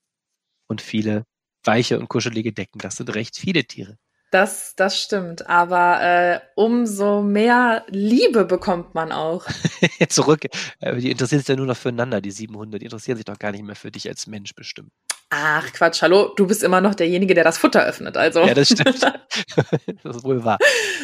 und 0.68 0.82
viele 0.82 1.26
weiche 1.64 2.00
und 2.00 2.08
kuschelige 2.08 2.54
Decken. 2.54 2.80
Das 2.80 2.96
sind 2.96 3.14
recht 3.14 3.38
viele 3.38 3.66
Tiere. 3.66 3.98
Das, 4.32 4.76
das 4.78 4.98
stimmt. 4.98 5.48
Aber 5.50 6.02
äh, 6.02 6.40
umso 6.56 7.22
mehr 7.22 7.84
Liebe 7.90 8.46
bekommt 8.46 8.96
man 8.96 9.12
auch. 9.12 9.46
Zurück. 10.10 10.46
Äh, 10.80 10.96
die 10.96 11.12
interessieren 11.12 11.40
sich 11.40 11.50
ja 11.50 11.58
nur 11.58 11.66
noch 11.66 11.76
füreinander, 11.76 12.22
die 12.22 12.32
700. 12.32 12.82
Die 12.82 12.86
interessieren 12.86 13.18
sich 13.18 13.26
doch 13.26 13.38
gar 13.38 13.52
nicht 13.52 13.64
mehr 13.64 13.76
für 13.76 13.92
dich 13.92 14.08
als 14.08 14.28
Mensch 14.28 14.56
bestimmt. 14.56 14.92
Ach, 15.32 15.72
Quatsch. 15.74 16.02
Hallo, 16.02 16.34
du 16.36 16.48
bist 16.48 16.64
immer 16.64 16.80
noch 16.80 16.96
derjenige, 16.96 17.34
der 17.34 17.44
das 17.44 17.58
Futter 17.58 17.84
öffnet. 17.86 18.16
Also. 18.16 18.40
Ja, 18.42 18.54
das 18.54 18.70
stimmt. 18.70 19.04
das 20.04 20.16
ist 20.16 20.24
wohl 20.24 20.46
wahr. 20.46 20.60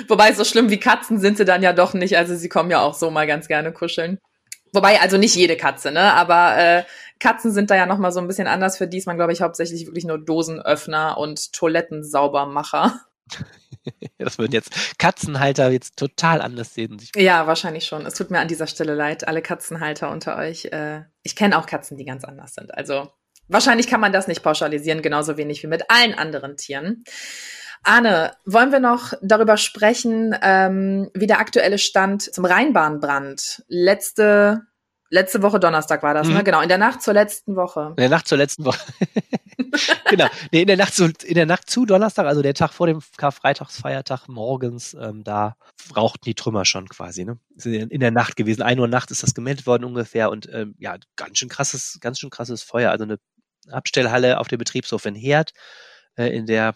Wobei, 0.07 0.31
so 0.31 0.45
schlimm 0.45 0.69
wie 0.69 0.79
Katzen 0.79 1.19
sind 1.19 1.37
sie 1.37 1.45
dann 1.45 1.61
ja 1.61 1.73
doch 1.73 1.93
nicht. 1.93 2.17
Also 2.17 2.33
sie 2.33 2.49
kommen 2.49 2.71
ja 2.71 2.79
auch 2.79 2.93
so 2.93 3.11
mal 3.11 3.27
ganz 3.27 3.49
gerne 3.49 3.73
kuscheln. 3.73 4.19
Wobei, 4.71 5.01
also 5.01 5.17
nicht 5.17 5.35
jede 5.35 5.57
Katze, 5.57 5.91
ne? 5.91 6.13
Aber 6.13 6.57
äh, 6.57 6.83
Katzen 7.19 7.51
sind 7.51 7.71
da 7.71 7.75
ja 7.75 7.85
noch 7.85 7.97
mal 7.97 8.11
so 8.11 8.21
ein 8.21 8.27
bisschen 8.27 8.47
anders. 8.47 8.77
Für 8.77 8.87
die 8.87 8.97
ist 8.97 9.07
man, 9.07 9.17
glaube 9.17 9.33
ich, 9.33 9.41
hauptsächlich 9.41 9.85
wirklich 9.85 10.05
nur 10.05 10.17
Dosenöffner 10.17 11.17
und 11.17 11.51
Toilettensaubermacher. 11.51 13.01
das 14.17 14.37
würden 14.37 14.51
jetzt 14.51 14.97
Katzenhalter 14.97 15.69
jetzt 15.71 15.97
total 15.97 16.41
anders 16.41 16.73
sehen. 16.73 16.97
Ja, 17.15 17.47
wahrscheinlich 17.47 17.85
schon. 17.85 18.05
Es 18.05 18.15
tut 18.15 18.31
mir 18.31 18.39
an 18.39 18.47
dieser 18.47 18.67
Stelle 18.67 18.95
leid, 18.95 19.27
alle 19.27 19.41
Katzenhalter 19.41 20.11
unter 20.11 20.37
euch. 20.37 20.65
Äh, 20.65 21.03
ich 21.23 21.35
kenne 21.35 21.57
auch 21.57 21.65
Katzen, 21.65 21.97
die 21.97 22.05
ganz 22.05 22.23
anders 22.23 22.53
sind. 22.53 22.73
Also 22.73 23.09
wahrscheinlich 23.47 23.87
kann 23.87 24.01
man 24.01 24.13
das 24.13 24.27
nicht 24.27 24.43
pauschalisieren, 24.43 25.01
genauso 25.01 25.37
wenig 25.37 25.63
wie 25.63 25.67
mit 25.67 25.89
allen 25.89 26.13
anderen 26.13 26.57
Tieren. 26.57 27.03
Arne, 27.83 28.33
wollen 28.45 28.71
wir 28.71 28.79
noch 28.79 29.13
darüber 29.21 29.57
sprechen, 29.57 30.35
ähm, 30.41 31.09
wie 31.13 31.27
der 31.27 31.39
aktuelle 31.39 31.77
Stand 31.77 32.21
zum 32.21 32.45
Rheinbahnbrand 32.45 33.63
letzte 33.67 34.63
Letzte 35.09 35.41
Woche 35.41 35.59
Donnerstag 35.59 36.03
war 36.03 36.13
das, 36.13 36.27
ne? 36.27 36.31
mhm. 36.31 36.37
ne? 36.39 36.43
Genau, 36.43 36.61
in 36.61 36.69
der 36.69 36.77
Nacht 36.77 37.01
zur 37.01 37.13
letzten 37.13 37.55
Woche. 37.55 37.89
In 37.91 37.95
der 37.95 38.09
Nacht 38.09 38.27
zur 38.27 38.37
letzten 38.37 38.65
Woche. 38.65 38.79
genau. 40.09 40.27
Nee, 40.51 40.61
in 40.61 40.67
der 40.67 40.77
Nacht 40.77 40.93
zu, 40.93 41.05
in 41.23 41.35
der 41.35 41.45
Nacht 41.45 41.69
zu 41.69 41.85
Donnerstag, 41.85 42.25
also 42.25 42.41
der 42.41 42.53
Tag 42.53 42.73
vor 42.73 42.87
dem 42.87 43.01
Karfreitagsfeiertag 43.17 44.27
morgens, 44.27 44.95
ähm, 44.99 45.23
da 45.23 45.55
rauchten 45.95 46.25
die 46.25 46.35
Trümmer 46.35 46.65
schon 46.65 46.89
quasi, 46.89 47.25
ne? 47.25 47.39
In 47.63 47.99
der 47.99 48.11
Nacht 48.11 48.35
gewesen. 48.35 48.61
Ein 48.61 48.79
Uhr 48.79 48.87
Nacht 48.87 49.11
ist 49.11 49.23
das 49.23 49.33
gemeldet 49.33 49.65
worden 49.65 49.85
ungefähr 49.85 50.29
und 50.29 50.49
ähm, 50.51 50.75
ja, 50.77 50.97
ganz 51.15 51.37
schön 51.37 51.49
krasses, 51.49 51.97
ganz 52.01 52.19
schön 52.19 52.29
krasses 52.29 52.63
Feuer. 52.63 52.91
Also 52.91 53.05
eine 53.05 53.17
Abstellhalle 53.69 54.39
auf 54.39 54.47
dem 54.47 54.59
Betriebshof 54.59 55.05
in 55.05 55.15
Herd, 55.15 55.53
äh, 56.15 56.35
in 56.35 56.45
der 56.45 56.75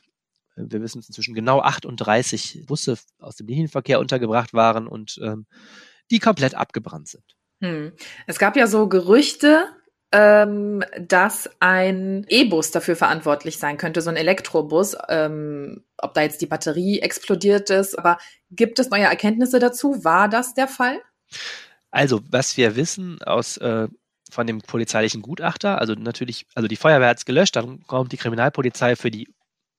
äh, 0.56 0.64
wir 0.68 0.82
wissen 0.82 1.00
es 1.00 1.08
inzwischen 1.08 1.34
genau 1.34 1.62
38 1.62 2.64
Busse 2.66 2.98
aus 3.20 3.36
dem 3.36 3.48
Linienverkehr 3.48 4.00
untergebracht 4.00 4.54
waren 4.54 4.88
und 4.88 5.20
ähm, 5.22 5.46
die 6.10 6.20
komplett 6.20 6.56
abgebrannt 6.56 7.08
sind. 7.08 7.36
Hm. 7.62 7.94
Es 8.28 8.40
gab 8.40 8.58
ja 8.58 8.68
so 8.68 8.90
Gerüchte, 8.90 9.68
ähm, 10.12 10.84
dass 11.00 11.50
ein 11.60 12.26
E-Bus 12.28 12.72
dafür 12.72 12.96
verantwortlich 12.96 13.58
sein 13.58 13.78
könnte, 13.78 14.02
so 14.02 14.10
ein 14.10 14.18
Elektrobus, 14.18 14.98
ähm, 15.08 15.84
ob 15.98 16.14
da 16.14 16.22
jetzt 16.22 16.42
die 16.42 16.48
Batterie 16.48 17.00
explodiert 17.00 17.70
ist. 17.70 17.98
Aber 17.98 18.18
gibt 18.50 18.80
es 18.80 18.90
neue 18.90 19.04
Erkenntnisse 19.04 19.60
dazu? 19.60 20.04
War 20.04 20.28
das 20.28 20.54
der 20.54 20.68
Fall? 20.68 21.00
Also, 21.92 22.22
was 22.30 22.58
wir 22.58 22.76
wissen 22.76 23.22
aus 23.24 23.58
äh, 23.58 23.88
von 24.30 24.48
dem 24.48 24.62
polizeilichen 24.62 25.22
Gutachter, 25.22 25.80
also 25.80 25.94
natürlich, 25.94 26.46
also 26.56 26.68
die 26.68 26.78
Feuerwehr 26.78 27.10
hat 27.10 27.18
es 27.18 27.26
gelöscht, 27.26 27.56
dann 27.56 27.82
kommt 27.84 28.12
die 28.12 28.18
Kriminalpolizei 28.18 28.96
für 28.96 29.12
die 29.12 29.28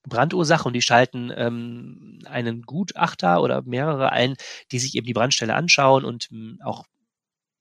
Brandursache 0.05 0.67
und 0.67 0.75
die 0.75 0.83
schalten 0.83 1.33
ähm, 1.35 2.19
einen 2.27 2.63
Gutachter 2.63 3.41
oder 3.43 3.63
mehrere 3.63 4.13
ein, 4.13 4.35
die 4.71 4.79
sich 4.79 4.95
eben 4.95 5.07
die 5.07 5.15
Brandstelle 5.15 5.55
anschauen 5.55 6.05
und 6.05 6.29
ähm, 6.33 6.59
auch 6.65 6.85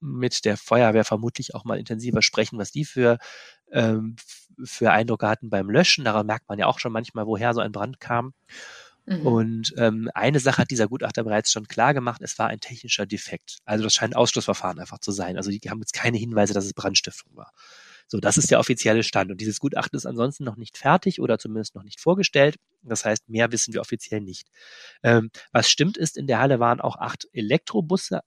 mit 0.02 0.46
der 0.46 0.58
Feuerwehr 0.58 1.06
vermutlich 1.06 1.56
auch 1.56 1.64
mal 1.64 1.80
intensiver 1.80 2.22
sprechen, 2.22 2.58
was 2.60 2.72
die 2.72 2.86
für 2.86 3.18
ähm, 3.72 4.16
für 4.64 4.92
Eindrücke 4.92 5.28
hatten 5.28 5.50
beim 5.50 5.70
Löschen. 5.70 6.04
Daran 6.06 6.26
merkt 6.26 6.50
man 6.50 6.60
ja 6.60 6.68
auch 6.68 6.80
schon 6.80 6.92
manchmal, 6.92 7.26
woher 7.26 7.54
so 7.54 7.62
ein 7.62 7.72
Brand 7.72 8.00
kam. 8.00 8.34
Mhm. 9.06 9.26
Und 9.26 9.74
ähm, 9.78 10.10
eine 10.14 10.40
Sache 10.40 10.60
hat 10.60 10.72
dieser 10.72 10.88
Gutachter 10.88 11.24
bereits 11.24 11.52
schon 11.52 11.68
klar 11.68 11.94
gemacht, 11.94 12.22
es 12.22 12.38
war 12.38 12.48
ein 12.48 12.60
technischer 12.60 13.06
Defekt. 13.06 13.58
Also 13.66 13.84
das 13.84 13.94
scheint 13.94 14.14
ein 14.14 14.18
Ausschlussverfahren 14.18 14.80
einfach 14.80 15.00
zu 15.00 15.12
sein. 15.12 15.38
Also 15.38 15.52
die 15.52 15.60
haben 15.70 15.80
jetzt 15.80 15.94
keine 15.94 16.18
Hinweise, 16.18 16.54
dass 16.54 16.66
es 16.66 16.74
Brandstiftung 16.74 17.36
war. 17.36 17.52
So, 18.08 18.20
das 18.20 18.38
ist 18.38 18.52
der 18.52 18.60
offizielle 18.60 19.04
Stand. 19.04 19.32
Und 19.32 19.40
dieses 19.40 19.60
Gutachten 19.60 19.96
ist 19.96 20.06
ansonsten 20.06 20.44
noch 20.44 20.58
nicht 20.58 20.78
fertig 20.78 21.22
oder 21.22 21.40
zumindest 21.40 21.76
noch 21.76 21.84
nicht 21.84 22.02
vorgestellt. 22.02 22.58
Das 22.84 23.06
heißt, 23.06 23.30
mehr 23.30 23.52
wissen 23.54 23.74
wir 23.74 23.80
offiziell 23.80 24.20
nicht. 24.20 24.50
Ähm, 25.02 25.32
was 25.54 25.70
stimmt 25.70 25.98
ist, 25.98 26.18
in 26.18 26.28
der 26.28 26.40
Halle 26.40 26.60
waren 26.60 26.82
auch 26.82 26.98
acht 26.98 27.28
Elektrobusse 27.32 28.20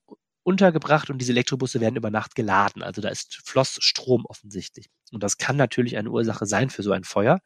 untergebracht 0.45 1.11
und 1.11 1.19
diese 1.19 1.33
Elektrobusse 1.33 1.81
werden 1.81 1.97
über 1.97 2.11
Nacht 2.11 2.35
geladen. 2.35 2.83
Also 2.83 3.03
da 3.03 3.09
ist 3.09 3.41
Floss 3.45 3.79
Strom 3.81 4.25
offensichtlich. 4.27 4.91
Und 5.11 5.23
das 5.23 5.39
kann 5.39 5.57
natürlich 5.57 5.97
eine 5.97 6.11
Ursache 6.11 6.47
sein 6.47 6.71
für 6.71 6.83
so 6.83 6.93
ein 6.93 7.05
Feuer. 7.05 7.41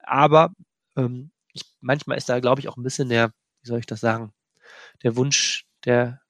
Aber 0.00 0.52
ähm, 0.96 1.30
ich, 1.52 1.62
manchmal 1.80 2.18
ist 2.18 2.28
da, 2.28 2.40
glaube 2.40 2.60
ich, 2.60 2.68
auch 2.68 2.76
ein 2.76 2.82
bisschen 2.82 3.08
der, 3.08 3.28
wie 3.62 3.68
soll 3.68 3.78
ich 3.78 3.86
das 3.86 4.00
sagen, 4.00 4.32
der 5.02 5.16
Wunsch 5.16 5.64
der 5.84 6.20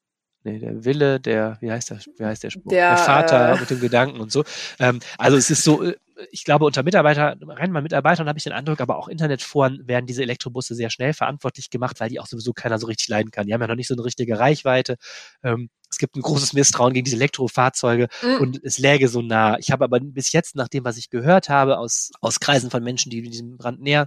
nee, 0.45 0.59
der 0.59 0.85
Wille, 0.85 1.21
der, 1.21 1.59
wie 1.61 1.71
heißt 1.71 1.91
der, 1.91 2.01
wie 2.17 2.25
heißt 2.25 2.43
der 2.45 2.51
Spruch? 2.51 2.71
Der, 2.71 2.91
der 2.91 2.99
Vater 2.99 3.55
äh, 3.55 3.61
mit 3.61 3.71
dem 3.71 3.81
Gedanken 3.81 4.21
und 4.21 4.33
so. 4.33 4.45
Ähm, 4.79 5.01
also 5.19 5.37
es 5.37 5.51
ist 5.51 5.65
so, 5.65 5.83
äh, 5.83 5.97
ich 6.31 6.45
glaube, 6.45 6.65
unter 6.65 6.83
Mitarbeiter, 6.83 7.37
rein 7.41 7.73
mal 7.73 7.83
Mitarbeitern 7.83 8.29
habe 8.29 8.39
ich 8.39 8.45
den 8.45 8.53
Eindruck, 8.53 8.81
aber 8.81 8.97
auch 8.97 9.09
Internetforen 9.09 9.87
werden 9.87 10.07
diese 10.07 10.23
Elektrobusse 10.23 10.75
sehr 10.75 10.91
schnell 10.91 11.13
verantwortlich 11.13 11.71
gemacht, 11.71 12.01
weil 12.01 12.09
die 12.09 12.21
auch 12.21 12.27
sowieso 12.27 12.53
keiner 12.53 12.79
so 12.79 12.87
richtig 12.87 13.09
leiden 13.09 13.31
kann. 13.31 13.47
Die 13.47 13.55
haben 13.55 13.61
ja 13.61 13.67
noch 13.67 13.75
nicht 13.75 13.89
so 13.89 13.95
eine 13.95 14.05
richtige 14.05 14.39
Reichweite. 14.39 14.97
Ähm, 15.43 15.71
es 15.91 15.99
gibt 15.99 16.17
ein 16.17 16.23
großes 16.23 16.53
Misstrauen 16.53 16.93
gegen 16.93 17.05
diese 17.05 17.17
Elektrofahrzeuge 17.17 18.09
mhm. 18.23 18.37
und 18.41 18.61
es 18.63 18.79
läge 18.79 19.09
so 19.09 19.23
nah. 19.23 19.59
Ich 19.59 19.71
habe 19.71 19.85
aber 19.85 20.01
bis 20.01 20.33
jetzt, 20.33 20.55
nach 20.55 20.69
dem, 20.69 20.85
was 20.85 20.97
ich 20.97 21.11
gehört 21.11 21.49
habe, 21.49 21.79
aus, 21.79 22.11
aus 22.21 22.41
Kreisen 22.41 22.71
von 22.71 22.83
Menschen, 22.83 23.11
die 23.11 23.23
mit 23.23 23.33
diesem 23.33 23.57
Brand 23.57 23.81
näher 23.81 24.07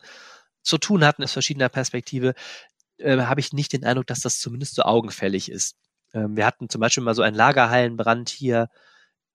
zu 0.61 0.77
tun 0.77 1.03
hatten, 1.03 1.23
aus 1.23 1.33
verschiedener 1.33 1.69
Perspektive, 1.69 2.33
äh, 2.97 3.17
habe 3.17 3.39
ich 3.39 3.53
nicht 3.53 3.73
den 3.73 3.83
Eindruck, 3.83 4.07
dass 4.07 4.21
das 4.21 4.39
zumindest 4.39 4.75
so 4.75 4.83
augenfällig 4.83 5.51
ist. 5.51 5.75
Ähm, 6.13 6.37
wir 6.37 6.45
hatten 6.45 6.69
zum 6.69 6.81
Beispiel 6.81 7.03
mal 7.03 7.15
so 7.15 7.21
einen 7.21 7.35
Lagerhallenbrand 7.35 8.29
hier 8.29 8.69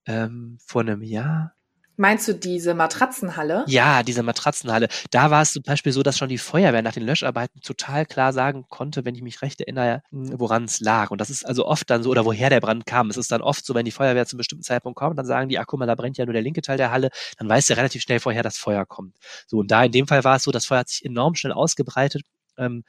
ähm, 0.06 0.58
vor 0.64 0.82
einem 0.82 1.02
Jahr. 1.02 1.54
Meinst 2.00 2.28
du 2.28 2.32
diese 2.34 2.74
Matratzenhalle? 2.74 3.64
Ja, 3.66 4.04
diese 4.04 4.22
Matratzenhalle. 4.22 4.86
Da 5.10 5.32
war 5.32 5.42
es 5.42 5.52
zum 5.52 5.64
Beispiel 5.64 5.90
so, 5.92 6.04
dass 6.04 6.16
schon 6.16 6.28
die 6.28 6.38
Feuerwehr 6.38 6.80
nach 6.80 6.92
den 6.92 7.02
Löscharbeiten 7.02 7.60
total 7.60 8.06
klar 8.06 8.32
sagen 8.32 8.66
konnte, 8.68 9.04
wenn 9.04 9.16
ich 9.16 9.22
mich 9.22 9.42
recht 9.42 9.60
erinnere, 9.60 10.02
hm, 10.10 10.38
woran 10.38 10.64
es 10.64 10.78
lag. 10.78 11.10
Und 11.10 11.20
das 11.20 11.28
ist 11.28 11.44
also 11.44 11.66
oft 11.66 11.90
dann 11.90 12.04
so, 12.04 12.10
oder 12.10 12.24
woher 12.24 12.50
der 12.50 12.60
Brand 12.60 12.86
kam. 12.86 13.10
Es 13.10 13.16
ist 13.16 13.32
dann 13.32 13.42
oft 13.42 13.66
so, 13.66 13.74
wenn 13.74 13.84
die 13.84 13.90
Feuerwehr 13.90 14.26
zu 14.26 14.34
einem 14.36 14.38
bestimmten 14.38 14.62
Zeitpunkt 14.62 14.96
kommt, 14.96 15.18
dann 15.18 15.26
sagen 15.26 15.48
die, 15.48 15.58
ach 15.58 15.66
guck 15.66 15.80
mal, 15.80 15.86
da 15.86 15.96
brennt 15.96 16.16
ja 16.18 16.24
nur 16.24 16.34
der 16.34 16.42
linke 16.42 16.62
Teil 16.62 16.76
der 16.76 16.92
Halle, 16.92 17.10
dann 17.36 17.48
weiß 17.48 17.66
der 17.66 17.76
relativ 17.76 18.02
schnell 18.02 18.20
vorher, 18.20 18.44
dass 18.44 18.58
Feuer 18.58 18.86
kommt. 18.86 19.16
So, 19.48 19.58
und 19.58 19.70
da 19.72 19.82
in 19.82 19.90
dem 19.90 20.06
Fall 20.06 20.22
war 20.22 20.36
es 20.36 20.44
so, 20.44 20.52
das 20.52 20.66
Feuer 20.66 20.78
hat 20.80 20.88
sich 20.88 21.04
enorm 21.04 21.34
schnell 21.34 21.52
ausgebreitet. 21.52 22.22
Ähm, 22.56 22.84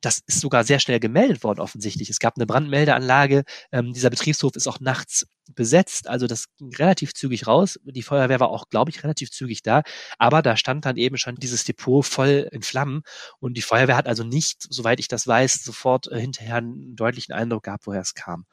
das 0.00 0.20
ist 0.26 0.40
sogar 0.40 0.64
sehr 0.64 0.78
schnell 0.78 1.00
gemeldet 1.00 1.42
worden 1.42 1.60
offensichtlich. 1.60 2.10
Es 2.10 2.18
gab 2.18 2.36
eine 2.36 2.46
Brandmeldeanlage. 2.46 3.44
Ähm, 3.72 3.92
dieser 3.92 4.10
Betriebshof 4.10 4.54
ist 4.56 4.68
auch 4.68 4.80
nachts 4.80 5.26
besetzt, 5.54 6.08
also 6.08 6.26
das 6.26 6.44
ging 6.56 6.74
relativ 6.74 7.14
zügig 7.14 7.46
raus. 7.46 7.78
Die 7.84 8.02
Feuerwehr 8.02 8.40
war 8.40 8.50
auch, 8.50 8.68
glaube 8.68 8.90
ich, 8.90 9.02
relativ 9.02 9.30
zügig 9.30 9.62
da. 9.62 9.82
Aber 10.18 10.42
da 10.42 10.56
stand 10.56 10.84
dann 10.84 10.96
eben 10.96 11.16
schon 11.16 11.36
dieses 11.36 11.64
Depot 11.64 12.04
voll 12.04 12.48
in 12.52 12.62
Flammen 12.62 13.02
und 13.40 13.56
die 13.56 13.62
Feuerwehr 13.62 13.96
hat 13.96 14.06
also 14.06 14.24
nicht, 14.24 14.66
soweit 14.68 15.00
ich 15.00 15.08
das 15.08 15.26
weiß, 15.26 15.64
sofort 15.64 16.10
äh, 16.12 16.20
hinterher 16.20 16.56
einen 16.56 16.96
deutlichen 16.96 17.32
Eindruck 17.34 17.64
gehabt, 17.64 17.86
woher 17.86 18.00
es 18.00 18.14
kam. 18.14 18.44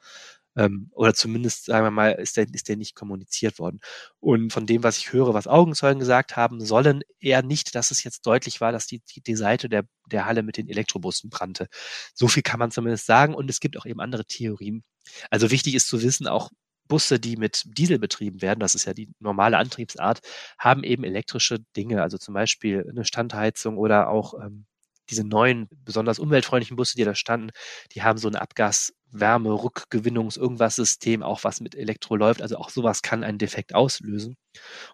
Ähm, 0.56 0.90
oder 0.92 1.14
zumindest, 1.14 1.66
sagen 1.66 1.86
wir 1.86 1.90
mal, 1.90 2.12
ist 2.12 2.36
der, 2.36 2.46
ist 2.52 2.68
der 2.68 2.76
nicht 2.76 2.94
kommuniziert 2.94 3.58
worden. 3.58 3.80
Und 4.20 4.52
von 4.52 4.66
dem, 4.66 4.82
was 4.82 4.98
ich 4.98 5.12
höre, 5.12 5.34
was 5.34 5.46
Augenzeugen 5.46 6.00
gesagt 6.00 6.36
haben, 6.36 6.60
sollen 6.60 7.02
eher 7.20 7.42
nicht, 7.42 7.74
dass 7.74 7.90
es 7.90 8.04
jetzt 8.04 8.26
deutlich 8.26 8.60
war, 8.60 8.72
dass 8.72 8.86
die, 8.86 9.00
die, 9.14 9.20
die 9.20 9.36
Seite 9.36 9.68
der, 9.68 9.84
der 10.10 10.26
Halle 10.26 10.42
mit 10.42 10.56
den 10.56 10.68
Elektrobussen 10.68 11.30
brannte. 11.30 11.68
So 12.14 12.28
viel 12.28 12.42
kann 12.42 12.58
man 12.58 12.70
zumindest 12.70 13.06
sagen. 13.06 13.34
Und 13.34 13.50
es 13.50 13.60
gibt 13.60 13.76
auch 13.78 13.86
eben 13.86 14.00
andere 14.00 14.24
Theorien. 14.24 14.84
Also 15.30 15.50
wichtig 15.50 15.74
ist 15.74 15.88
zu 15.88 16.02
wissen, 16.02 16.26
auch 16.26 16.50
Busse, 16.88 17.18
die 17.18 17.36
mit 17.36 17.64
Diesel 17.66 17.98
betrieben 17.98 18.42
werden, 18.42 18.60
das 18.60 18.74
ist 18.74 18.84
ja 18.84 18.94
die 18.94 19.10
normale 19.18 19.58
Antriebsart, 19.58 20.20
haben 20.58 20.84
eben 20.84 21.04
elektrische 21.04 21.58
Dinge, 21.76 22.02
also 22.02 22.18
zum 22.18 22.34
Beispiel 22.34 22.86
eine 22.88 23.04
Standheizung 23.04 23.76
oder 23.76 24.08
auch 24.08 24.34
ähm, 24.34 24.66
diese 25.10 25.24
neuen, 25.24 25.68
besonders 25.84 26.18
umweltfreundlichen 26.18 26.76
Busse, 26.76 26.96
die 26.96 27.04
da 27.04 27.14
standen, 27.14 27.50
die 27.92 28.02
haben 28.02 28.18
so 28.18 28.28
ein 28.28 28.36
Abgaswärme, 28.36 29.50
Rückgewinnungs, 29.50 30.36
irgendwas 30.36 30.76
System, 30.76 31.22
auch 31.22 31.44
was 31.44 31.60
mit 31.60 31.74
Elektro 31.74 32.16
läuft. 32.16 32.42
Also 32.42 32.56
auch 32.56 32.70
sowas 32.70 33.02
kann 33.02 33.24
einen 33.24 33.38
Defekt 33.38 33.74
auslösen. 33.74 34.36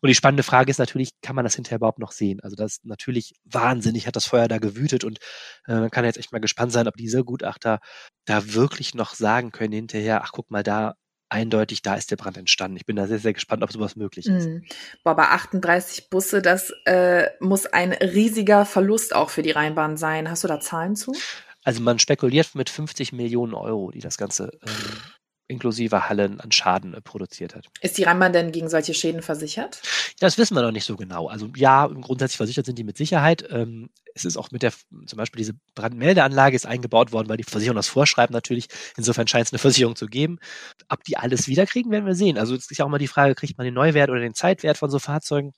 Und 0.01 0.09
die 0.09 0.15
spannende 0.15 0.43
Frage 0.43 0.71
ist 0.71 0.79
natürlich, 0.79 1.11
kann 1.23 1.37
man 1.37 1.45
das 1.45 1.55
hinterher 1.55 1.77
überhaupt 1.79 1.99
noch 1.99 2.13
sehen? 2.13 2.41
Also 2.41 2.57
das 2.57 2.73
ist 2.73 2.85
natürlich 2.85 3.33
wahnsinnig, 3.45 4.07
hat 4.07 4.17
das 4.17 4.27
Feuer 4.27 4.49
da 4.49 4.59
gewütet 4.59 5.05
und 5.05 5.19
äh, 5.67 5.75
man 5.75 5.91
kann 5.91 6.05
jetzt 6.05 6.19
echt 6.19 6.33
mal 6.33 6.41
gespannt 6.41 6.73
sein, 6.73 6.89
ob 6.89 6.97
diese 6.97 7.25
Gutachter 7.25 7.81
da 8.25 8.55
wirklich 8.55 8.95
noch 8.95 9.15
sagen 9.15 9.53
können 9.53 9.73
hinterher, 9.73 10.23
ach 10.25 10.33
guck 10.33 10.51
mal, 10.51 10.63
da 10.63 10.95
eindeutig, 11.33 11.83
da 11.83 11.95
ist 11.95 12.11
der 12.11 12.17
Brand 12.17 12.37
entstanden. 12.37 12.77
Ich 12.77 12.87
bin 12.87 12.97
da 12.97 13.07
sehr, 13.07 13.19
sehr 13.19 13.33
gespannt, 13.33 13.63
ob 13.63 13.73
sowas 13.73 13.97
möglich 13.97 14.27
ist. 14.27 14.47
Mhm. 14.47 14.65
Boah, 15.03 15.17
bei 15.17 15.25
38 15.25 16.11
Busse, 16.11 16.43
das 16.43 16.73
äh, 16.85 17.29
muss 17.41 17.67
ein 17.67 17.93
riesiger 17.93 18.67
Verlust 18.67 19.15
auch 19.15 19.31
für 19.31 19.43
die 19.43 19.51
Rheinbahn 19.51 19.97
sein. 19.97 20.31
Hast 20.31 20.45
du 20.45 20.49
da 20.49 20.61
Zahlen 20.61 20.95
zu? 20.95 21.15
Also 21.65 21.81
man 21.81 21.99
spekuliert 21.99 22.55
mit 22.55 22.69
50 22.69 23.13
Millionen 23.13 23.55
Euro, 23.55 23.91
die 23.91 24.01
das 24.01 24.19
Ganze 24.19 24.51
ähm, 24.67 25.01
inklusive 25.53 26.09
Hallen 26.09 26.41
an 26.41 26.51
Schaden 26.51 26.95
äh, 26.95 27.01
produziert 27.01 27.55
hat. 27.55 27.67
Ist 27.81 27.99
die 27.99 28.05
Rheinbahn 28.05 28.33
denn 28.33 28.53
gegen 28.53 28.69
solche 28.69 28.95
Schäden 28.95 29.23
versichert? 29.23 29.81
Das 30.19 30.39
wissen 30.39 30.55
wir 30.55 30.63
noch 30.63 30.73
nicht 30.73 30.85
so 30.85 30.97
genau. 30.97 31.29
Also 31.29 31.49
ja, 31.55 31.87
grundsätzlich 31.87 32.39
versichert 32.39 32.67
sind 32.67 32.79
die 32.79 32.85
mit 32.85 32.97
Sicherheit. 32.97 33.47
Ähm, 33.51 33.91
es 34.15 34.25
ist 34.25 34.37
auch 34.37 34.51
mit 34.51 34.63
der, 34.63 34.73
zum 35.07 35.17
Beispiel 35.17 35.39
diese 35.39 35.55
Brandmeldeanlage 35.75 36.57
ist 36.57 36.67
eingebaut 36.67 37.13
worden, 37.13 37.29
weil 37.29 37.37
die 37.37 37.45
Versicherung 37.45 37.77
das 37.77 37.89
vorschreibt 37.89 38.33
natürlich. 38.33 38.67
Insofern 38.97 39.27
scheint 39.29 39.47
es 39.47 39.53
eine 39.53 39.59
Versicherung 39.59 39.97
zu 39.97 40.07
geben. 40.07 40.39
Ob 40.89 41.05
die 41.05 41.17
alles 41.17 41.49
wiederkriegen, 41.49 41.93
werden 41.93 42.07
wir 42.07 42.15
sehen. 42.15 42.39
Also 42.39 42.55
es 42.55 42.71
ist 42.71 42.79
ja 42.79 42.85
auch 42.85 42.91
mal 42.91 42.99
die 42.99 43.09
Frage, 43.09 43.35
kriegt 43.35 43.57
man 43.59 43.65
den 43.65 43.75
Neuwert 43.75 44.11
oder 44.11 44.21
den 44.21 44.35
Zeitwert 44.35 44.79
von 44.79 44.91
so 44.91 44.99
Fahrzeugen? 44.99 45.53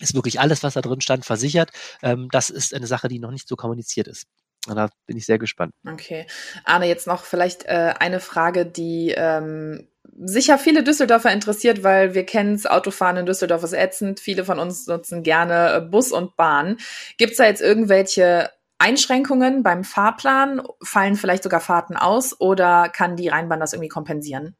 Ist 0.00 0.14
wirklich 0.14 0.38
alles, 0.40 0.62
was 0.62 0.74
da 0.74 0.80
drin 0.80 1.00
stand, 1.00 1.24
versichert? 1.24 1.70
Ähm, 2.02 2.28
das 2.30 2.50
ist 2.50 2.74
eine 2.74 2.86
Sache, 2.86 3.08
die 3.08 3.18
noch 3.18 3.32
nicht 3.32 3.48
so 3.48 3.56
kommuniziert 3.56 4.06
ist. 4.08 4.26
Und 4.66 4.76
da 4.76 4.90
bin 5.06 5.16
ich 5.16 5.26
sehr 5.26 5.38
gespannt. 5.38 5.72
Okay. 5.86 6.26
Arne, 6.64 6.86
jetzt 6.86 7.06
noch 7.06 7.24
vielleicht 7.24 7.64
äh, 7.64 7.94
eine 7.98 8.20
Frage, 8.20 8.66
die 8.66 9.14
ähm, 9.16 9.88
sicher 10.18 10.58
viele 10.58 10.82
Düsseldorfer 10.82 11.32
interessiert, 11.32 11.82
weil 11.84 12.14
wir 12.14 12.26
kennen 12.26 12.54
es, 12.54 12.66
Autofahren 12.66 13.16
in 13.18 13.26
Düsseldorf 13.26 13.62
ist 13.62 13.72
ätzend. 13.72 14.20
Viele 14.20 14.44
von 14.44 14.58
uns 14.58 14.86
nutzen 14.86 15.22
gerne 15.22 15.74
äh, 15.74 15.80
Bus 15.80 16.12
und 16.12 16.36
Bahn. 16.36 16.78
Gibt 17.16 17.32
es 17.32 17.38
da 17.38 17.46
jetzt 17.46 17.62
irgendwelche 17.62 18.50
Einschränkungen 18.78 19.62
beim 19.62 19.84
Fahrplan? 19.84 20.62
Fallen 20.82 21.16
vielleicht 21.16 21.44
sogar 21.44 21.60
Fahrten 21.60 21.96
aus 21.96 22.38
oder 22.40 22.88
kann 22.88 23.16
die 23.16 23.28
Rheinbahn 23.28 23.60
das 23.60 23.72
irgendwie 23.72 23.88
kompensieren? 23.88 24.56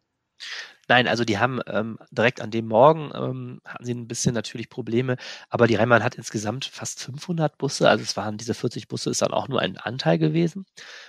Nein, 0.88 1.06
also 1.06 1.24
die 1.24 1.38
haben 1.38 1.60
ähm, 1.66 1.98
direkt 2.10 2.40
an 2.40 2.50
dem 2.50 2.66
Morgen 2.66 3.10
ähm, 3.14 3.60
hatten 3.66 3.84
sie 3.84 3.92
ein 3.94 4.08
bisschen 4.08 4.34
natürlich 4.34 4.70
Probleme, 4.70 5.16
aber 5.50 5.66
die 5.66 5.74
Rheinbahn 5.74 6.02
hat 6.02 6.14
insgesamt 6.14 6.64
fast 6.64 7.00
500 7.02 7.58
Busse, 7.58 7.88
also 7.90 8.02
es 8.02 8.16
waren 8.16 8.38
diese 8.38 8.54
40 8.54 8.88
Busse 8.88 9.10
ist 9.10 9.20
dann 9.22 9.32
auch 9.32 9.48
nur 9.48 9.60
ein 9.60 9.76
Anteil 9.76 10.18
gewesen 10.18 10.64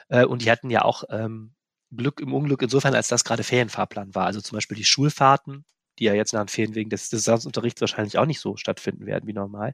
äh, 0.10 0.26
und 0.26 0.44
die 0.44 0.52
hatten 0.52 0.70
ja 0.70 0.84
auch 0.84 1.04
ähm, 1.10 1.54
Glück 1.92 2.20
im 2.22 2.34
Unglück 2.34 2.62
insofern, 2.62 2.94
als 2.96 3.08
das 3.08 3.24
gerade 3.24 3.44
Ferienfahrplan 3.44 4.14
war. 4.16 4.26
Also 4.26 4.42
zum 4.42 4.58
Beispiel 4.58 4.78
die 4.78 4.86
Schulfahrten 4.86 5.66
die 6.00 6.06
ja 6.06 6.14
jetzt 6.14 6.34
nach 6.34 6.42
den 6.42 6.48
Ferien 6.48 6.76
wegen 6.76 6.90
des 6.90 7.10
Distanzunterrichts 7.10 7.82
wahrscheinlich 7.82 8.18
auch 8.18 8.26
nicht 8.26 8.40
so 8.40 8.56
stattfinden 8.58 9.06
werden 9.06 9.28
wie 9.28 9.34
normal. 9.34 9.74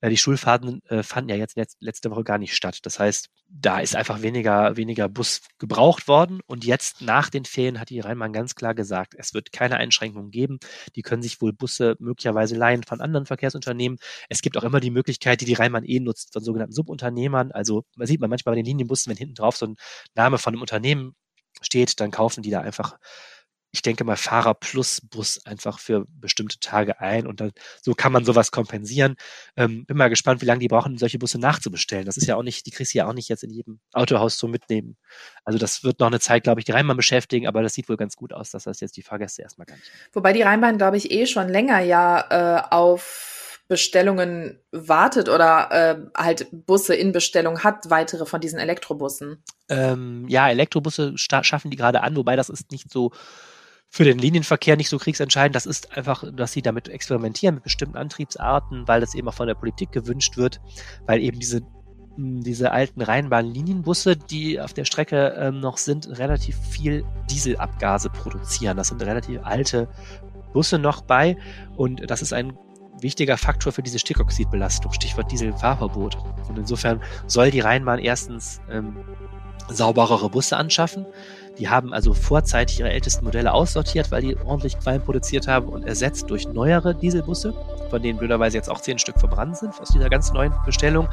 Äh, 0.00 0.10
die 0.10 0.16
Schulfahrten 0.16 0.82
äh, 0.88 1.02
fanden 1.02 1.30
ja 1.30 1.36
jetzt 1.36 1.56
letzt, 1.56 1.76
letzte 1.80 2.10
Woche 2.10 2.24
gar 2.24 2.38
nicht 2.38 2.54
statt. 2.54 2.80
Das 2.82 2.98
heißt, 2.98 3.28
da 3.48 3.78
ist 3.80 3.94
einfach 3.94 4.22
weniger, 4.22 4.76
weniger 4.76 5.08
Bus 5.08 5.42
gebraucht 5.58 6.08
worden. 6.08 6.40
Und 6.46 6.64
jetzt 6.64 7.02
nach 7.02 7.30
den 7.30 7.44
Ferien 7.44 7.78
hat 7.78 7.90
die 7.90 8.00
Rheinbahn 8.00 8.32
ganz 8.32 8.54
klar 8.54 8.74
gesagt, 8.74 9.14
es 9.16 9.34
wird 9.34 9.52
keine 9.52 9.76
Einschränkungen 9.76 10.30
geben. 10.30 10.58
Die 10.96 11.02
können 11.02 11.22
sich 11.22 11.40
wohl 11.40 11.52
Busse 11.52 11.96
möglicherweise 11.98 12.56
leihen 12.56 12.82
von 12.82 13.00
anderen 13.00 13.26
Verkehrsunternehmen. 13.26 13.98
Es 14.28 14.42
gibt 14.42 14.56
auch 14.56 14.64
immer 14.64 14.80
die 14.80 14.90
Möglichkeit, 14.90 15.40
die 15.40 15.44
die 15.44 15.54
Rheinbahn 15.54 15.84
eh 15.84 16.00
nutzt, 16.00 16.32
von 16.32 16.42
sogenannten 16.42 16.72
Subunternehmern. 16.72 17.52
Also 17.52 17.84
man 17.96 18.06
sieht 18.06 18.20
man 18.20 18.30
manchmal 18.30 18.54
bei 18.54 18.62
den 18.62 18.66
Linienbussen, 18.66 19.10
wenn 19.10 19.16
hinten 19.16 19.34
drauf 19.34 19.56
so 19.56 19.66
ein 19.66 19.76
Name 20.14 20.38
von 20.38 20.54
einem 20.54 20.62
Unternehmen 20.62 21.14
steht, 21.62 22.00
dann 22.00 22.10
kaufen 22.10 22.42
die 22.42 22.50
da 22.50 22.60
einfach 22.60 22.98
ich 23.76 23.82
denke 23.82 24.04
mal, 24.04 24.16
Fahrer 24.16 24.54
plus 24.54 25.02
Bus 25.02 25.44
einfach 25.44 25.78
für 25.78 26.06
bestimmte 26.08 26.58
Tage 26.60 26.98
ein 26.98 27.26
und 27.26 27.42
dann, 27.42 27.52
so 27.82 27.92
kann 27.92 28.10
man 28.10 28.24
sowas 28.24 28.50
kompensieren. 28.50 29.16
Ähm, 29.54 29.84
bin 29.84 29.98
mal 29.98 30.08
gespannt, 30.08 30.40
wie 30.40 30.46
lange 30.46 30.60
die 30.60 30.68
brauchen, 30.68 30.96
solche 30.96 31.18
Busse 31.18 31.38
nachzubestellen. 31.38 32.06
Das 32.06 32.16
ist 32.16 32.26
ja 32.26 32.36
auch 32.36 32.42
nicht, 32.42 32.64
die 32.64 32.70
kriegst 32.70 32.94
du 32.94 32.98
ja 32.98 33.06
auch 33.06 33.12
nicht 33.12 33.28
jetzt 33.28 33.44
in 33.44 33.50
jedem 33.50 33.78
Autohaus 33.92 34.38
so 34.38 34.48
mitnehmen. 34.48 34.96
Also 35.44 35.58
das 35.58 35.84
wird 35.84 36.00
noch 36.00 36.06
eine 36.06 36.20
Zeit, 36.20 36.44
glaube 36.44 36.60
ich, 36.60 36.64
die 36.64 36.72
Rheinbahn 36.72 36.96
beschäftigen, 36.96 37.46
aber 37.46 37.62
das 37.62 37.74
sieht 37.74 37.90
wohl 37.90 37.98
ganz 37.98 38.16
gut 38.16 38.32
aus, 38.32 38.50
dass 38.50 38.64
das 38.64 38.80
jetzt 38.80 38.96
die 38.96 39.02
Fahrgäste 39.02 39.42
erstmal 39.42 39.66
gar 39.66 39.76
nicht. 39.76 39.90
Wobei 40.14 40.32
die 40.32 40.42
Rheinbahn, 40.42 40.78
glaube 40.78 40.96
ich, 40.96 41.10
eh 41.10 41.26
schon 41.26 41.48
länger 41.50 41.80
ja 41.80 42.62
äh, 42.62 42.62
auf 42.70 43.36
Bestellungen 43.68 44.60
wartet 44.70 45.28
oder 45.28 45.70
äh, 45.72 45.96
halt 46.16 46.46
Busse 46.52 46.94
in 46.94 47.12
Bestellung 47.12 47.64
hat, 47.64 47.90
weitere 47.90 48.24
von 48.24 48.40
diesen 48.40 48.58
Elektrobussen. 48.58 49.42
Ähm, 49.68 50.26
ja, 50.28 50.48
Elektrobusse 50.48 51.14
schaffen 51.16 51.70
die 51.70 51.76
gerade 51.76 52.02
an, 52.02 52.16
wobei 52.16 52.36
das 52.36 52.48
ist 52.48 52.70
nicht 52.70 52.90
so 52.90 53.10
für 53.88 54.04
den 54.04 54.18
Linienverkehr 54.18 54.76
nicht 54.76 54.88
so 54.88 54.98
kriegsentscheidend. 54.98 55.54
Das 55.54 55.66
ist 55.66 55.96
einfach, 55.96 56.24
dass 56.32 56.52
sie 56.52 56.62
damit 56.62 56.88
experimentieren 56.88 57.56
mit 57.56 57.64
bestimmten 57.64 57.96
Antriebsarten, 57.96 58.86
weil 58.86 59.00
das 59.00 59.14
eben 59.14 59.28
auch 59.28 59.34
von 59.34 59.46
der 59.46 59.54
Politik 59.54 59.92
gewünscht 59.92 60.36
wird, 60.36 60.60
weil 61.06 61.20
eben 61.20 61.38
diese 61.38 61.62
diese 62.18 62.72
alten 62.72 63.02
Rheinbahn-Linienbusse, 63.02 64.16
die 64.16 64.58
auf 64.58 64.72
der 64.72 64.86
Strecke 64.86 65.34
ähm, 65.38 65.60
noch 65.60 65.76
sind, 65.76 66.18
relativ 66.18 66.56
viel 66.70 67.04
Dieselabgase 67.30 68.08
produzieren. 68.08 68.78
Das 68.78 68.88
sind 68.88 69.02
relativ 69.02 69.40
alte 69.42 69.88
Busse 70.54 70.78
noch 70.78 71.02
bei 71.02 71.36
und 71.76 72.10
das 72.10 72.22
ist 72.22 72.32
ein 72.32 72.56
wichtiger 73.00 73.36
Faktor 73.36 73.72
für 73.72 73.82
diese 73.82 73.98
Stickoxidbelastung, 73.98 74.92
Stichwort 74.92 75.30
Dieselfahrverbot. 75.30 76.16
Und 76.48 76.58
insofern 76.58 77.02
soll 77.26 77.50
die 77.50 77.60
Rheinbahn 77.60 77.98
erstens 77.98 78.62
ähm, 78.70 78.96
sauberere 79.68 80.30
Busse 80.30 80.56
anschaffen. 80.56 81.04
Die 81.58 81.68
haben 81.68 81.92
also 81.94 82.12
vorzeitig 82.12 82.80
ihre 82.80 82.90
ältesten 82.90 83.24
Modelle 83.24 83.52
aussortiert, 83.52 84.10
weil 84.10 84.22
die 84.22 84.36
ordentlich 84.36 84.78
Qualm 84.78 85.02
produziert 85.02 85.48
haben 85.48 85.68
und 85.68 85.84
ersetzt 85.86 86.28
durch 86.28 86.48
neuere 86.48 86.94
Dieselbusse, 86.94 87.54
von 87.88 88.02
denen 88.02 88.18
blöderweise 88.18 88.56
jetzt 88.56 88.68
auch 88.68 88.80
zehn 88.80 88.98
Stück 88.98 89.18
verbrannt 89.18 89.56
sind 89.56 89.72
aus 89.80 89.88
dieser 89.88 90.10
ganz 90.10 90.32
neuen 90.32 90.52
Bestellung 90.66 91.08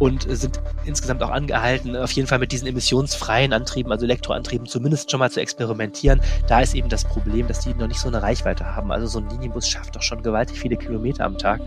und 0.00 0.26
sind 0.28 0.60
insgesamt 0.84 1.22
auch 1.22 1.30
angehalten, 1.30 1.96
auf 1.96 2.10
jeden 2.12 2.26
Fall 2.26 2.38
mit 2.38 2.52
diesen 2.52 2.66
emissionsfreien 2.66 3.52
Antrieben, 3.52 3.92
also 3.92 4.04
Elektroantrieben, 4.04 4.66
zumindest 4.66 5.10
schon 5.10 5.20
mal 5.20 5.30
zu 5.30 5.40
experimentieren. 5.40 6.20
Da 6.48 6.60
ist 6.60 6.74
eben 6.74 6.88
das 6.88 7.04
Problem, 7.04 7.46
dass 7.46 7.60
die 7.60 7.74
noch 7.74 7.86
nicht 7.86 8.00
so 8.00 8.08
eine 8.08 8.22
Reichweite 8.22 8.74
haben. 8.74 8.90
Also 8.90 9.06
so 9.06 9.20
ein 9.20 9.28
Linienbus 9.30 9.68
schafft 9.68 9.94
doch 9.94 10.02
schon 10.02 10.22
gewaltig 10.22 10.58
viele 10.58 10.76
Kilometer 10.76 11.24
am 11.24 11.38
Tag 11.38 11.60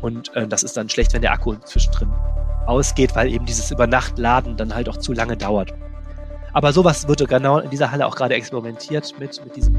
und 0.00 0.34
äh, 0.34 0.46
das 0.46 0.62
ist 0.62 0.76
dann 0.76 0.88
schlecht, 0.88 1.12
wenn 1.12 1.22
der 1.22 1.32
Akku 1.32 1.54
zwischendrin 1.64 2.10
ausgeht, 2.66 3.14
weil 3.14 3.28
eben 3.28 3.46
dieses 3.46 3.70
Übernachtladen 3.70 4.56
dann 4.56 4.74
halt 4.74 4.88
auch 4.88 4.96
zu 4.96 5.12
lange 5.12 5.36
dauert. 5.36 5.72
Aber 6.58 6.72
sowas 6.72 7.06
wird 7.06 7.24
genau 7.28 7.60
in 7.60 7.70
dieser 7.70 7.92
Halle 7.92 8.04
auch 8.04 8.16
gerade 8.16 8.34
experimentiert 8.34 9.14
mit, 9.20 9.40
mit, 9.44 9.54
diesem, 9.54 9.74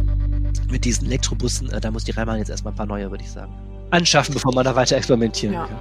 mit 0.71 0.85
diesen 0.85 1.07
Elektrobussen. 1.07 1.69
Äh, 1.73 1.81
da 1.81 1.91
muss 1.91 2.05
die 2.05 2.11
Reimann 2.11 2.37
jetzt 2.37 2.49
erstmal 2.49 2.71
ein 2.71 2.77
paar 2.77 2.85
neue, 2.85 3.11
würde 3.11 3.21
ich 3.21 3.29
sagen, 3.29 3.51
anschaffen, 3.91 4.33
bevor 4.33 4.55
man 4.55 4.63
da 4.63 4.73
weiter 4.77 4.95
experimentieren 4.95 5.55
ja. 5.55 5.65
kann. 5.65 5.77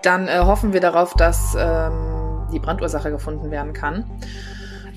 Dann 0.00 0.28
äh, 0.28 0.38
hoffen 0.38 0.72
wir 0.72 0.80
darauf, 0.80 1.12
dass 1.12 1.54
ähm, 1.58 2.48
die 2.50 2.58
Brandursache 2.58 3.10
gefunden 3.10 3.50
werden 3.50 3.74
kann. 3.74 4.10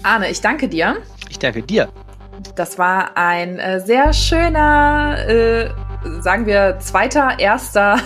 Arne, 0.02 0.30
ich 0.30 0.40
danke 0.40 0.70
dir. 0.70 0.96
Ich 1.30 1.40
danke 1.40 1.62
dir. 1.62 1.90
Das 2.56 2.80
war 2.80 3.18
ein 3.18 3.60
äh, 3.60 3.82
sehr 3.82 4.14
schöner, 4.14 5.28
äh, 5.28 5.70
sagen 6.22 6.46
wir, 6.46 6.78
zweiter, 6.80 7.38
erster 7.38 7.96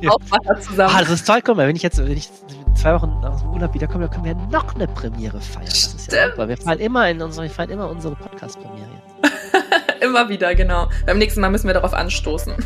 Aufwacher 0.08 0.60
zusammen. 0.60 0.94
Ah, 0.96 1.00
das 1.00 1.10
ist 1.10 1.28
toll. 1.28 1.42
Guck 1.44 1.58
mal, 1.58 1.68
wenn 1.68 1.76
ich 1.76 1.82
jetzt, 1.84 1.98
wenn 1.98 2.10
ich 2.10 2.28
zwei 2.74 2.94
Wochen 2.94 3.10
aus 3.24 3.40
dem 3.42 3.50
Urlaub 3.50 3.74
wiederkommen, 3.74 4.02
dann 4.02 4.10
können 4.10 4.24
wir 4.24 4.34
noch 4.50 4.74
eine 4.74 4.86
Premiere 4.88 5.40
feiern. 5.40 5.66
Das 5.66 5.94
ist 5.94 6.12
ja 6.12 6.30
super. 6.30 6.48
Wir 6.48 6.56
fallen 6.56 6.80
immer 6.80 7.08
in 7.08 7.20
unsere, 7.22 7.44
wir 7.44 7.50
feiern 7.50 7.70
immer 7.70 7.88
unsere 7.88 8.14
Podcast-Premiere 8.14 8.88
jetzt. 9.22 10.00
immer 10.02 10.28
wieder, 10.28 10.54
genau. 10.54 10.88
Beim 11.06 11.18
nächsten 11.18 11.40
Mal 11.40 11.50
müssen 11.50 11.66
wir 11.66 11.74
darauf 11.74 11.94
anstoßen. 11.94 12.54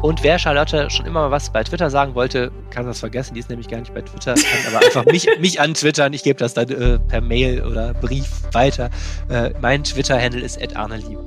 Und 0.02 0.22
wer 0.22 0.38
Charlotte 0.38 0.90
schon 0.90 1.06
immer 1.06 1.22
mal 1.22 1.30
was 1.30 1.50
bei 1.50 1.64
Twitter 1.64 1.90
sagen 1.90 2.14
wollte, 2.14 2.52
kann 2.70 2.86
das 2.86 3.00
vergessen. 3.00 3.34
Die 3.34 3.40
ist 3.40 3.48
nämlich 3.48 3.68
gar 3.68 3.80
nicht 3.80 3.94
bei 3.94 4.02
Twitter, 4.02 4.34
kann 4.34 4.74
aber 4.74 4.84
einfach 4.84 5.04
mich, 5.06 5.26
mich 5.40 5.60
antwittern. 5.60 6.12
Ich 6.12 6.22
gebe 6.22 6.38
das 6.38 6.54
dann 6.54 6.68
äh, 6.68 6.98
per 6.98 7.20
Mail 7.20 7.64
oder 7.64 7.94
Brief 7.94 8.42
weiter. 8.52 8.90
Äh, 9.28 9.50
mein 9.60 9.82
Twitter-Handle 9.82 10.42
ist 10.42 10.76
@arnelieb. 10.76 11.18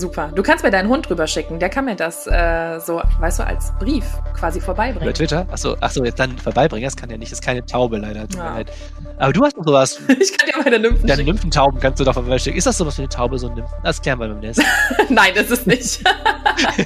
Super. 0.00 0.32
Du 0.34 0.42
kannst 0.42 0.64
mir 0.64 0.70
deinen 0.70 0.88
Hund 0.88 1.08
drüber 1.08 1.26
schicken. 1.26 1.58
Der 1.58 1.68
kann 1.68 1.84
mir 1.84 1.94
das 1.94 2.26
äh, 2.26 2.80
so, 2.80 3.02
weißt 3.18 3.40
du, 3.40 3.46
als 3.46 3.72
Brief 3.78 4.04
quasi 4.34 4.60
vorbeibringen. 4.60 5.02
Über 5.02 5.12
Twitter? 5.12 5.46
Achso, 5.50 5.76
achso, 5.80 6.02
jetzt 6.04 6.18
dann 6.18 6.38
vorbeibringen. 6.38 6.84
Das 6.84 6.96
kann 6.96 7.10
ja 7.10 7.18
nicht. 7.18 7.30
Das 7.30 7.40
ist 7.40 7.44
keine 7.44 7.64
Taube 7.66 7.98
leider. 7.98 8.26
Ja. 8.34 8.62
Aber 9.18 9.32
du 9.32 9.44
hast 9.44 9.56
doch 9.58 9.64
sowas. 9.64 10.00
ich 10.08 10.36
kann 10.36 10.48
dir 10.48 10.62
meine 10.62 10.78
Nymphen 10.78 11.06
Deine 11.06 11.24
Nymphtauben 11.24 11.78
kannst 11.80 12.00
du 12.00 12.04
doch 12.04 12.14
vorbeischicken. 12.14 12.56
Ist 12.56 12.66
das 12.66 12.78
sowas 12.78 12.96
wie 12.96 13.02
eine 13.02 13.10
Taube, 13.10 13.38
so 13.38 13.48
ein 13.48 13.54
Nymphen? 13.54 13.74
Das 13.84 14.00
klären 14.00 14.18
wir 14.18 14.28
beim 14.28 14.40
nächsten 14.40 14.64
Nein, 15.10 15.32
das 15.34 15.50
ist 15.50 15.66
nicht. 15.66 16.02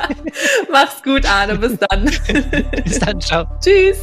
Mach's 0.72 1.02
gut, 1.04 1.24
Arne. 1.24 1.56
Bis 1.56 1.78
dann. 1.78 2.10
Bis 2.84 2.98
dann. 2.98 3.20
Ciao. 3.20 3.46
Tschüss. 3.60 3.98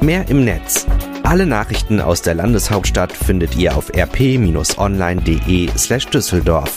Mehr 0.00 0.28
im 0.28 0.44
Netz. 0.44 0.86
Alle 1.22 1.46
Nachrichten 1.46 2.02
aus 2.02 2.20
der 2.20 2.34
Landeshauptstadt 2.34 3.12
findet 3.12 3.56
ihr 3.56 3.74
auf 3.74 3.90
rp-online.de 3.94 5.70
slash 5.78 6.06
Düsseldorf. 6.08 6.76